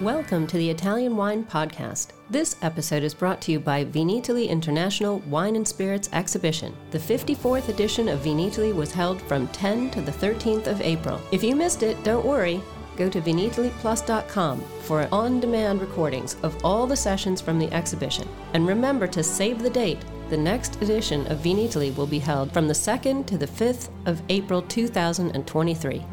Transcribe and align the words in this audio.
Welcome 0.00 0.46
to 0.46 0.56
the 0.56 0.70
Italian 0.70 1.16
Wine 1.16 1.44
Podcast. 1.44 2.10
This 2.30 2.54
episode 2.62 3.02
is 3.02 3.14
brought 3.14 3.40
to 3.42 3.50
you 3.50 3.58
by 3.58 3.84
Vinitaly 3.84 4.48
International 4.48 5.18
Wine 5.26 5.56
and 5.56 5.66
Spirits 5.66 6.08
Exhibition. 6.12 6.72
The 6.92 7.00
54th 7.00 7.68
edition 7.68 8.08
of 8.08 8.20
Vinitaly 8.20 8.72
was 8.72 8.92
held 8.92 9.20
from 9.22 9.48
10 9.48 9.90
to 9.90 10.00
the 10.00 10.12
13th 10.12 10.68
of 10.68 10.80
April. 10.82 11.20
If 11.32 11.42
you 11.42 11.56
missed 11.56 11.82
it, 11.82 12.00
don't 12.04 12.24
worry. 12.24 12.62
Go 12.96 13.08
to 13.08 13.20
vinitalyplus.com 13.20 14.60
for 14.82 15.08
on 15.10 15.40
demand 15.40 15.80
recordings 15.80 16.36
of 16.44 16.64
all 16.64 16.86
the 16.86 16.94
sessions 16.94 17.40
from 17.40 17.58
the 17.58 17.72
exhibition. 17.72 18.28
And 18.54 18.68
remember 18.68 19.08
to 19.08 19.24
save 19.24 19.64
the 19.64 19.70
date. 19.70 20.04
The 20.30 20.36
next 20.36 20.80
edition 20.80 21.26
of 21.26 21.40
Vinitaly 21.40 21.96
will 21.96 22.06
be 22.06 22.20
held 22.20 22.52
from 22.52 22.68
the 22.68 22.72
2nd 22.72 23.26
to 23.26 23.36
the 23.36 23.48
5th 23.48 23.88
of 24.06 24.22
April 24.28 24.62
2023. 24.62 26.04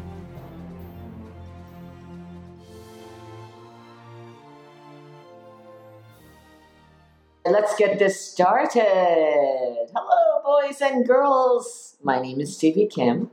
Let's 7.48 7.76
get 7.76 8.00
this 8.00 8.20
started. 8.20 8.82
Hello, 9.94 10.42
boys 10.44 10.80
and 10.80 11.06
girls. 11.06 11.96
My 12.02 12.20
name 12.20 12.40
is 12.40 12.56
Stevie 12.56 12.88
Kim. 12.88 13.30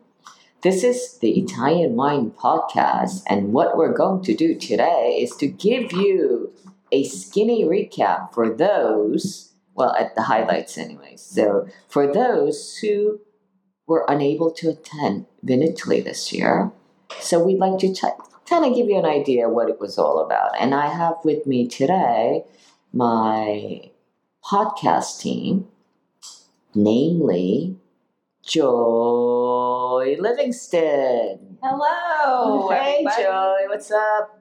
This 0.62 0.84
is 0.84 1.18
the 1.18 1.40
Italian 1.40 1.96
Wine 1.96 2.30
Podcast, 2.30 3.24
and 3.28 3.54
what 3.54 3.76
we're 3.76 3.92
going 3.92 4.22
to 4.26 4.36
do 4.36 4.54
today 4.54 5.18
is 5.20 5.36
to 5.38 5.48
give 5.48 5.92
you 5.94 6.54
a 6.92 7.04
skinny 7.06 7.66
recap 7.66 8.32
for 8.36 8.56
those, 8.56 9.54
well, 9.74 9.96
at 9.96 10.14
the 10.14 10.22
highlights, 10.22 10.78
anyways. 10.78 11.22
So, 11.22 11.68
for 11.88 12.06
those 12.06 12.78
who 12.78 13.20
were 13.88 14.06
unable 14.08 14.52
to 14.52 14.70
attend 14.70 15.26
Vinitaly 15.44 16.04
this 16.04 16.32
year, 16.32 16.72
so 17.20 17.44
we'd 17.44 17.58
like 17.58 17.80
to 17.80 17.96
kind 18.48 18.64
of 18.64 18.76
give 18.76 18.90
you 18.90 19.00
an 19.00 19.06
idea 19.06 19.50
what 19.50 19.70
it 19.70 19.80
was 19.80 19.98
all 19.98 20.24
about. 20.24 20.52
And 20.60 20.76
I 20.76 20.94
have 20.94 21.16
with 21.24 21.48
me 21.48 21.68
today 21.68 22.44
my 22.92 23.90
podcast 24.46 25.20
team, 25.22 25.68
namely 26.76 27.78
Joy 28.46 30.16
Livingston. 30.20 31.58
Hello. 31.62 32.70
hey, 32.70 32.96
everybody. 33.06 33.24
Joy, 33.24 33.56
what's 33.70 33.92
up? 33.92 34.40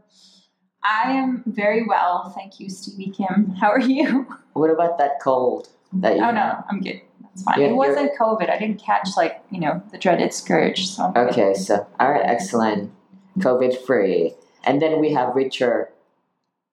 I 0.85 1.13
am 1.13 1.45
very 1.47 1.85
well, 1.87 2.31
thank 2.37 2.59
you, 2.59 2.69
Stevie 2.69 3.11
Kim. 3.13 3.51
How 3.61 3.69
are 3.71 3.79
you? 3.81 4.27
What 4.55 4.71
about 4.71 4.99
that 4.99 5.21
cold? 5.23 5.69
That 5.93 6.17
you 6.17 6.25
Oh 6.25 6.31
no, 6.33 6.65
I'm 6.69 6.81
good. 6.81 7.01
That's 7.23 7.43
fine. 7.45 7.61
You're- 7.61 7.71
it 7.71 7.75
wasn't 7.77 8.11
COVID. 8.19 8.51
I 8.51 8.59
didn't 8.59 8.83
catch 8.83 9.11
like 9.17 9.43
you 9.51 9.61
know 9.61 9.83
the 9.93 9.99
dreaded 9.99 10.35
scourge. 10.35 10.89
So 10.89 11.05
I'm 11.05 11.13
good. 11.13 11.29
Okay, 11.31 11.55
so 11.55 11.87
all 12.01 12.11
right, 12.11 12.23
excellent, 12.25 12.91
COVID 13.39 13.77
free, 13.87 14.35
and 14.65 14.83
then 14.83 15.01
we 15.01 15.13
have 15.13 15.37
Richard 15.37 15.89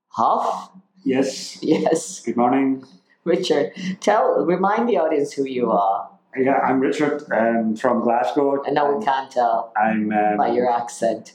Huff. 0.09 0.71
Yes. 1.05 1.61
Yes, 1.63 2.19
Good 2.21 2.35
morning. 2.35 2.83
Richard. 3.25 3.71
Tell, 3.99 4.45
remind 4.45 4.87
the 4.89 4.97
audience 4.97 5.33
who 5.33 5.45
you 5.45 5.71
are. 5.71 6.09
Yeah, 6.37 6.57
I'm 6.59 6.79
Richard 6.79 7.23
um, 7.31 7.75
from 7.75 8.01
Glasgow. 8.01 8.61
And 8.63 8.75
now 8.75 8.95
we 8.95 9.03
can't 9.03 9.31
tell 9.31 9.73
I'm 9.75 10.11
um, 10.13 10.37
by 10.37 10.49
your 10.51 10.69
accent. 10.71 11.33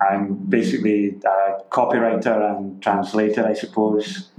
I'm 0.00 0.34
basically 0.48 1.20
a 1.26 1.58
copywriter 1.70 2.56
and 2.56 2.82
translator, 2.82 3.46
I 3.46 3.52
suppose. 3.52 4.30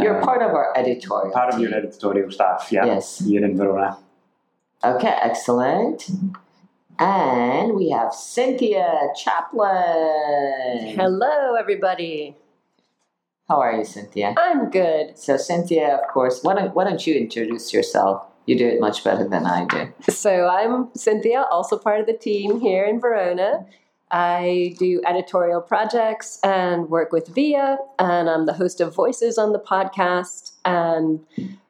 You're 0.00 0.20
Uh, 0.22 0.24
part 0.24 0.42
of 0.42 0.52
our 0.54 0.72
editorial. 0.76 1.32
part 1.32 1.48
of 1.52 1.58
team. 1.58 1.68
your 1.68 1.74
editorial 1.78 2.30
staff. 2.30 2.68
Yeah. 2.70 2.84
Yes. 2.86 3.18
Here 3.18 3.44
in 3.44 3.56
Verona. 3.56 3.98
Okay, 4.84 5.14
excellent. 5.20 6.08
And 6.98 7.74
we 7.74 7.90
have 7.90 8.14
Cynthia 8.14 9.08
Chaplin. 9.16 10.94
Hello, 10.96 11.54
everybody. 11.56 12.36
How 13.48 13.60
are 13.60 13.76
you, 13.76 13.84
Cynthia? 13.84 14.34
I'm 14.38 14.70
good. 14.70 15.18
So, 15.18 15.36
Cynthia, 15.36 15.96
of 15.96 16.08
course, 16.08 16.40
why 16.42 16.54
don't, 16.54 16.74
why 16.74 16.84
don't 16.84 17.06
you 17.06 17.14
introduce 17.14 17.72
yourself? 17.72 18.24
You 18.46 18.58
do 18.58 18.66
it 18.66 18.80
much 18.80 19.04
better 19.04 19.28
than 19.28 19.46
I 19.46 19.66
do. 19.66 19.92
So 20.12 20.48
I'm 20.48 20.90
Cynthia, 20.96 21.44
also 21.50 21.78
part 21.78 22.00
of 22.00 22.06
the 22.06 22.12
team 22.12 22.60
here 22.60 22.84
in 22.84 23.00
Verona. 23.00 23.66
I 24.10 24.74
do 24.78 25.00
editorial 25.06 25.60
projects 25.60 26.38
and 26.42 26.90
work 26.90 27.12
with 27.12 27.28
Via, 27.28 27.78
and 27.98 28.28
I'm 28.28 28.46
the 28.46 28.52
host 28.52 28.80
of 28.80 28.94
Voices 28.94 29.38
on 29.38 29.52
the 29.52 29.58
podcast 29.58 30.52
and 30.64 31.20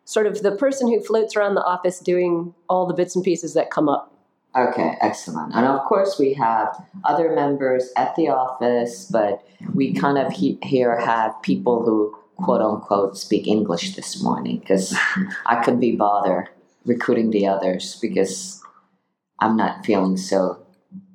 sort 0.04 0.26
of 0.26 0.42
the 0.42 0.52
person 0.52 0.88
who 0.88 1.00
floats 1.02 1.36
around 1.36 1.54
the 1.54 1.64
office 1.64 2.00
doing 2.00 2.54
all 2.68 2.86
the 2.86 2.94
bits 2.94 3.14
and 3.14 3.24
pieces 3.24 3.54
that 3.54 3.70
come 3.70 3.88
up. 3.88 4.11
Okay, 4.54 4.96
excellent. 5.00 5.54
And 5.54 5.66
of 5.66 5.80
course, 5.86 6.18
we 6.18 6.34
have 6.34 6.84
other 7.04 7.34
members 7.34 7.90
at 7.96 8.14
the 8.16 8.28
office, 8.28 9.06
but 9.10 9.46
we 9.72 9.94
kind 9.94 10.18
of 10.18 10.32
he- 10.32 10.58
here 10.62 10.98
have 11.00 11.40
people 11.42 11.82
who 11.82 12.14
quote 12.36 12.60
unquote 12.60 13.16
speak 13.16 13.46
English 13.46 13.96
this 13.96 14.22
morning 14.22 14.58
because 14.58 14.94
I 15.46 15.62
could 15.64 15.80
be 15.80 15.96
bothered 15.96 16.50
recruiting 16.84 17.30
the 17.30 17.46
others 17.46 17.98
because 18.02 18.62
I'm 19.38 19.56
not 19.56 19.86
feeling 19.86 20.16
so 20.16 20.66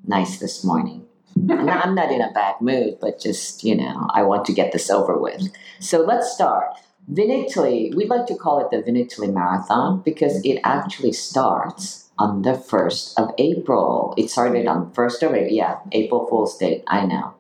nice 0.06 0.40
this 0.40 0.64
morning. 0.64 1.06
And 1.36 1.70
I'm 1.70 1.94
not 1.94 2.12
in 2.12 2.22
a 2.22 2.32
bad 2.32 2.56
mood, 2.62 2.98
but 3.00 3.20
just, 3.20 3.64
you 3.64 3.76
know, 3.76 4.08
I 4.12 4.24
want 4.24 4.46
to 4.46 4.54
get 4.54 4.72
this 4.72 4.90
over 4.90 5.18
with. 5.20 5.52
So 5.80 6.02
let's 6.02 6.32
start. 6.32 6.74
Vinitaly, 7.12 7.94
we 7.96 8.06
like 8.06 8.26
to 8.28 8.36
call 8.36 8.60
it 8.60 8.72
the 8.72 8.82
Vinitaly 8.82 9.32
Marathon 9.32 10.02
because 10.04 10.44
it 10.44 10.60
actually 10.64 11.14
starts 11.14 12.07
on 12.20 12.42
the 12.42 12.54
1st 12.54 13.14
of 13.18 13.32
April. 13.38 14.14
It 14.18 14.30
started 14.30 14.68
on 14.68 14.94
1st 14.94 15.24
of 15.24 15.34
April. 15.36 15.54
Yeah, 15.54 15.80
April 15.92 16.28
Fool's 16.28 16.58
Day, 16.58 16.84
I 16.88 17.06
know. 17.06 17.36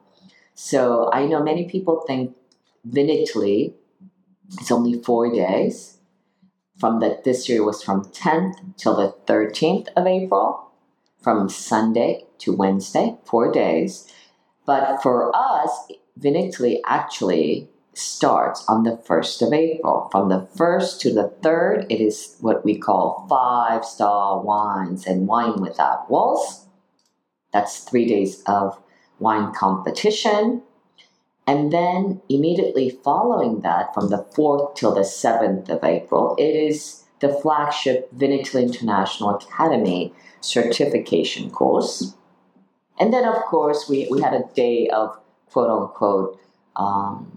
So 0.53 1.09
I 1.13 1.25
know 1.25 1.43
many 1.43 1.65
people 1.69 2.03
think 2.07 2.35
Vinitaly 2.87 3.73
is 4.59 4.71
only 4.71 5.01
four 5.01 5.31
days. 5.31 5.97
From 6.79 6.99
the 6.99 7.19
this 7.23 7.49
year 7.49 7.63
was 7.63 7.81
from 7.81 8.05
10th 8.05 8.77
till 8.77 8.95
the 8.95 9.15
13th 9.25 9.87
of 9.95 10.05
April, 10.05 10.71
from 11.21 11.49
Sunday 11.49 12.25
to 12.39 12.55
Wednesday, 12.55 13.17
four 13.25 13.51
days. 13.51 14.11
But 14.65 15.01
for 15.01 15.35
us, 15.35 15.87
Vinitaly 16.19 16.79
actually 16.85 17.69
starts 17.97 18.63
on 18.67 18.83
the 18.83 18.97
1st 19.07 19.47
of 19.47 19.53
April. 19.53 20.07
From 20.11 20.29
the 20.29 20.47
1st 20.55 20.99
to 20.99 21.13
the 21.13 21.33
3rd, 21.41 21.87
it 21.89 21.99
is 21.99 22.37
what 22.39 22.63
we 22.63 22.77
call 22.77 23.25
five 23.27 23.83
star 23.83 24.39
wines 24.41 25.05
and 25.05 25.27
wine 25.27 25.59
without 25.61 26.09
walls. 26.09 26.67
That's 27.51 27.79
three 27.79 28.05
days 28.05 28.43
of 28.45 28.79
wine 29.19 29.53
competition. 29.53 30.61
And 31.47 31.71
then 31.71 32.21
immediately 32.29 32.89
following 33.03 33.61
that, 33.61 33.93
from 33.93 34.09
the 34.09 34.25
4th 34.35 34.75
till 34.75 34.93
the 34.93 35.01
7th 35.01 35.69
of 35.69 35.83
April, 35.83 36.35
it 36.37 36.55
is 36.55 37.05
the 37.19 37.29
flagship 37.29 38.13
Vinitaly 38.13 38.63
International 38.63 39.35
Academy 39.35 40.13
certification 40.41 41.49
course. 41.49 42.13
And 42.99 43.13
then, 43.13 43.25
of 43.25 43.41
course, 43.45 43.87
we, 43.89 44.07
we 44.11 44.21
had 44.21 44.33
a 44.33 44.43
day 44.53 44.89
of 44.89 45.17
quote 45.49 45.69
unquote 45.69 46.39
um, 46.75 47.36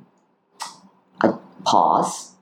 pause, 1.64 2.32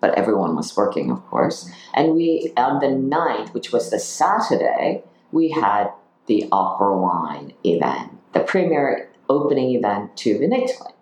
but 0.00 0.16
everyone 0.16 0.56
was 0.56 0.76
working, 0.76 1.10
of 1.10 1.24
course. 1.26 1.70
And 1.94 2.14
we, 2.14 2.52
on 2.56 2.80
the 2.80 2.86
9th, 2.86 3.54
which 3.54 3.72
was 3.72 3.90
the 3.90 3.98
Saturday, 3.98 5.02
we 5.32 5.50
had 5.50 5.90
the 6.26 6.48
Opera 6.52 6.96
Wine 6.96 7.52
event, 7.64 8.12
the 8.32 8.40
premier 8.40 9.10
opening 9.28 9.74
event 9.74 10.16
to 10.18 10.38
Vinitaly. 10.38 10.92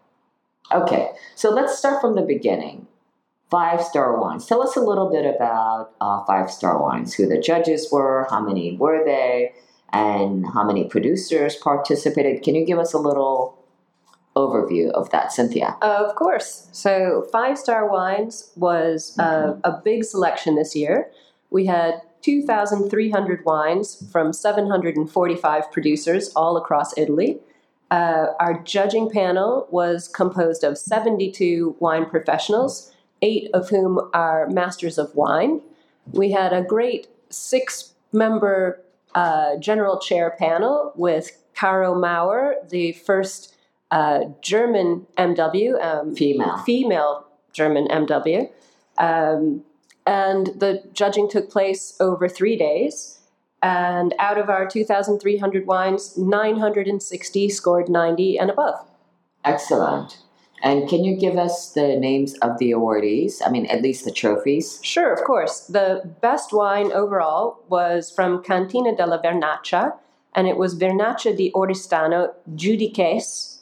Okay, 0.73 1.11
so 1.35 1.51
let's 1.51 1.79
start 1.79 2.01
from 2.01 2.15
the 2.15 2.23
beginning. 2.23 2.87
Five 3.51 3.83
star 3.83 4.19
wines. 4.19 4.47
Tell 4.47 4.63
us 4.63 4.75
a 4.75 4.81
little 4.81 5.11
bit 5.11 5.27
about 5.27 5.93
uh, 6.01 6.25
five 6.25 6.51
star 6.51 6.81
wines, 6.81 7.15
who 7.15 7.27
the 7.27 7.39
judges 7.39 7.89
were, 7.93 8.27
how 8.31 8.41
many 8.41 8.77
were 8.77 9.05
they, 9.05 9.53
and 9.93 10.47
how 10.47 10.65
many 10.65 10.85
producers 10.85 11.55
participated. 11.55 12.43
Can 12.43 12.55
you 12.55 12.65
give 12.65 12.79
us 12.79 12.95
a 12.95 12.99
little 12.99 13.64
overview 14.37 14.91
of 14.91 15.11
that, 15.11 15.33
Cynthia? 15.33 15.77
Of 15.83 16.15
course. 16.17 16.69
So, 16.73 17.27
Five 17.31 17.59
Star 17.59 17.89
Wines 17.89 18.51
was 18.57 19.17
uh, 19.19 19.57
a 19.65 19.81
big 19.85 20.05
selection 20.05 20.57
this 20.57 20.75
year. 20.75 21.11
We 21.51 21.67
had 21.67 22.03
2,300 22.23 23.45
wines 23.45 24.11
from 24.11 24.33
745 24.33 25.71
producers 25.71 26.33
all 26.35 26.57
across 26.57 26.97
Italy. 26.97 27.39
Uh, 27.91 28.29
our 28.41 28.63
judging 28.63 29.11
panel 29.11 29.69
was 29.71 30.09
composed 30.09 30.65
of 30.65 30.79
72 30.79 31.77
wine 31.79 32.07
professionals, 32.07 32.93
eight 33.23 33.51
of 33.53 33.69
whom 33.69 34.01
are 34.15 34.49
masters 34.49 34.99
of 34.99 35.15
wine. 35.15 35.61
We 36.13 36.33
had 36.33 36.53
a 36.53 36.63
great 36.63 37.09
six 37.29 37.93
member 38.13 38.83
uh, 39.15 39.59
general 39.59 39.99
chair 39.99 40.35
panel 40.39 40.93
with 40.97 41.39
Caro 41.55 41.95
Maurer, 41.95 42.57
the 42.69 42.93
first 42.93 43.54
uh, 43.95 44.25
German 44.43 45.07
MW, 45.17 45.81
um, 45.81 46.17
Female. 46.17 46.59
female 46.59 47.27
German 47.53 47.87
MW. 47.87 48.51
Um, 48.99 49.63
and 50.05 50.49
the 50.49 50.83
judging 50.93 51.31
took 51.31 51.49
place 51.49 51.97
over 52.01 52.29
three 52.29 52.57
days. 52.57 53.21
And 53.63 54.13
out 54.19 54.37
of 54.37 54.51
our 54.51 54.67
2,300 54.67 55.67
wines, 55.67 56.19
960 56.19 57.49
scored 57.49 57.89
90 57.89 58.37
and 58.37 58.51
above. 58.51 58.75
Excellent. 59.45 60.19
And 60.61 60.89
can 60.89 61.05
you 61.05 61.17
give 61.17 61.39
us 61.39 61.73
the 61.73 61.97
names 61.97 62.35
of 62.39 62.59
the 62.59 62.73
awardees? 62.73 63.43
I 63.47 63.51
mean, 63.51 63.67
at 63.67 63.81
least 63.81 64.05
the 64.05 64.11
trophies. 64.11 64.81
Sure, 64.83 65.13
of 65.13 65.23
course. 65.23 65.61
The 65.61 66.03
best 66.21 66.53
wine 66.53 66.91
overall 66.91 67.63
was 67.69 68.11
from 68.11 68.43
Cantina 68.43 68.97
della 68.97 69.21
Vernaccia, 69.23 69.93
and 70.35 70.49
it 70.49 70.57
was 70.57 70.75
Vernaccia 70.75 71.37
di 71.37 71.53
Oristano 71.53 72.33
Giudices. 72.55 73.54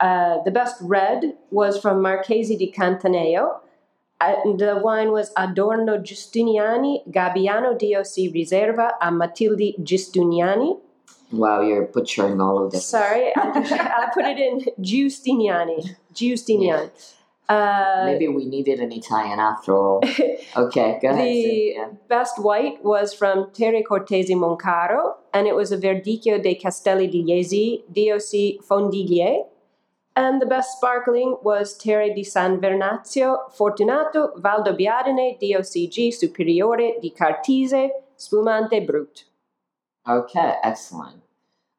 Uh, 0.00 0.42
the 0.44 0.50
best 0.50 0.76
red 0.82 1.34
was 1.50 1.80
from 1.80 2.02
Marchesi 2.02 2.58
di 2.58 2.72
Cantaneo, 2.76 3.60
and 4.20 4.58
the 4.58 4.76
wine 4.82 5.12
was 5.12 5.32
Adorno 5.36 5.98
Giustiniani 5.98 7.08
Gabbiano 7.10 7.78
DOC 7.78 8.32
Riserva 8.34 8.92
a 9.00 9.10
Matilde 9.10 9.74
Giustiniani. 9.82 10.80
Wow, 11.32 11.62
you're 11.62 11.86
butchering 11.86 12.40
all 12.40 12.64
of 12.64 12.72
this. 12.72 12.86
Sorry, 12.86 13.32
I, 13.36 13.40
I 14.06 14.10
put 14.12 14.24
it 14.24 14.38
in 14.38 14.60
Giustiniani. 14.82 15.96
Giustiniani. 16.12 16.90
Uh, 17.48 18.04
Maybe 18.06 18.26
we 18.28 18.46
needed 18.46 18.80
an 18.80 18.90
Italian 18.92 19.38
after 19.38 19.76
all. 19.76 20.00
Okay, 20.56 20.98
go 21.02 21.08
ahead. 21.10 21.24
The 21.24 21.72
Cynthia. 21.74 21.90
best 22.08 22.38
white 22.40 22.82
was 22.84 23.12
from 23.12 23.50
Terre 23.52 23.82
Cortesi 23.82 24.36
Moncaro, 24.36 25.14
and 25.32 25.48
it 25.48 25.54
was 25.56 25.72
a 25.72 25.76
Verdicchio 25.76 26.40
dei 26.40 26.54
Castelli 26.54 27.08
di 27.08 27.24
Jesi, 27.24 27.82
DOC 27.92 28.64
Fondiglier. 28.64 29.46
And 30.16 30.40
the 30.40 30.46
best 30.46 30.76
sparkling 30.76 31.36
was 31.42 31.76
Terre 31.76 32.14
di 32.14 32.22
San 32.22 32.60
Vernazio, 32.60 33.50
Fortunato, 33.52 34.32
Valdobbiadene, 34.38 35.38
DOCG 35.40 36.12
Superiore 36.12 37.00
di 37.00 37.10
Cartizze, 37.10 37.90
Spumante 38.16 38.80
Brut. 38.80 39.24
Okay, 40.08 40.54
excellent. 40.62 41.22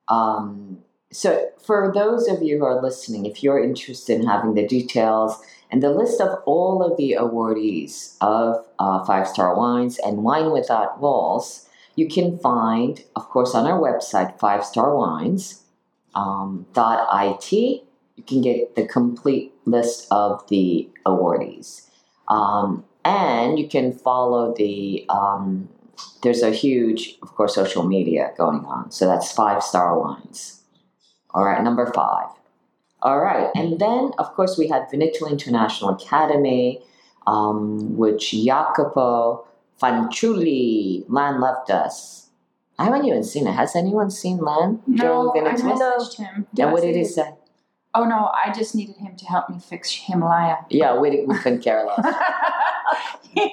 Um, 0.09 0.79
so, 1.11 1.49
for 1.63 1.93
those 1.93 2.27
of 2.27 2.41
you 2.41 2.57
who 2.57 2.65
are 2.65 2.81
listening, 2.81 3.25
if 3.25 3.41
you're 3.41 3.63
interested 3.63 4.19
in 4.19 4.27
having 4.27 4.53
the 4.53 4.67
details 4.67 5.39
and 5.71 5.81
the 5.81 5.91
list 5.91 6.19
of 6.19 6.41
all 6.45 6.83
of 6.83 6.97
the 6.97 7.15
awardees 7.17 8.17
of 8.19 8.65
uh, 8.79 9.05
Five 9.05 9.27
Star 9.27 9.55
Wines 9.55 9.97
and 9.99 10.23
Wine 10.23 10.51
Without 10.51 10.99
Walls, 10.99 11.69
you 11.95 12.09
can 12.09 12.37
find, 12.37 13.03
of 13.15 13.29
course, 13.29 13.55
on 13.55 13.65
our 13.65 13.79
website, 13.79 14.37
Five 14.37 14.65
Star 14.65 14.93
Wines 14.93 15.61
um, 16.15 16.65
it. 16.75 17.84
You 18.15 18.23
can 18.23 18.41
get 18.41 18.75
the 18.75 18.85
complete 18.85 19.53
list 19.65 20.07
of 20.09 20.47
the 20.47 20.89
awardees, 21.05 21.89
um, 22.27 22.85
and 23.03 23.59
you 23.59 23.67
can 23.67 23.91
follow 23.91 24.53
the 24.55 25.05
um, 25.09 25.69
there's 26.23 26.41
a 26.41 26.51
huge, 26.51 27.17
of 27.21 27.35
course, 27.35 27.55
social 27.55 27.83
media 27.83 28.31
going 28.37 28.65
on. 28.65 28.91
So 28.91 29.05
that's 29.05 29.31
five 29.31 29.61
star 29.63 29.99
wines. 29.99 30.61
All 31.31 31.43
right, 31.43 31.61
number 31.63 31.85
five. 31.93 32.29
All 33.01 33.19
right, 33.19 33.49
and 33.55 33.79
then 33.79 34.11
of 34.17 34.33
course 34.33 34.57
we 34.57 34.67
had 34.67 34.89
Vinitaly 34.89 35.29
International 35.29 35.91
Academy, 35.91 36.81
um, 37.27 37.95
which 37.97 38.31
Jacopo 38.31 39.45
Fanciulli 39.79 41.05
Lan 41.07 41.39
left 41.39 41.69
us. 41.69 42.29
I 42.79 42.85
haven't 42.85 43.05
even 43.05 43.23
seen 43.23 43.47
it. 43.47 43.53
Has 43.53 43.75
anyone 43.75 44.09
seen 44.09 44.37
Lan 44.37 44.81
No, 44.87 45.31
I 45.35 45.53
messaged 45.53 46.17
him. 46.17 46.47
And 46.59 46.71
what 46.71 46.81
did 46.81 46.95
he 46.95 47.05
say? 47.05 47.34
Oh 47.95 48.03
no, 48.03 48.29
I 48.33 48.51
just 48.53 48.75
needed 48.75 48.97
him 48.97 49.15
to 49.15 49.25
help 49.25 49.49
me 49.49 49.57
fix 49.59 49.89
Himalaya. 49.91 50.57
Yeah, 50.69 50.97
we, 50.99 51.23
we 51.25 51.37
couldn't 51.37 51.61
care 51.61 51.85
less. 51.85 51.99
I'm 52.05 53.45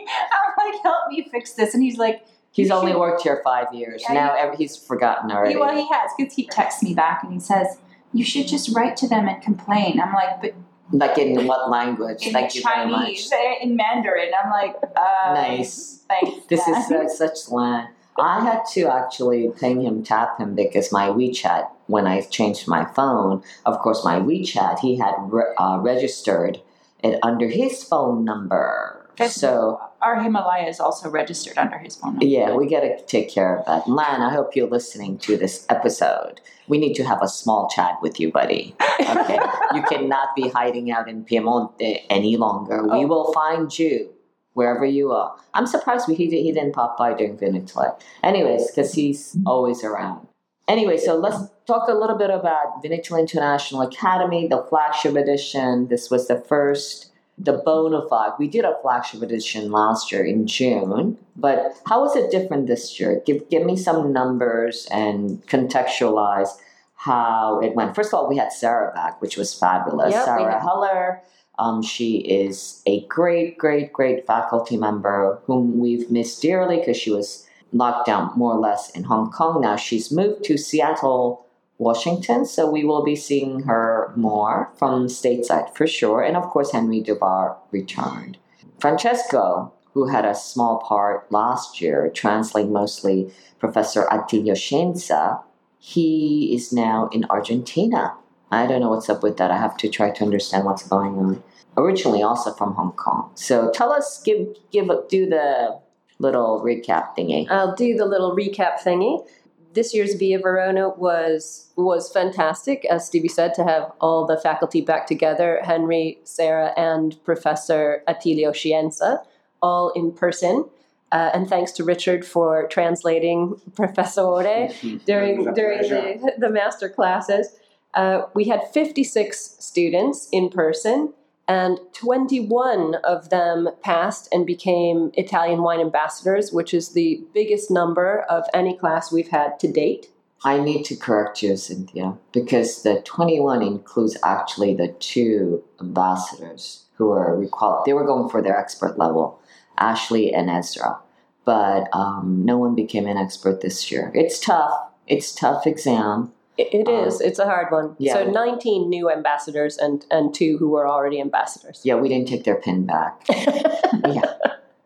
like, 0.58 0.82
help 0.82 1.08
me 1.10 1.26
fix 1.30 1.52
this, 1.52 1.74
and 1.74 1.82
he's 1.82 1.98
like, 1.98 2.24
He's 2.52 2.70
only 2.70 2.92
should- 2.92 3.00
worked 3.00 3.22
here 3.22 3.40
five 3.42 3.72
years. 3.72 4.02
Yeah, 4.06 4.14
now 4.14 4.54
he's 4.56 4.76
forgotten 4.76 5.30
already. 5.32 5.54
he, 5.54 5.58
well, 5.60 5.74
he 5.74 5.88
has 5.90 6.10
because 6.18 6.34
he 6.34 6.46
texts 6.46 6.82
me 6.82 6.92
back 6.92 7.22
and 7.22 7.32
he 7.32 7.40
says, 7.40 7.78
you 8.12 8.24
should 8.24 8.46
just 8.46 8.76
write 8.76 8.94
to 8.98 9.08
them 9.08 9.26
and 9.26 9.42
complain. 9.42 9.98
I'm 9.98 10.12
like, 10.12 10.42
but 10.42 10.52
Like 10.92 11.16
in 11.16 11.46
what 11.46 11.70
language? 11.70 12.26
in 12.26 12.32
Thank 12.34 12.54
you 12.54 12.62
very 12.62 12.90
much. 12.90 13.06
Chinese, 13.06 13.32
eh, 13.32 13.54
in 13.62 13.74
Mandarin. 13.74 14.32
I'm 14.44 14.50
like, 14.50 14.74
uh, 14.82 15.32
Nice. 15.32 16.04
Thanks. 16.08 16.44
This 16.48 16.68
is 16.68 16.90
uh, 16.90 17.08
such 17.08 17.38
slang. 17.38 17.88
I 18.20 18.40
had 18.44 18.64
to 18.72 18.82
actually 18.92 19.50
ping 19.58 19.80
him, 19.80 20.02
tap 20.04 20.38
him 20.38 20.54
because 20.54 20.92
my 20.92 21.08
WeChat, 21.08 21.68
when 21.86 22.06
I 22.06 22.20
changed 22.22 22.68
my 22.68 22.84
phone, 22.84 23.42
of 23.66 23.78
course, 23.80 24.04
my 24.04 24.18
WeChat, 24.20 24.78
he 24.80 24.96
had 24.96 25.14
re- 25.18 25.54
uh, 25.58 25.78
registered 25.80 26.60
it 27.02 27.18
under 27.22 27.48
his 27.48 27.82
phone 27.84 28.24
number. 28.24 28.98
That's- 29.16 29.34
So, 29.34 29.80
Our 30.00 30.20
Himalaya 30.22 30.66
is 30.68 30.80
also 30.80 31.08
registered 31.10 31.58
under 31.58 31.78
his 31.78 31.94
phone 31.96 32.12
number. 32.14 32.26
yeah, 32.26 32.54
we 32.56 32.66
got 32.66 32.80
to 32.80 33.00
take 33.04 33.28
care 33.30 33.56
of 33.58 33.66
that. 33.66 33.86
Lan, 33.88 34.20
I 34.22 34.30
hope 34.30 34.56
you're 34.56 34.68
listening 34.68 35.18
to 35.18 35.36
this 35.36 35.64
episode. 35.68 36.40
We 36.66 36.78
need 36.78 36.94
to 36.94 37.04
have 37.04 37.20
a 37.22 37.28
small 37.28 37.68
chat 37.68 37.98
with 38.02 38.18
you, 38.18 38.32
buddy. 38.32 38.74
Okay? 39.00 39.38
you 39.74 39.82
cannot 39.82 40.34
be 40.34 40.48
hiding 40.48 40.90
out 40.90 41.08
in 41.08 41.24
Piemonte 41.24 42.00
any 42.10 42.36
longer. 42.36 42.82
We 42.82 43.04
Oh. 43.04 43.06
will 43.06 43.32
find 43.32 43.76
you 43.78 44.10
wherever 44.54 44.84
you 44.84 45.12
are. 45.12 45.36
I'm 45.54 45.66
surprised 45.66 46.08
we, 46.08 46.14
he, 46.14 46.26
he 46.42 46.50
didn't 46.52 46.72
pop 46.72 46.96
by 46.98 47.14
during 47.14 47.36
Vinitaly. 47.36 47.94
Anyways, 48.24 48.70
because 48.70 48.94
he's 48.94 49.36
always 49.46 49.84
around. 49.84 50.26
Anyway, 50.68 50.96
so 50.96 51.16
let's 51.16 51.42
talk 51.66 51.88
a 51.88 51.94
little 51.94 52.16
bit 52.16 52.30
about 52.30 52.82
Vinitaly 52.82 53.20
International 53.20 53.82
Academy, 53.82 54.46
the 54.48 54.62
flagship 54.68 55.16
edition. 55.16 55.88
This 55.88 56.10
was 56.10 56.28
the 56.28 56.40
first, 56.40 57.12
the 57.38 57.52
bona 57.52 58.06
fide. 58.08 58.32
We 58.38 58.48
did 58.48 58.64
a 58.64 58.76
flagship 58.82 59.22
edition 59.22 59.70
last 59.70 60.10
year 60.12 60.24
in 60.24 60.46
June, 60.46 61.18
but 61.36 61.80
how 61.86 62.02
was 62.02 62.16
it 62.16 62.30
different 62.30 62.66
this 62.66 62.98
year? 62.98 63.22
Give, 63.24 63.48
give 63.48 63.64
me 63.64 63.76
some 63.76 64.12
numbers 64.12 64.86
and 64.90 65.44
contextualize 65.46 66.50
how 66.96 67.60
it 67.60 67.74
went. 67.74 67.94
First 67.94 68.10
of 68.10 68.14
all, 68.14 68.28
we 68.28 68.36
had 68.36 68.52
Sarah 68.52 68.92
back, 68.94 69.20
which 69.20 69.36
was 69.36 69.52
fabulous. 69.54 70.12
Yep, 70.12 70.24
Sarah 70.24 70.60
Heller. 70.60 71.20
Um, 71.58 71.82
she 71.82 72.18
is 72.18 72.82
a 72.86 73.04
great, 73.06 73.58
great, 73.58 73.92
great 73.92 74.26
faculty 74.26 74.76
member 74.76 75.40
whom 75.46 75.78
we've 75.78 76.10
missed 76.10 76.40
dearly 76.40 76.78
because 76.78 76.96
she 76.96 77.10
was 77.10 77.46
locked 77.72 78.06
down 78.06 78.32
more 78.36 78.52
or 78.52 78.60
less 78.60 78.90
in 78.90 79.04
Hong 79.04 79.30
Kong. 79.30 79.60
Now 79.60 79.76
she's 79.76 80.10
moved 80.10 80.44
to 80.44 80.56
Seattle, 80.56 81.46
Washington, 81.82 82.44
so 82.46 82.70
we 82.70 82.84
will 82.84 83.02
be 83.02 83.16
seeing 83.16 83.64
her 83.64 84.12
more 84.16 84.70
from 84.78 85.06
stateside 85.06 85.74
for 85.76 85.86
sure. 85.86 86.22
And 86.22 86.36
of 86.36 86.44
course, 86.44 86.72
Henry 86.72 87.02
Davar 87.02 87.56
returned. 87.70 88.38
Francesco, 88.80 89.72
who 89.94 90.08
had 90.08 90.24
a 90.24 90.34
small 90.34 90.78
part 90.78 91.30
last 91.30 91.80
year, 91.80 92.10
translating 92.14 92.72
mostly 92.72 93.32
Professor 93.58 94.06
Attilio 94.10 94.54
Scienza, 94.54 95.42
he 95.78 96.54
is 96.54 96.72
now 96.72 97.08
in 97.12 97.24
Argentina. 97.28 98.14
I 98.50 98.66
don't 98.66 98.80
know 98.80 98.90
what's 98.90 99.08
up 99.08 99.22
with 99.22 99.36
that. 99.38 99.50
I 99.50 99.58
have 99.58 99.76
to 99.78 99.88
try 99.88 100.10
to 100.10 100.24
understand 100.24 100.64
what's 100.64 100.86
going 100.86 101.18
on. 101.18 101.42
Originally, 101.76 102.22
also 102.22 102.52
from 102.52 102.74
Hong 102.74 102.92
Kong. 102.92 103.30
So 103.34 103.70
tell 103.70 103.92
us, 103.92 104.22
give, 104.22 104.46
give, 104.70 104.88
do 105.08 105.26
the 105.26 105.80
little 106.18 106.60
recap 106.62 107.16
thingy. 107.16 107.50
I'll 107.50 107.74
do 107.74 107.96
the 107.96 108.04
little 108.04 108.36
recap 108.36 108.78
thingy. 108.78 109.26
This 109.74 109.94
year's 109.94 110.14
Via 110.14 110.38
Verona 110.38 110.90
was 110.90 111.70
was 111.76 112.12
fantastic, 112.12 112.84
as 112.86 113.06
Stevie 113.06 113.28
said, 113.28 113.54
to 113.54 113.64
have 113.64 113.92
all 114.00 114.26
the 114.26 114.36
faculty 114.36 114.80
back 114.80 115.06
together, 115.06 115.60
Henry, 115.64 116.18
Sarah, 116.24 116.72
and 116.76 117.22
Professor 117.24 118.02
Attilio 118.06 118.52
Scienza, 118.52 119.22
all 119.62 119.90
in 119.90 120.12
person. 120.12 120.68
Uh, 121.10 121.30
and 121.34 121.48
thanks 121.48 121.72
to 121.72 121.84
Richard 121.84 122.24
for 122.24 122.66
translating 122.68 123.60
Professore 123.76 124.42
during 125.06 125.52
during 125.54 125.82
the, 125.82 126.32
the 126.38 126.50
master 126.50 126.88
classes. 126.88 127.54
Uh, 127.94 128.22
we 128.34 128.44
had 128.44 128.62
56 128.72 129.56
students 129.58 130.28
in 130.32 130.48
person, 130.48 131.12
and 131.52 131.78
21 131.92 132.94
of 133.04 133.28
them 133.28 133.68
passed 133.82 134.26
and 134.32 134.46
became 134.46 135.10
Italian 135.14 135.62
wine 135.62 135.80
ambassadors, 135.80 136.50
which 136.50 136.72
is 136.72 136.94
the 136.94 137.22
biggest 137.34 137.70
number 137.70 138.20
of 138.22 138.44
any 138.54 138.74
class 138.74 139.12
we've 139.12 139.28
had 139.28 139.60
to 139.60 139.70
date. 139.70 140.08
I 140.44 140.58
need 140.58 140.84
to 140.86 140.96
correct 140.96 141.42
you, 141.42 141.56
Cynthia, 141.58 142.16
because 142.32 142.82
the 142.82 143.02
21 143.04 143.62
includes 143.62 144.16
actually 144.24 144.74
the 144.74 144.88
two 144.98 145.62
ambassadors 145.78 146.86
who 146.94 147.08
were 147.08 147.38
requal- 147.38 147.82
They 147.84 147.92
were 147.92 148.06
going 148.06 148.30
for 148.30 148.40
their 148.40 148.58
expert 148.58 148.98
level, 148.98 149.38
Ashley 149.76 150.32
and 150.32 150.48
Ezra. 150.48 151.00
But 151.44 151.94
um, 151.94 152.44
no 152.46 152.56
one 152.56 152.74
became 152.74 153.06
an 153.06 153.18
expert 153.18 153.60
this 153.60 153.90
year. 153.90 154.10
It's 154.14 154.40
tough. 154.40 154.72
It's 155.06 155.34
tough 155.34 155.66
exam. 155.66 156.32
It, 156.58 156.74
it 156.74 156.88
Um. 156.88 157.10
It's 157.20 157.38
a 157.38 157.46
hard 157.46 157.70
one. 157.72 157.96
yeah. 157.98 158.14
So 158.14 158.30
19 158.30 158.88
new 158.88 159.10
ambassadors 159.10 159.78
and, 159.78 160.04
and 160.10 160.34
two 160.34 160.58
who 160.58 160.68
were 160.68 160.86
already 160.86 161.20
ambassadors. 161.20 161.80
Yeah, 161.82 161.94
we 161.94 162.08
didn't 162.08 162.28
take 162.28 162.44
their 162.44 162.56
pin 162.56 162.84
back. 162.86 163.22
yeah. 163.28 164.34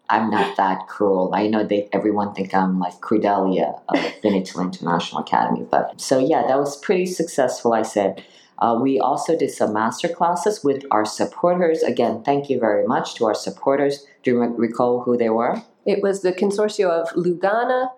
I'm 0.09 0.31
not 0.31 0.57
that 0.57 0.87
cruel. 0.87 1.33
I 1.35 1.49
know 1.49 1.65
they 1.65 1.89
everyone 1.93 2.33
think 2.33 2.55
I'm 2.55 2.79
like 2.79 3.01
Crudelia 3.01 3.81
of 3.89 3.99
Vinitaly 4.23 4.63
International 4.63 5.21
Academy, 5.21 5.67
but 5.69 6.01
so 6.01 6.21
yeah, 6.21 6.47
that 6.47 6.59
was 6.59 6.77
pretty 6.77 7.07
successful. 7.07 7.73
I 7.73 7.83
said. 7.83 8.23
Uh, 8.59 8.79
we 8.81 8.99
also 8.99 9.37
did 9.37 9.51
some 9.51 9.75
master 9.75 10.09
classes 10.09 10.65
with 10.65 10.83
our 10.91 11.05
supporters. 11.05 11.83
Again, 11.83 12.23
thank 12.23 12.49
you 12.49 12.59
very 12.59 12.87
much 12.87 13.15
to 13.17 13.27
our 13.27 13.35
supporters. 13.35 14.07
Do 14.23 14.31
you 14.31 14.41
re- 14.41 14.49
recall 14.57 15.03
who 15.03 15.19
they 15.19 15.29
were? 15.29 15.63
It 15.85 16.03
was 16.03 16.23
the 16.23 16.33
consortio 16.33 16.89
of 16.89 17.11
Lugana, 17.11 17.91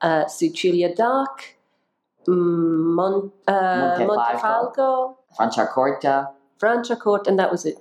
uh, 0.00 0.26
Sicilia 0.26 0.94
DOC, 0.94 1.42
mm, 1.42 1.55
Mon- 2.28 3.30
uh, 3.46 3.96
Montefalco. 3.98 5.16
Franciacorta, 5.38 6.28
Franciacorta, 6.60 7.26
and 7.28 7.38
that 7.38 7.50
was 7.50 7.64
it. 7.66 7.76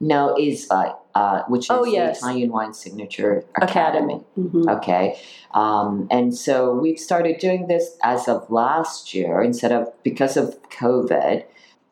No, 0.00 0.36
ISVA, 0.38 0.94
uh, 1.14 1.42
which 1.48 1.64
is 1.64 1.70
Oh, 1.70 1.84
the 1.84 1.90
yes. 1.92 2.18
Italian 2.18 2.52
Wine 2.52 2.72
Signature 2.72 3.44
Academy. 3.60 4.22
Mhm. 4.38 4.68
Okay. 4.76 5.18
Um, 5.54 6.06
and 6.10 6.34
so 6.36 6.72
we've 6.72 7.00
started 7.00 7.38
doing 7.38 7.66
this 7.66 7.96
as 8.04 8.28
of 8.28 8.48
last 8.50 9.12
year 9.14 9.40
instead 9.42 9.72
of 9.72 9.90
because 10.04 10.36
of 10.36 10.56
COVID. 10.70 11.44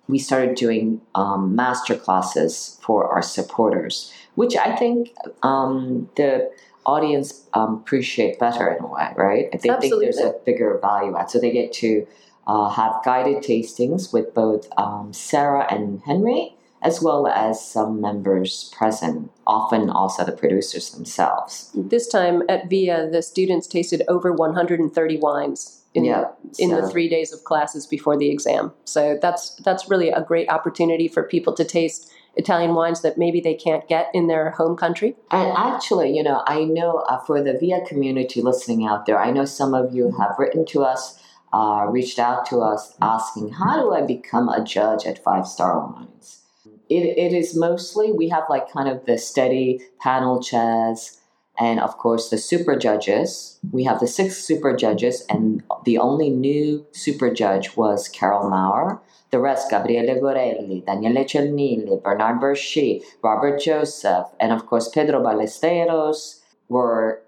We 0.08 0.20
started 0.20 0.54
doing 0.54 1.00
um, 1.16 1.56
master 1.56 1.96
classes 1.96 2.78
for 2.80 3.08
our 3.12 3.22
supporters, 3.22 4.12
which 4.36 4.56
I 4.56 4.76
think 4.76 5.12
um, 5.42 6.08
the 6.14 6.48
audience 6.86 7.46
um, 7.52 7.74
appreciate 7.74 8.38
better 8.38 8.70
in 8.70 8.82
a 8.82 8.86
way, 8.86 9.12
right? 9.16 9.50
They 9.52 9.58
think 9.58 10.00
there's 10.00 10.18
a 10.18 10.34
bigger 10.46 10.78
value 10.80 11.16
add. 11.16 11.30
So 11.30 11.38
they 11.40 11.50
get 11.50 11.72
to 11.74 12.06
uh, 12.46 12.70
have 12.70 13.00
guided 13.04 13.42
tastings 13.42 14.12
with 14.12 14.32
both 14.32 14.68
um, 14.78 15.12
Sarah 15.12 15.66
and 15.68 16.00
Henry, 16.06 16.54
as 16.80 17.02
well 17.02 17.26
as 17.26 17.64
some 17.64 18.00
members 18.00 18.72
present, 18.76 19.32
often 19.46 19.90
also 19.90 20.24
the 20.24 20.32
producers 20.32 20.90
themselves. 20.90 21.72
This 21.74 22.06
time 22.06 22.42
at 22.48 22.70
VIA, 22.70 23.10
the 23.10 23.22
students 23.22 23.66
tasted 23.66 24.02
over 24.06 24.32
130 24.32 25.18
wines 25.18 25.82
in, 25.94 26.04
Yeah, 26.04 26.26
in 26.58 26.70
the 26.70 26.88
three 26.88 27.08
days 27.08 27.32
of 27.32 27.42
classes 27.42 27.86
before 27.86 28.16
the 28.16 28.30
exam. 28.30 28.72
So 28.84 29.18
that's 29.20 29.56
that's 29.56 29.88
really 29.88 30.10
a 30.10 30.20
great 30.20 30.48
opportunity 30.48 31.08
for 31.08 31.22
people 31.24 31.54
to 31.54 31.64
taste 31.64 32.12
Italian 32.36 32.74
wines 32.74 33.02
that 33.02 33.16
maybe 33.16 33.40
they 33.40 33.54
can't 33.54 33.88
get 33.88 34.10
in 34.12 34.26
their 34.26 34.50
home 34.50 34.76
country. 34.76 35.16
And 35.30 35.52
actually, 35.56 36.14
you 36.14 36.22
know, 36.22 36.42
I 36.46 36.64
know 36.64 36.98
uh, 37.08 37.18
for 37.18 37.42
the 37.42 37.58
VIA 37.58 37.80
community 37.86 38.42
listening 38.42 38.86
out 38.86 39.06
there, 39.06 39.18
I 39.18 39.30
know 39.30 39.44
some 39.44 39.74
of 39.74 39.94
you 39.94 40.14
have 40.18 40.36
written 40.38 40.64
to 40.66 40.84
us, 40.84 41.18
uh, 41.52 41.86
reached 41.88 42.18
out 42.18 42.46
to 42.46 42.58
us 42.58 42.94
asking, 43.00 43.52
how 43.52 43.80
do 43.80 43.94
I 43.94 44.02
become 44.02 44.48
a 44.48 44.62
judge 44.62 45.06
at 45.06 45.22
Five 45.22 45.46
Star 45.46 45.78
Wines? 45.78 46.42
It, 46.88 47.18
it 47.18 47.32
is 47.32 47.56
mostly, 47.56 48.12
we 48.12 48.28
have 48.28 48.44
like 48.48 48.70
kind 48.70 48.88
of 48.88 49.06
the 49.06 49.18
steady 49.18 49.80
panel 50.00 50.40
chairs 50.42 51.20
and 51.58 51.80
of 51.80 51.96
course 51.98 52.28
the 52.28 52.38
super 52.38 52.76
judges. 52.76 53.58
We 53.72 53.84
have 53.84 54.00
the 54.00 54.06
six 54.06 54.36
super 54.36 54.76
judges, 54.76 55.24
and 55.28 55.62
the 55.84 55.98
only 55.98 56.30
new 56.30 56.86
super 56.92 57.32
judge 57.32 57.76
was 57.76 58.08
Caro 58.08 58.48
Maurer. 58.48 59.00
The 59.30 59.40
rest, 59.40 59.71
Gabriele 59.71 60.21
Gorelli, 60.21 60.85
Daniele 60.87 61.25
Cernilli, 61.25 62.02
Bernard 62.02 62.40
Burtschy, 62.40 63.02
Robert 63.23 63.61
Joseph, 63.61 64.26
and 64.38 64.52
of 64.52 64.66
course 64.66 64.88
Pedro 64.88 65.21
Ballesteros 65.21 66.40
were 66.68 67.23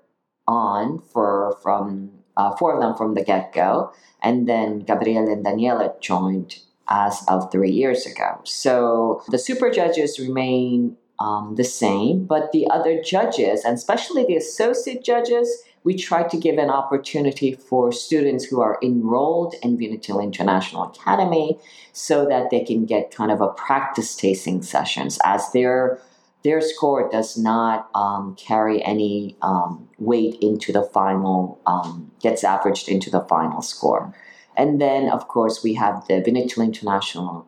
on 0.46 1.00
for 1.00 1.58
from 1.62 2.10
uh, 2.36 2.54
four 2.56 2.74
of 2.74 2.80
them 2.80 2.94
from 2.96 3.14
the 3.14 3.24
get 3.24 3.52
go, 3.52 3.92
and 4.22 4.48
then 4.48 4.80
Gabriele 4.80 5.28
and 5.28 5.44
Daniela 5.44 6.00
joined 6.00 6.60
as 6.88 7.22
of 7.28 7.50
three 7.50 7.70
years 7.70 8.06
ago. 8.06 8.40
So 8.44 9.22
the 9.28 9.38
super 9.38 9.70
judges 9.70 10.18
remain 10.18 10.96
um, 11.18 11.56
the 11.56 11.64
same, 11.64 12.24
but 12.24 12.52
the 12.52 12.68
other 12.70 13.02
judges, 13.02 13.64
and 13.64 13.74
especially 13.74 14.24
the 14.24 14.36
associate 14.36 15.04
judges, 15.04 15.64
we 15.84 15.96
try 15.96 16.22
to 16.22 16.36
give 16.36 16.58
an 16.58 16.70
opportunity 16.70 17.54
for 17.54 17.92
students 17.92 18.44
who 18.44 18.60
are 18.60 18.78
enrolled 18.82 19.54
in 19.62 19.78
Vinitaly 19.78 20.24
International 20.24 20.84
Academy 20.84 21.58
so 21.92 22.26
that 22.26 22.50
they 22.50 22.64
can 22.64 22.84
get 22.84 23.10
kind 23.10 23.30
of 23.30 23.40
a 23.40 23.48
practice 23.48 24.16
tasting 24.16 24.62
sessions 24.62 25.18
as 25.24 25.50
their 25.52 26.00
their 26.44 26.60
score 26.60 27.10
does 27.10 27.36
not 27.36 27.90
um, 27.96 28.36
carry 28.36 28.82
any 28.84 29.36
um, 29.42 29.88
weight 29.98 30.36
into 30.40 30.72
the 30.72 30.82
final 30.82 31.60
um, 31.66 32.12
gets 32.20 32.44
averaged 32.44 32.88
into 32.88 33.10
the 33.10 33.20
final 33.22 33.60
score. 33.60 34.14
And 34.56 34.80
then 34.80 35.08
of 35.08 35.26
course 35.28 35.64
we 35.64 35.74
have 35.74 36.06
the 36.06 36.14
Vinitaly 36.14 36.64
International 36.64 37.46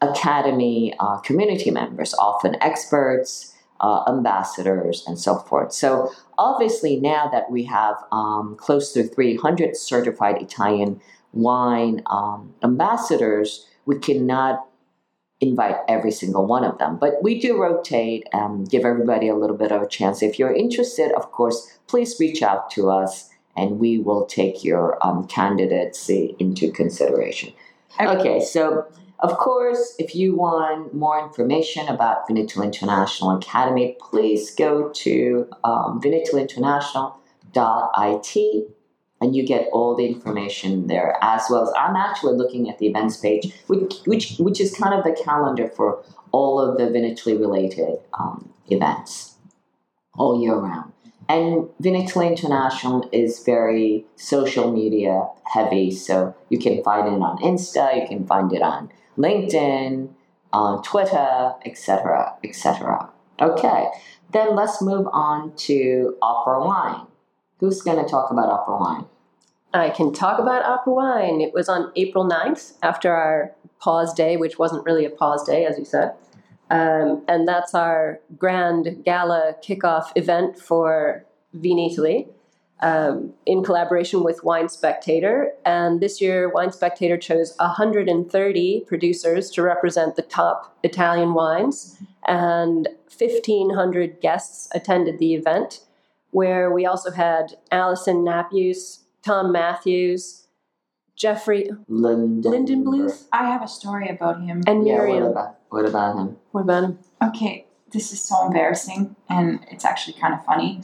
Academy 0.00 0.94
uh, 0.98 1.18
community 1.18 1.70
members 1.70 2.14
often 2.14 2.56
experts 2.62 3.54
uh, 3.80 4.04
ambassadors 4.08 5.04
and 5.06 5.18
so 5.18 5.38
forth 5.38 5.72
so 5.72 6.12
obviously 6.38 6.96
now 6.96 7.28
that 7.30 7.50
we 7.50 7.64
have 7.64 7.96
um, 8.12 8.56
close 8.58 8.92
to 8.92 9.02
300 9.02 9.76
certified 9.76 10.40
Italian 10.40 11.00
wine 11.32 12.02
um, 12.06 12.54
ambassadors 12.62 13.66
we 13.86 13.98
cannot 13.98 14.66
invite 15.40 15.76
every 15.88 16.10
single 16.10 16.46
one 16.46 16.64
of 16.64 16.78
them. 16.78 16.98
But 16.98 17.22
we 17.22 17.40
do 17.40 17.60
rotate 17.60 18.26
and 18.32 18.68
give 18.68 18.84
everybody 18.84 19.28
a 19.28 19.34
little 19.34 19.56
bit 19.56 19.72
of 19.72 19.82
a 19.82 19.88
chance. 19.88 20.22
If 20.22 20.38
you're 20.38 20.52
interested, 20.52 21.12
of 21.12 21.32
course, 21.32 21.78
please 21.86 22.16
reach 22.20 22.42
out 22.42 22.70
to 22.72 22.90
us 22.90 23.30
and 23.56 23.78
we 23.78 23.98
will 23.98 24.26
take 24.26 24.62
your 24.62 25.04
um, 25.04 25.26
candidacy 25.26 26.36
into 26.38 26.70
consideration. 26.70 27.52
Okay, 27.98 28.40
so 28.40 28.86
of 29.22 29.36
course, 29.36 29.94
if 29.98 30.14
you 30.14 30.34
want 30.34 30.94
more 30.94 31.22
information 31.22 31.88
about 31.88 32.26
Vinitaly 32.28 32.64
International 32.64 33.36
Academy, 33.36 33.96
please 34.00 34.50
go 34.54 34.88
to 34.88 35.48
um, 35.62 36.00
and 39.22 39.36
you 39.36 39.46
get 39.46 39.68
all 39.72 39.94
the 39.94 40.06
information 40.06 40.86
there 40.86 41.18
as 41.20 41.42
well 41.50 41.62
as 41.62 41.72
I'm 41.76 41.96
actually 41.96 42.36
looking 42.36 42.70
at 42.70 42.78
the 42.78 42.86
events 42.86 43.18
page, 43.18 43.52
which 43.66 43.96
which, 44.06 44.36
which 44.38 44.60
is 44.60 44.74
kind 44.74 44.94
of 44.94 45.04
the 45.04 45.12
calendar 45.22 45.68
for 45.68 46.02
all 46.32 46.58
of 46.58 46.78
the 46.78 46.84
Vinitaly 46.84 47.38
related 47.38 47.98
um, 48.18 48.50
events 48.68 49.34
all 50.16 50.40
year 50.40 50.56
round. 50.56 50.92
And 51.28 51.68
Vinitaly 51.80 52.28
International 52.28 53.08
is 53.12 53.44
very 53.44 54.06
social 54.16 54.72
media 54.72 55.28
heavy, 55.44 55.90
so 55.90 56.34
you 56.48 56.58
can 56.58 56.82
find 56.82 57.06
it 57.06 57.20
on 57.20 57.38
Insta, 57.38 58.00
you 58.00 58.08
can 58.08 58.26
find 58.26 58.52
it 58.52 58.62
on 58.62 58.90
LinkedIn, 59.20 60.10
on 60.52 60.82
Twitter, 60.82 61.54
etc., 61.64 62.34
etc. 62.42 63.08
Okay, 63.40 63.86
then 64.32 64.54
let's 64.54 64.82
move 64.82 65.06
on 65.12 65.54
to 65.56 66.16
opera 66.20 66.64
wine. 66.64 67.06
Who's 67.58 67.82
going 67.82 68.02
to 68.02 68.10
talk 68.10 68.30
about 68.30 68.48
opera 68.48 68.76
wine? 68.78 69.06
I 69.72 69.90
can 69.90 70.12
talk 70.12 70.38
about 70.38 70.64
opera 70.64 70.92
wine. 70.92 71.40
It 71.40 71.54
was 71.54 71.68
on 71.68 71.92
April 71.94 72.28
9th 72.28 72.74
after 72.82 73.12
our 73.12 73.52
pause 73.80 74.12
day, 74.12 74.36
which 74.36 74.58
wasn't 74.58 74.84
really 74.84 75.04
a 75.04 75.10
pause 75.10 75.46
day, 75.46 75.64
as 75.64 75.78
you 75.78 75.84
said. 75.84 76.14
Um, 76.70 77.24
and 77.28 77.46
that's 77.46 77.74
our 77.74 78.20
grand 78.38 79.04
gala 79.04 79.54
kickoff 79.62 80.12
event 80.16 80.58
for 80.58 81.24
Vinitaly 81.56 82.28
um, 82.82 83.32
in 83.46 83.62
collaboration 83.62 84.22
with 84.22 84.42
Wine 84.42 84.68
Spectator. 84.68 85.52
And 85.64 86.00
this 86.00 86.20
year, 86.20 86.48
Wine 86.48 86.72
Spectator 86.72 87.16
chose 87.18 87.54
130 87.58 88.84
producers 88.86 89.50
to 89.50 89.62
represent 89.62 90.16
the 90.16 90.22
top 90.22 90.76
Italian 90.82 91.34
wines, 91.34 91.98
and 92.26 92.88
1,500 93.16 94.20
guests 94.20 94.68
attended 94.74 95.18
the 95.18 95.34
event, 95.34 95.80
where 96.30 96.72
we 96.72 96.86
also 96.86 97.10
had 97.10 97.54
Alison 97.70 98.24
Napjus, 98.24 99.00
Tom 99.22 99.52
Matthews, 99.52 100.46
Jeffrey 101.16 101.68
Linden. 101.86 102.50
Linden 102.50 102.82
Bluth, 102.82 103.26
I 103.30 103.44
have 103.50 103.62
a 103.62 103.68
story 103.68 104.08
about 104.08 104.40
him. 104.40 104.62
and 104.66 104.86
Yeah, 104.86 104.94
Miriam. 104.94 105.24
what 105.24 105.30
about, 105.32 105.54
what 105.68 105.84
about 105.86 106.16
him? 106.16 106.36
What 106.52 106.60
about 106.62 106.84
him? 106.84 106.98
Okay, 107.22 107.66
this 107.92 108.10
is 108.10 108.22
so 108.22 108.46
embarrassing, 108.46 109.16
and 109.28 109.60
it's 109.70 109.84
actually 109.84 110.14
kind 110.18 110.32
of 110.32 110.42
funny. 110.46 110.80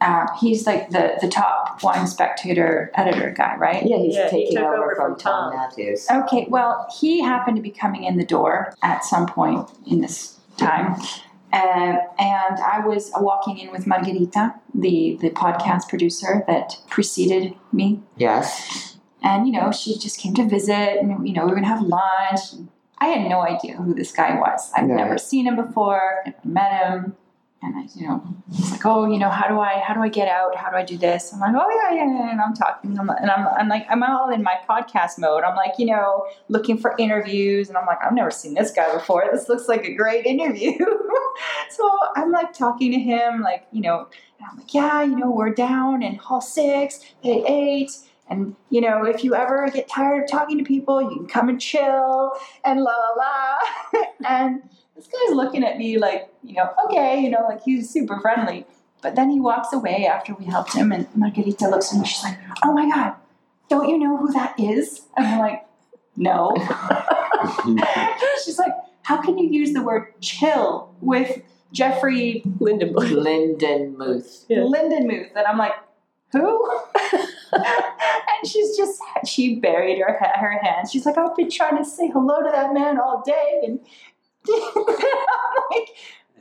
Uh, 0.00 0.26
he's 0.40 0.66
like 0.66 0.90
the 0.90 1.16
the 1.20 1.28
top 1.28 1.82
wine 1.82 2.06
spectator 2.06 2.90
editor 2.94 3.30
guy, 3.36 3.56
right? 3.56 3.82
Yeah, 3.84 3.96
he's 3.98 4.14
Yeah, 4.14 4.28
taking 4.28 4.56
took 4.56 4.64
over, 4.64 4.76
over 4.84 4.94
from, 4.94 5.12
from 5.14 5.18
Tom, 5.20 5.50
Tom. 5.52 5.56
Matthews. 5.60 6.06
Okay, 6.10 6.46
well, 6.48 6.86
he 7.00 7.20
happened 7.22 7.56
to 7.56 7.62
be 7.62 7.70
coming 7.70 8.04
in 8.04 8.16
the 8.16 8.24
door 8.24 8.72
at 8.82 9.04
some 9.04 9.26
point 9.26 9.68
in 9.86 10.00
this 10.00 10.38
time. 10.56 10.96
Uh, 11.52 11.96
and 12.18 12.58
I 12.60 12.82
was 12.84 13.10
walking 13.16 13.58
in 13.58 13.72
with 13.72 13.86
Margarita, 13.86 14.54
the, 14.74 15.16
the 15.20 15.30
podcast 15.30 15.88
producer 15.88 16.44
that 16.46 16.76
preceded 16.90 17.54
me. 17.72 18.02
Yes. 18.18 18.98
And, 19.22 19.46
you 19.46 19.52
know, 19.54 19.72
she 19.72 19.98
just 19.98 20.18
came 20.20 20.34
to 20.34 20.44
visit 20.46 20.98
and, 21.00 21.26
you 21.26 21.32
know, 21.34 21.42
we 21.44 21.48
were 21.48 21.54
going 21.56 21.62
to 21.64 21.68
have 21.70 21.82
lunch. 21.82 22.40
I 22.98 23.06
had 23.06 23.28
no 23.30 23.40
idea 23.40 23.76
who 23.76 23.94
this 23.94 24.12
guy 24.12 24.38
was. 24.38 24.70
I've 24.76 24.88
Right. 24.88 24.96
never 24.96 25.16
seen 25.18 25.46
him 25.46 25.56
before, 25.56 26.22
never 26.26 26.38
met 26.44 26.72
him. 26.86 27.16
And 27.60 27.76
I, 27.76 27.88
you 27.96 28.06
know, 28.06 28.22
he's 28.52 28.70
like, 28.70 28.86
oh, 28.86 29.10
you 29.10 29.18
know, 29.18 29.30
how 29.30 29.48
do 29.48 29.58
I, 29.58 29.82
how 29.84 29.92
do 29.92 30.00
I 30.00 30.08
get 30.08 30.28
out? 30.28 30.54
How 30.54 30.70
do 30.70 30.76
I 30.76 30.84
do 30.84 30.96
this? 30.96 31.32
I'm 31.32 31.40
like, 31.40 31.54
oh 31.56 31.68
yeah, 31.68 31.96
yeah, 31.96 32.06
yeah. 32.06 32.30
And 32.30 32.40
I'm 32.40 32.54
talking, 32.54 32.96
and 32.96 33.30
I'm, 33.30 33.48
I'm 33.48 33.68
like, 33.68 33.84
I'm 33.90 34.04
all 34.04 34.30
in 34.30 34.44
my 34.44 34.54
podcast 34.68 35.18
mode. 35.18 35.42
I'm 35.42 35.56
like, 35.56 35.72
you 35.76 35.86
know, 35.86 36.26
looking 36.48 36.78
for 36.78 36.94
interviews, 36.98 37.68
and 37.68 37.76
I'm 37.76 37.84
like, 37.84 37.98
I've 38.00 38.12
never 38.12 38.30
seen 38.30 38.54
this 38.54 38.70
guy 38.70 38.92
before. 38.94 39.24
This 39.32 39.48
looks 39.48 39.66
like 39.66 39.84
a 39.84 39.92
great 39.92 40.24
interview. 40.24 40.78
so 41.70 41.98
I'm 42.14 42.30
like 42.30 42.52
talking 42.52 42.92
to 42.92 42.98
him, 42.98 43.40
like, 43.40 43.66
you 43.72 43.80
know, 43.80 44.06
and 44.38 44.48
I'm 44.48 44.58
like, 44.58 44.72
yeah, 44.72 45.02
you 45.02 45.16
know, 45.16 45.30
we're 45.30 45.52
down 45.52 46.04
in 46.04 46.14
hall 46.14 46.40
six, 46.40 47.00
day 47.24 47.44
eight. 47.46 47.90
And 48.30 48.54
you 48.70 48.80
know, 48.80 49.04
if 49.04 49.24
you 49.24 49.34
ever 49.34 49.68
get 49.72 49.88
tired 49.88 50.24
of 50.24 50.30
talking 50.30 50.58
to 50.58 50.64
people, 50.64 51.02
you 51.02 51.16
can 51.16 51.26
come 51.26 51.48
and 51.48 51.60
chill 51.60 52.32
and 52.64 52.80
la 52.80 52.92
la 52.92 53.10
la. 53.16 54.02
and 54.28 54.62
this 54.98 55.06
guy's 55.06 55.36
looking 55.36 55.64
at 55.64 55.78
me 55.78 55.98
like, 55.98 56.28
you 56.42 56.54
know, 56.54 56.68
okay, 56.86 57.20
you 57.20 57.30
know, 57.30 57.44
like 57.48 57.62
he's 57.62 57.88
super 57.88 58.20
friendly. 58.20 58.66
But 59.00 59.14
then 59.14 59.30
he 59.30 59.38
walks 59.40 59.72
away 59.72 60.06
after 60.06 60.34
we 60.34 60.44
helped 60.44 60.72
him, 60.74 60.90
and 60.90 61.06
Margarita 61.14 61.68
looks 61.68 61.94
at 61.94 62.00
me. 62.00 62.06
She's 62.06 62.24
like, 62.24 62.36
"Oh 62.64 62.72
my 62.72 62.90
god, 62.90 63.14
don't 63.70 63.88
you 63.88 63.96
know 63.96 64.16
who 64.16 64.32
that 64.32 64.58
is?" 64.58 65.02
And 65.16 65.24
I'm 65.24 65.38
like, 65.38 65.64
"No." 66.16 66.52
she's 68.44 68.58
like, 68.58 68.72
how 69.02 69.22
can 69.22 69.38
you 69.38 69.48
use 69.48 69.72
the 69.72 69.82
word 69.82 70.20
chill 70.20 70.92
with 71.00 71.40
Jeffrey 71.72 72.42
Lindenberg. 72.60 73.10
Lindenmuth. 73.10 74.46
Yeah. 74.48 74.58
Lindenmuth? 74.58 75.30
And 75.34 75.46
I'm 75.46 75.58
like, 75.58 75.72
who? 76.32 76.80
and 77.52 78.46
she's 78.46 78.76
just 78.76 79.00
she 79.26 79.56
buried 79.56 79.98
her 79.98 80.12
her 80.12 80.58
hands. 80.62 80.90
She's 80.90 81.06
like, 81.06 81.16
I've 81.16 81.34
been 81.36 81.50
trying 81.50 81.78
to 81.78 81.84
say 81.84 82.08
hello 82.08 82.42
to 82.42 82.50
that 82.50 82.74
man 82.74 82.98
all 82.98 83.22
day, 83.24 83.60
and 83.64 83.80
I'm 83.80 83.86
like, 85.70 85.88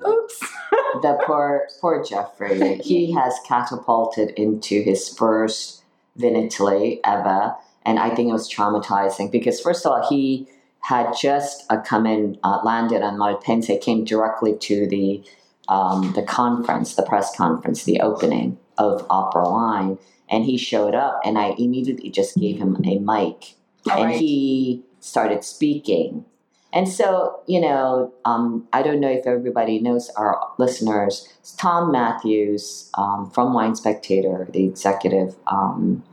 oops. 0.07 0.39
the 1.01 1.19
poor 1.25 1.67
poor 1.81 2.03
Jeffrey. 2.03 2.77
He 2.77 3.13
has 3.13 3.35
catapulted 3.47 4.31
into 4.31 4.81
his 4.81 5.09
first 5.09 5.83
Vinitaly 6.19 6.99
ever, 7.03 7.55
and 7.85 7.99
I 7.99 8.13
think 8.13 8.29
it 8.29 8.33
was 8.33 8.51
traumatizing 8.51 9.31
because 9.31 9.59
first 9.61 9.85
of 9.85 9.91
all 9.91 10.09
he 10.09 10.47
had 10.81 11.13
just 11.19 11.65
uh, 11.69 11.81
come 11.81 12.05
in, 12.05 12.37
uh, 12.43 12.61
landed 12.63 13.01
on 13.01 13.17
Malpensa, 13.17 13.79
came 13.79 14.05
directly 14.05 14.57
to 14.57 14.87
the 14.87 15.23
um, 15.69 16.13
the 16.13 16.23
conference, 16.23 16.95
the 16.95 17.03
press 17.03 17.35
conference, 17.35 17.83
the 17.83 17.99
opening 17.99 18.57
of 18.77 19.05
Opera 19.09 19.49
Wine, 19.49 19.97
and 20.29 20.45
he 20.45 20.57
showed 20.57 20.95
up, 20.95 21.19
and 21.25 21.37
I 21.37 21.55
immediately 21.57 22.09
just 22.09 22.37
gave 22.37 22.57
him 22.57 22.77
a 22.85 22.99
mic, 22.99 23.55
All 23.89 23.97
and 23.97 24.11
right. 24.11 24.19
he 24.19 24.83
started 24.99 25.43
speaking. 25.43 26.25
And 26.73 26.87
so, 26.87 27.41
you 27.47 27.61
know, 27.61 28.13
um, 28.25 28.67
I 28.73 28.83
don't 28.83 28.99
know 28.99 29.09
if 29.09 29.25
everybody 29.25 29.79
knows 29.79 30.09
our 30.11 30.39
listeners. 30.57 31.27
Tom 31.57 31.91
Matthews 31.91 32.91
um, 32.95 33.31
from 33.31 33.53
Wine 33.53 33.75
Spectator, 33.75 34.47
the 34.51 34.65
executive 34.65 35.35
um, 35.47 36.03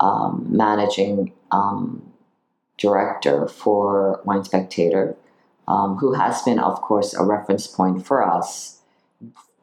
um, 0.00 0.46
managing 0.48 1.32
um, 1.52 2.10
director 2.78 3.46
for 3.48 4.20
Wine 4.24 4.44
Spectator, 4.44 5.16
um, 5.68 5.96
who 5.96 6.14
has 6.14 6.42
been, 6.42 6.58
of 6.58 6.80
course, 6.80 7.12
a 7.14 7.22
reference 7.22 7.66
point 7.66 8.06
for 8.06 8.26
us 8.26 8.80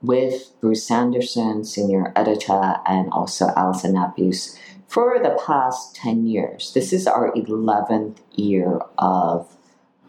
with 0.01 0.51
Bruce 0.59 0.85
Sanderson, 0.85 1.63
senior 1.63 2.11
editor, 2.15 2.75
and 2.85 3.09
also 3.11 3.47
Alison 3.55 3.93
Napjus 3.95 4.59
for 4.87 5.17
the 5.23 5.39
past 5.45 5.95
10 5.95 6.27
years. 6.27 6.71
This 6.73 6.93
is 6.93 7.07
our 7.07 7.31
11th 7.31 8.17
year 8.35 8.79
of 8.97 9.55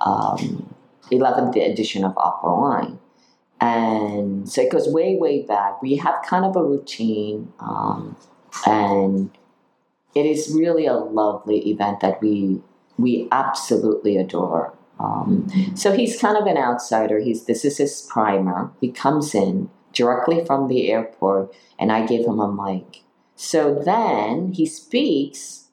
um, 0.04 0.74
11th 1.10 1.56
edition 1.56 2.04
of 2.04 2.16
Opera 2.16 2.54
Wine. 2.54 2.98
And 3.60 4.48
so 4.48 4.62
it 4.62 4.70
goes 4.70 4.88
way, 4.88 5.16
way 5.16 5.42
back. 5.42 5.82
We 5.82 5.96
have 5.96 6.22
kind 6.26 6.44
of 6.44 6.54
a 6.56 6.62
routine, 6.62 7.52
um, 7.60 8.16
and 8.66 9.30
it 10.14 10.26
is 10.26 10.54
really 10.54 10.86
a 10.86 10.94
lovely 10.94 11.70
event 11.70 12.00
that 12.00 12.20
we 12.20 12.60
we 12.98 13.26
absolutely 13.32 14.16
adore. 14.16 14.74
Um, 15.00 15.48
so 15.74 15.92
he's 15.92 16.20
kind 16.20 16.36
of 16.36 16.46
an 16.46 16.56
outsider. 16.56 17.18
He's 17.20 17.46
this 17.46 17.64
is 17.64 17.78
his 17.78 18.02
primer. 18.02 18.70
He 18.80 18.90
comes 18.90 19.34
in 19.34 19.70
directly 19.92 20.44
from 20.44 20.68
the 20.68 20.90
airport, 20.90 21.54
and 21.78 21.90
I 21.90 22.06
give 22.06 22.26
him 22.26 22.40
a 22.40 22.52
mic. 22.52 23.02
So 23.36 23.74
then 23.74 24.52
he 24.52 24.66
speaks, 24.66 25.68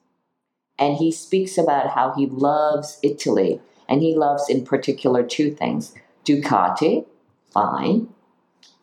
and 0.78 0.96
he 0.96 1.12
speaks 1.12 1.58
about 1.58 1.90
how 1.90 2.14
he 2.14 2.26
loves 2.26 2.98
Italy, 3.02 3.60
and 3.92 4.00
he 4.02 4.16
loves 4.16 4.48
in 4.48 4.64
particular 4.64 5.22
two 5.22 5.50
things: 5.50 5.94
Ducati, 6.24 7.04
fine, 7.52 8.08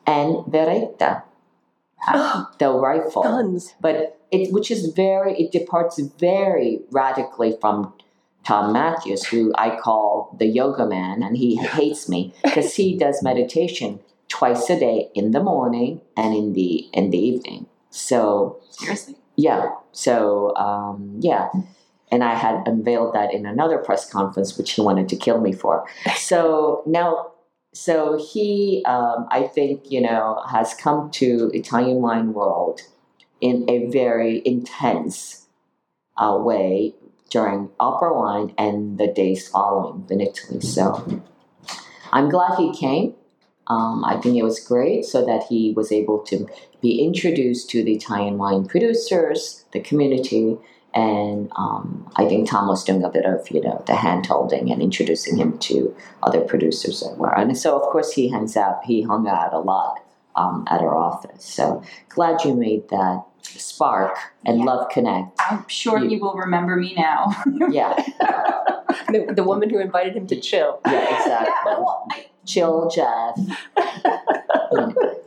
and 0.05 0.35
Beretta, 0.45 1.23
the 2.59 2.71
rifle 2.71 3.23
Guns. 3.23 3.73
but 3.81 4.19
it 4.31 4.53
which 4.53 4.69
is 4.69 4.93
very 4.93 5.33
it 5.41 5.51
departs 5.51 5.99
very 6.19 6.81
radically 6.91 7.57
from 7.59 7.91
Tom 8.45 8.71
Matthews, 8.71 9.25
who 9.25 9.51
I 9.57 9.75
call 9.75 10.35
the 10.39 10.45
yoga 10.45 10.85
man, 10.85 11.23
and 11.23 11.35
he 11.35 11.55
hates 11.57 12.07
me 12.07 12.33
because 12.43 12.75
he 12.75 12.97
does 12.97 13.21
meditation 13.23 13.99
twice 14.27 14.69
a 14.69 14.79
day 14.79 15.09
in 15.15 15.31
the 15.31 15.43
morning 15.43 16.01
and 16.15 16.35
in 16.35 16.53
the 16.53 16.87
in 16.93 17.09
the 17.09 17.17
evening. 17.17 17.65
So 17.89 18.59
Seriously. 18.69 19.15
yeah, 19.35 19.71
so 19.91 20.55
um, 20.55 21.15
yeah, 21.19 21.49
and 22.11 22.23
I 22.23 22.35
had 22.35 22.67
unveiled 22.67 23.13
that 23.13 23.33
in 23.33 23.45
another 23.45 23.77
press 23.77 24.09
conference, 24.09 24.57
which 24.57 24.71
he 24.71 24.81
wanted 24.81 25.09
to 25.09 25.15
kill 25.15 25.39
me 25.39 25.53
for. 25.53 25.87
So 26.15 26.83
now, 26.85 27.31
so 27.73 28.17
he, 28.17 28.83
um, 28.85 29.27
I 29.29 29.43
think, 29.43 29.91
you 29.91 30.01
know, 30.01 30.43
has 30.49 30.73
come 30.73 31.11
to 31.11 31.51
Italian 31.53 31.97
wine 32.01 32.33
world 32.33 32.81
in 33.41 33.69
a 33.69 33.87
very 33.87 34.41
intense 34.43 35.45
uh, 36.17 36.37
way 36.39 36.95
during 37.29 37.69
opera 37.79 38.13
wine 38.13 38.53
and 38.57 38.97
the 38.97 39.07
days 39.07 39.47
following 39.47 40.05
in 40.09 40.19
Italy. 40.19 40.61
So 40.61 41.21
I'm 42.11 42.29
glad 42.29 42.57
he 42.57 42.73
came. 42.75 43.13
Um, 43.67 44.03
I 44.03 44.17
think 44.17 44.35
it 44.35 44.43
was 44.43 44.59
great 44.59 45.05
so 45.05 45.23
that 45.25 45.43
he 45.43 45.73
was 45.75 45.91
able 45.91 46.19
to 46.23 46.47
be 46.81 47.03
introduced 47.03 47.69
to 47.69 47.83
the 47.83 47.93
Italian 47.93 48.39
wine 48.39 48.65
producers, 48.65 49.65
the 49.73 49.79
community, 49.79 50.57
and 50.93 51.51
um, 51.55 52.11
I 52.15 52.25
think 52.27 52.49
Tom 52.49 52.67
was 52.67 52.83
doing 52.83 53.03
a 53.03 53.09
bit 53.09 53.25
of 53.25 53.49
you 53.51 53.61
know 53.61 53.83
the 53.87 53.95
hand 53.95 54.25
holding 54.25 54.71
and 54.71 54.81
introducing 54.81 55.37
him 55.37 55.57
to 55.59 55.95
other 56.23 56.41
producers 56.41 57.01
that 57.01 57.17
were. 57.17 57.33
And 57.37 57.57
so 57.57 57.75
of 57.79 57.83
course 57.91 58.11
he 58.13 58.29
hangs 58.29 58.57
out. 58.57 58.83
He 58.85 59.01
hung 59.03 59.27
out 59.27 59.53
a 59.53 59.59
lot 59.59 60.03
um, 60.35 60.65
at 60.69 60.81
our 60.81 60.95
office. 60.95 61.45
So 61.45 61.83
glad 62.09 62.43
you 62.43 62.53
made 62.55 62.89
that 62.89 63.23
spark 63.43 64.15
and 64.45 64.59
Yeah. 64.59 64.65
love 64.65 64.89
connect. 64.89 65.39
I'm 65.39 65.65
sure 65.67 65.99
You- 65.99 66.09
he 66.09 66.17
will 66.17 66.35
remember 66.35 66.75
me 66.75 66.93
now. 66.95 67.27
Yeah, 67.69 67.93
The, 69.09 69.33
the 69.35 69.43
woman 69.43 69.69
who 69.69 69.79
invited 69.79 70.15
him 70.15 70.27
to 70.27 70.39
chill. 70.39 70.79
yeah, 70.85 71.17
exactly. 71.17 71.47
Yeah, 71.65 71.79
well, 71.79 72.07
I, 72.11 72.25
Chill, 72.45 72.89
Jeff. 72.89 73.37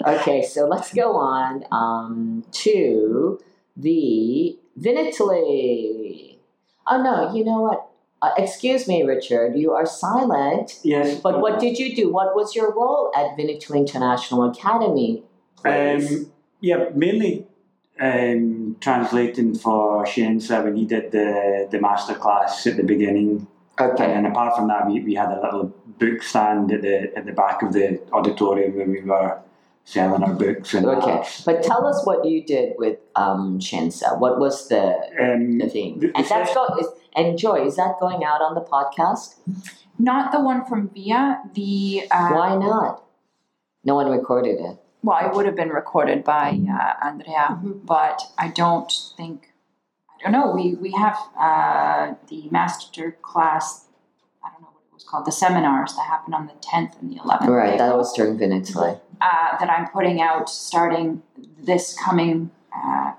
Okay, 0.05 0.43
so 0.43 0.67
let's 0.67 0.93
go 0.93 1.17
on 1.17 1.65
um, 1.71 2.45
to 2.53 3.41
the 3.77 4.59
Vinitaly. 4.81 6.39
Oh 6.87 7.03
no, 7.03 7.35
you 7.35 7.45
know 7.45 7.61
what? 7.61 7.89
Uh, 8.21 8.31
excuse 8.39 8.87
me, 8.87 9.03
Richard. 9.03 9.57
You 9.57 9.73
are 9.73 9.87
silent. 9.87 10.79
Yes. 10.85 11.21
But 11.21 11.41
what 11.41 11.59
did 11.59 11.79
you 11.79 11.95
do? 11.95 12.13
What 12.13 12.37
was 12.37 12.55
your 12.55 12.73
role 12.73 13.11
at 13.17 13.37
Vinitaly 13.37 13.79
International 13.79 14.49
Academy? 14.49 15.25
please? 15.57 16.11
Um, 16.11 16.33
yeah, 16.61 16.89
mainly 16.95 17.47
um, 18.01 18.77
translating 18.81 19.55
for 19.55 20.05
Scienza 20.05 20.63
when 20.63 20.77
he 20.77 20.87
did 20.87 21.13
the, 21.13 21.69
the 21.71 21.81
master 21.81 22.15
class 22.15 22.67
at 22.67 22.77
the 22.77 22.83
beginning. 22.83 23.47
okay. 23.79 24.05
And 24.05 24.25
then 24.25 24.33
apart 24.33 24.57
from 24.57 24.69
that, 24.69 24.87
we, 24.87 25.01
we 25.01 25.15
had 25.15 25.31
a 25.31 25.41
little 25.41 25.75
book 25.99 26.23
stand 26.23 26.73
at 26.73 26.83
the 26.83 27.17
at 27.17 27.27
the 27.27 27.33
back 27.33 27.63
of 27.63 27.73
the 27.73 28.01
auditorium 28.13 28.77
where 28.77 28.87
we 28.87 29.01
were 29.03 29.39
selling 29.85 30.23
our 30.23 30.35
books 30.35 30.75
and 30.75 30.87
Okay. 30.87 31.07
that. 31.17 31.43
But 31.45 31.63
tell 31.63 31.87
us 31.87 32.05
what 32.07 32.25
you 32.25 32.43
did 32.45 32.75
with 32.79 32.99
um, 33.17 33.59
Scienza. 33.61 34.19
What 34.19 34.39
was 34.39 34.69
the 34.69 34.95
Um, 35.21 35.59
the 35.59 35.69
thing? 35.69 35.99
The- 36.01 36.09
the 36.09 36.17
And 36.17 36.27
that's 36.27 36.51
session- 36.53 36.55
go- 36.69 36.77
is, 36.79 36.87
and 37.15 37.37
Joy, 37.39 37.65
is 37.67 37.77
that 37.77 37.99
going 38.01 38.25
out 38.25 38.41
on 38.43 38.55
the 38.55 38.61
podcast? 38.63 39.37
not 39.99 40.33
the 40.33 40.41
one 40.41 40.65
from 40.65 40.89
Via. 40.89 41.43
The 41.55 42.05
uh, 42.11 42.29
Why 42.31 42.57
not? 42.57 43.03
No 43.85 43.95
one 43.95 44.09
recorded 44.11 44.59
it. 44.61 44.79
well, 45.03 45.19
it 45.27 45.35
would 45.35 45.47
have 45.47 45.57
been 45.57 45.69
recorded 45.71 46.25
by 46.25 46.59
uh, 46.71 47.07
Andrea, 47.07 47.59
but 47.85 48.23
I 48.39 48.49
don't 48.49 48.91
think. 49.17 49.53
I 50.15 50.23
don't 50.23 50.33
know. 50.33 50.53
We 50.53 50.75
we 50.77 50.93
have 50.93 51.19
uh, 51.39 52.15
the 52.29 52.49
master 52.51 53.07
class. 53.23 53.87
I 54.45 54.49
don't 54.53 54.63
know 54.63 54.69
what 54.73 54.83
it 54.89 54.95
was 54.95 55.03
called. 55.05 55.25
The 55.27 55.33
seminars 55.33 55.95
that 55.97 56.07
happened 56.07 56.35
on 56.35 56.47
the 56.47 56.55
tenth 56.61 56.97
and 57.01 57.11
the 57.13 57.19
eleventh. 57.23 57.51
Right, 57.51 57.77
that 57.79 57.97
was 57.97 58.13
during 58.15 58.39
Vinitaly. 58.39 59.01
Uh, 59.23 59.57
that 59.59 59.71
I'm 59.71 59.89
putting 59.89 60.21
out 60.21 60.51
starting 60.51 61.23
this 61.61 61.97
coming 62.05 62.51
uh, 62.75 63.13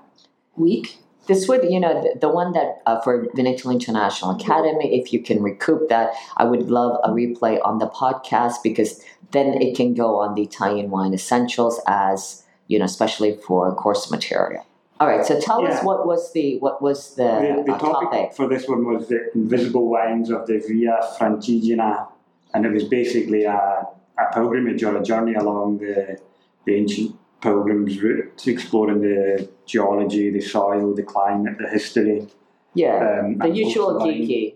week. 0.54 0.98
This 1.26 1.48
would, 1.48 1.64
you 1.64 1.80
know, 1.80 2.02
the, 2.02 2.18
the 2.20 2.28
one 2.28 2.52
that 2.52 2.82
uh, 2.84 3.00
for 3.00 3.24
Vinitaly 3.28 3.72
International 3.72 4.32
Academy, 4.32 5.00
if 5.00 5.14
you 5.14 5.22
can 5.22 5.42
recoup 5.42 5.88
that, 5.88 6.12
I 6.36 6.44
would 6.44 6.70
love 6.70 6.98
a 7.02 7.08
replay 7.08 7.58
on 7.64 7.78
the 7.78 7.86
podcast 7.86 8.56
because 8.62 9.02
then 9.32 9.62
it 9.62 9.74
can 9.74 9.94
go 9.94 10.20
on 10.20 10.34
the 10.34 10.42
Italian 10.42 10.90
Wine 10.90 11.14
Essentials 11.14 11.80
as, 11.86 12.44
you 12.68 12.78
know, 12.78 12.84
especially 12.84 13.38
for 13.38 13.74
course 13.74 14.10
material. 14.10 14.66
All 15.00 15.08
right, 15.08 15.24
so 15.24 15.40
tell 15.40 15.66
us 15.66 15.82
what 15.82 16.06
was 16.06 16.32
the 16.34 16.58
what 16.58 16.80
was 16.80 17.16
the, 17.16 17.24
the, 17.24 17.64
the 17.66 17.72
uh, 17.72 17.78
topic, 17.78 18.10
topic? 18.10 18.32
for 18.34 18.46
this 18.46 18.68
one 18.68 18.84
was 18.84 19.08
the 19.08 19.28
invisible 19.34 19.90
wines 19.90 20.30
of 20.30 20.46
the 20.46 20.62
Via 20.68 21.00
Francigena, 21.18 22.06
and 22.54 22.64
it 22.64 22.72
was 22.72 22.84
basically 22.84 23.42
a, 23.42 23.86
a 24.18 24.32
pilgrimage 24.32 24.82
or 24.82 24.96
a 24.96 25.02
journey 25.02 25.34
along 25.34 25.78
the, 25.78 26.18
the 26.64 26.74
ancient 26.74 27.16
pilgrims' 27.40 28.00
route, 28.02 28.42
exploring 28.46 29.00
the 29.00 29.48
geology, 29.66 30.30
the 30.30 30.40
soil, 30.40 30.94
the 30.94 31.02
climate, 31.02 31.56
the 31.58 31.68
history. 31.68 32.26
Yeah, 32.74 33.20
Um, 33.20 33.38
the 33.38 33.48
usual 33.50 34.00
geeky. 34.00 34.54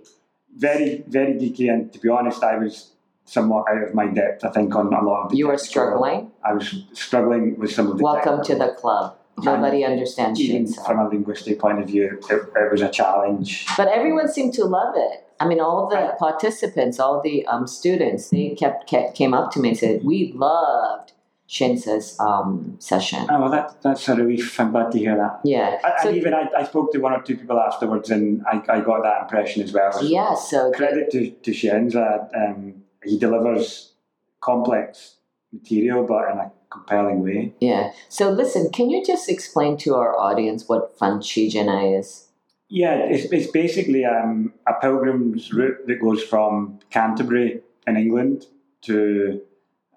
Very, 0.57 1.05
very 1.07 1.35
geeky, 1.35 1.73
and 1.73 1.92
to 1.92 1.99
be 2.01 2.09
honest, 2.09 2.42
I 2.42 2.57
was 2.59 2.92
somewhat 3.25 3.66
out 3.71 3.83
of 3.83 3.94
my 3.94 4.07
depth. 4.07 4.44
I 4.44 4.51
think 4.51 4.75
on 4.75 4.87
a 4.92 5.03
lot 5.05 5.25
of 5.25 5.31
the 5.31 5.37
You 5.37 5.49
were 5.49 5.59
struggling. 5.59 6.33
I 6.42 6.55
was 6.55 6.85
struggling 6.94 7.59
with 7.59 7.71
some 7.71 7.88
of 7.90 7.99
the. 7.99 8.03
Welcome 8.03 8.42
to 8.44 8.55
the 8.57 8.71
club. 8.71 9.16
Nobody 9.40 9.85
understands 9.85 10.40
Even 10.40 10.66
Scienza. 10.66 10.85
from 10.85 10.99
a 10.99 11.09
linguistic 11.09 11.61
point 11.61 11.79
of 11.81 11.87
view, 11.87 12.18
it, 12.29 12.40
it 12.57 12.73
was 12.73 12.81
a 12.83 12.88
challenge. 12.88 13.66
But 13.77 13.87
everyone 13.87 14.27
seemed 14.29 14.55
to 14.55 14.64
love 14.64 14.94
it. 14.97 15.28
I 15.40 15.46
mean, 15.46 15.61
all 15.61 15.88
the 15.88 16.14
participants, 16.18 16.98
all 16.98 17.20
the 17.22 17.46
um, 17.46 17.66
students, 17.66 18.31
they 18.31 18.51
kept, 18.59 18.88
kept 18.88 19.14
came 19.16 19.35
up 19.35 19.51
to 19.53 19.61
me 19.61 19.68
and 19.70 19.79
said, 19.79 20.05
"We 20.05 20.33
loved 20.35 21.12
Scienza's 21.46 22.18
um, 22.18 22.77
session." 22.81 23.27
Oh, 23.31 23.40
well, 23.40 23.51
that, 23.51 23.81
that's 23.83 24.09
a 24.09 24.14
relief. 24.16 24.59
I'm 24.59 24.72
glad 24.72 24.90
to 24.92 24.98
hear 24.98 25.16
that. 25.16 25.40
Yeah. 25.44 25.79
I, 25.85 26.03
So- 26.03 26.09
and 26.09 26.16
even 26.16 26.35
I, 26.35 26.48
I 26.57 26.64
spoke 26.64 26.92
to 26.92 26.98
one 26.98 27.12
or 27.12 27.22
two 27.22 27.37
people 27.37 27.59
afterwards, 27.59 28.11
and 28.11 28.44
I, 28.46 28.62
I 28.68 28.81
got 28.81 29.03
that 29.03 29.22
impression 29.22 29.62
as 29.62 29.72
well. 29.72 29.92
Yeah. 30.05 30.35
So 30.35 30.72
Credit 30.72 31.11
to, 31.12 31.31
to 31.31 31.51
Scienza. 31.53 32.29
Um, 32.35 32.83
he 33.05 33.16
delivers 33.18 33.92
complex 34.40 35.16
material, 35.53 36.05
but 36.05 36.31
in 36.33 36.38
a 36.38 36.53
compelling 36.70 37.22
way. 37.22 37.55
yeah. 37.61 37.92
So 38.11 38.29
listen, 38.31 38.70
can 38.70 38.90
you 38.90 39.03
just 39.05 39.29
explain 39.31 39.77
to 39.79 39.94
our 39.94 40.18
audience 40.18 40.68
what 40.68 40.98
Francigena 40.98 41.98
is? 41.98 42.28
Yeah, 42.69 42.97
it's, 42.97 43.33
it's 43.33 43.51
basically 43.51 44.05
um, 44.05 44.53
a 44.67 44.75
pilgrim's 44.75 45.53
route 45.53 45.87
that 45.87 46.01
goes 46.01 46.23
from 46.23 46.79
Canterbury 46.91 47.63
in 47.87 47.97
England 47.97 48.45
to 48.83 49.41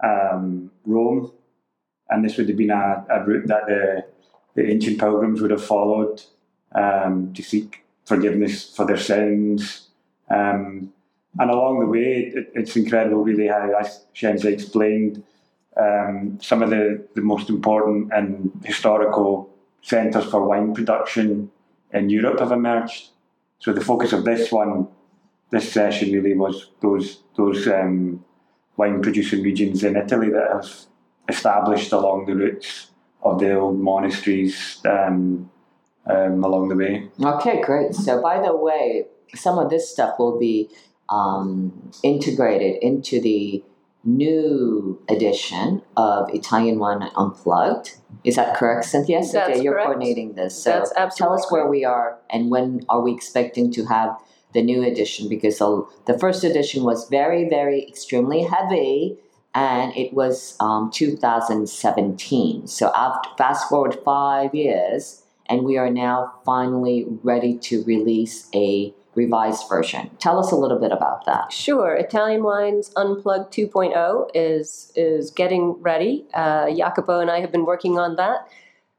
um, 0.02 0.72
Rome, 0.86 1.32
and 2.10 2.24
this 2.24 2.38
would 2.38 2.48
have 2.48 2.58
been 2.58 2.72
a, 2.72 3.06
a 3.10 3.24
route 3.26 3.48
that 3.48 3.66
the, 3.68 4.06
the 4.56 4.72
ancient 4.72 5.00
pilgrims 5.00 5.42
would 5.42 5.52
have 5.52 5.64
followed 5.64 6.22
um, 6.74 7.34
to 7.34 7.44
seek 7.44 7.84
forgiveness 8.06 8.74
for 8.74 8.86
their 8.86 8.98
sins. 8.98 9.90
Um, 10.30 10.94
and 11.40 11.52
along 11.52 11.82
the 11.82 11.86
way, 11.88 12.32
it, 12.34 12.52
it's 12.56 12.76
incredible, 12.78 13.24
really, 13.24 13.48
how, 13.48 13.70
as 13.80 14.06
Scienza 14.16 14.46
explained, 14.46 15.24
um, 15.76 16.40
some 16.42 16.64
of 16.64 16.70
the, 16.70 17.06
the 17.16 17.22
most 17.22 17.50
important 17.50 18.12
and 18.14 18.52
historical 18.64 19.50
centres 19.82 20.26
for 20.26 20.46
wine 20.46 20.74
production 20.74 21.52
in 21.94 22.10
Europe 22.10 22.40
have 22.40 22.52
emerged. 22.52 23.10
So 23.60 23.74
the 23.74 23.82
focus 23.82 24.14
of 24.14 24.26
this 24.26 24.52
one, 24.52 24.88
this 25.52 25.72
session 25.72 26.12
really 26.12 26.36
was 26.36 26.72
those 26.82 27.24
those 27.36 27.68
um, 27.68 28.24
wine 28.78 29.02
producing 29.02 29.44
regions 29.44 29.84
in 29.84 29.96
Italy 29.96 30.30
that 30.30 30.48
have 30.52 30.70
established 31.30 31.92
along 31.92 32.26
the 32.26 32.36
routes 32.36 32.92
of 33.22 33.40
the 33.40 33.54
old 33.56 33.80
monasteries 33.80 34.82
um, 34.86 35.50
um, 36.08 36.44
along 36.44 36.70
the 36.70 36.76
way. 36.76 37.10
Okay, 37.24 37.62
great. 37.62 37.94
So, 37.94 38.22
by 38.22 38.42
the 38.42 38.56
way, 38.56 39.06
some 39.36 39.60
of 39.60 39.70
this 39.70 39.90
stuff 39.90 40.18
will 40.18 40.40
be 40.40 40.70
um, 41.10 41.92
integrated 42.04 42.82
into 42.82 43.22
the 43.22 43.64
new 44.04 45.02
edition 45.10 45.82
of 45.96 46.34
Italian 46.34 46.80
Wine 46.80 47.04
Unplugged. 47.16 47.98
Is 48.24 48.36
that 48.36 48.56
correct, 48.56 48.86
Cynthia? 48.86 49.24
Cynthia, 49.24 49.48
That's 49.48 49.64
you're 49.64 49.74
correct. 49.74 49.88
coordinating 49.88 50.34
this. 50.34 50.62
So, 50.62 50.72
That's 50.72 50.94
absolutely 50.96 51.38
tell 51.38 51.46
us 51.46 51.52
where 51.52 51.68
we 51.68 51.86
are 51.86 52.20
and 52.30 52.50
when 52.50 52.86
are 52.90 53.02
we 53.02 53.14
expecting 53.14 53.72
to 53.74 53.86
have 53.86 54.18
the 54.54 54.62
new 54.62 54.84
edition? 54.84 55.30
Because 55.30 55.60
the, 55.60 55.88
the 56.06 56.18
first 56.18 56.44
edition 56.44 56.84
was 56.84 57.10
very, 57.10 57.48
very 57.48 57.88
extremely 57.88 58.44
heavy. 58.44 59.18
And 59.54 59.96
it 59.98 60.14
was 60.14 60.56
um, 60.62 60.90
2017. 60.94 62.68
So 62.68 62.92
after 62.96 63.30
fast 63.38 63.68
forward 63.68 64.00
five 64.06 64.56
years, 64.56 65.24
and 65.48 65.64
we 65.64 65.78
are 65.78 65.90
now 65.90 66.36
finally 66.46 67.06
ready 67.24 67.58
to 67.58 67.84
release 67.84 68.48
a 68.56 68.94
revised 69.16 69.68
version. 69.68 70.10
Tell 70.20 70.40
us 70.40 70.52
a 70.52 70.56
little 70.56 70.80
bit 70.80 70.92
about 70.92 71.26
that. 71.26 71.52
Sure. 71.52 71.96
Italian 71.96 72.44
Wines 72.44 72.92
Unplugged 72.96 73.54
2.0 73.54 74.30
is 74.34 74.92
is 74.96 75.32
getting 75.32 75.74
ready. 75.82 76.26
Uh, 76.34 76.74
Jacopo 76.74 77.20
and 77.20 77.30
I 77.30 77.42
have 77.42 77.52
been 77.52 77.66
working 77.66 78.00
on 78.00 78.16
that. 78.16 78.48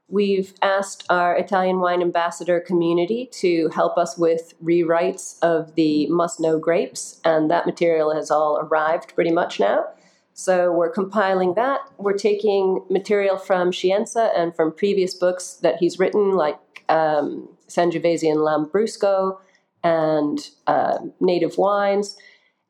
We've 0.09 0.53
asked 0.61 1.05
our 1.09 1.35
Italian 1.35 1.79
wine 1.79 2.01
ambassador 2.01 2.59
community 2.59 3.27
to 3.33 3.69
help 3.69 3.97
us 3.97 4.17
with 4.17 4.53
rewrites 4.63 5.39
of 5.41 5.73
the 5.75 6.05
must 6.07 6.39
know 6.39 6.59
grapes, 6.59 7.19
and 7.25 7.49
that 7.49 7.65
material 7.65 8.13
has 8.13 8.29
all 8.29 8.59
arrived 8.59 9.15
pretty 9.15 9.31
much 9.31 9.59
now. 9.59 9.85
So 10.33 10.71
we're 10.71 10.91
compiling 10.91 11.55
that. 11.55 11.79
We're 11.97 12.17
taking 12.17 12.83
material 12.89 13.37
from 13.37 13.71
Scienza 13.71 14.31
and 14.37 14.55
from 14.55 14.71
previous 14.71 15.15
books 15.15 15.53
that 15.63 15.77
he's 15.77 15.97
written, 15.97 16.33
like 16.35 16.59
um, 16.89 17.49
Sangiovese 17.67 18.29
and 18.29 18.39
Lambrusco 18.39 19.37
and 19.83 20.39
uh, 20.67 20.99
native 21.19 21.57
wines, 21.57 22.15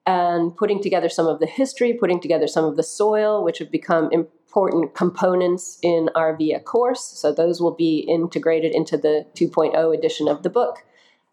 and 0.06 0.56
putting 0.56 0.82
together 0.82 1.10
some 1.10 1.28
of 1.28 1.40
the 1.40 1.46
history, 1.46 1.94
putting 1.94 2.20
together 2.20 2.48
some 2.48 2.66
of 2.66 2.76
the 2.76 2.84
soil, 2.84 3.44
which 3.44 3.60
have 3.60 3.72
become 3.72 4.12
important 4.12 4.94
components 4.94 5.80
in 5.82 6.10
our 6.16 6.36
VIA 6.36 6.60
course. 6.60 7.04
So 7.04 7.32
those 7.32 7.62
will 7.62 7.74
be 7.76 8.00
integrated 8.00 8.76
into 8.76 8.98
the 8.98 9.26
2.0 9.36 9.98
edition 9.98 10.28
of 10.28 10.44
the 10.44 10.50
book. 10.50 10.84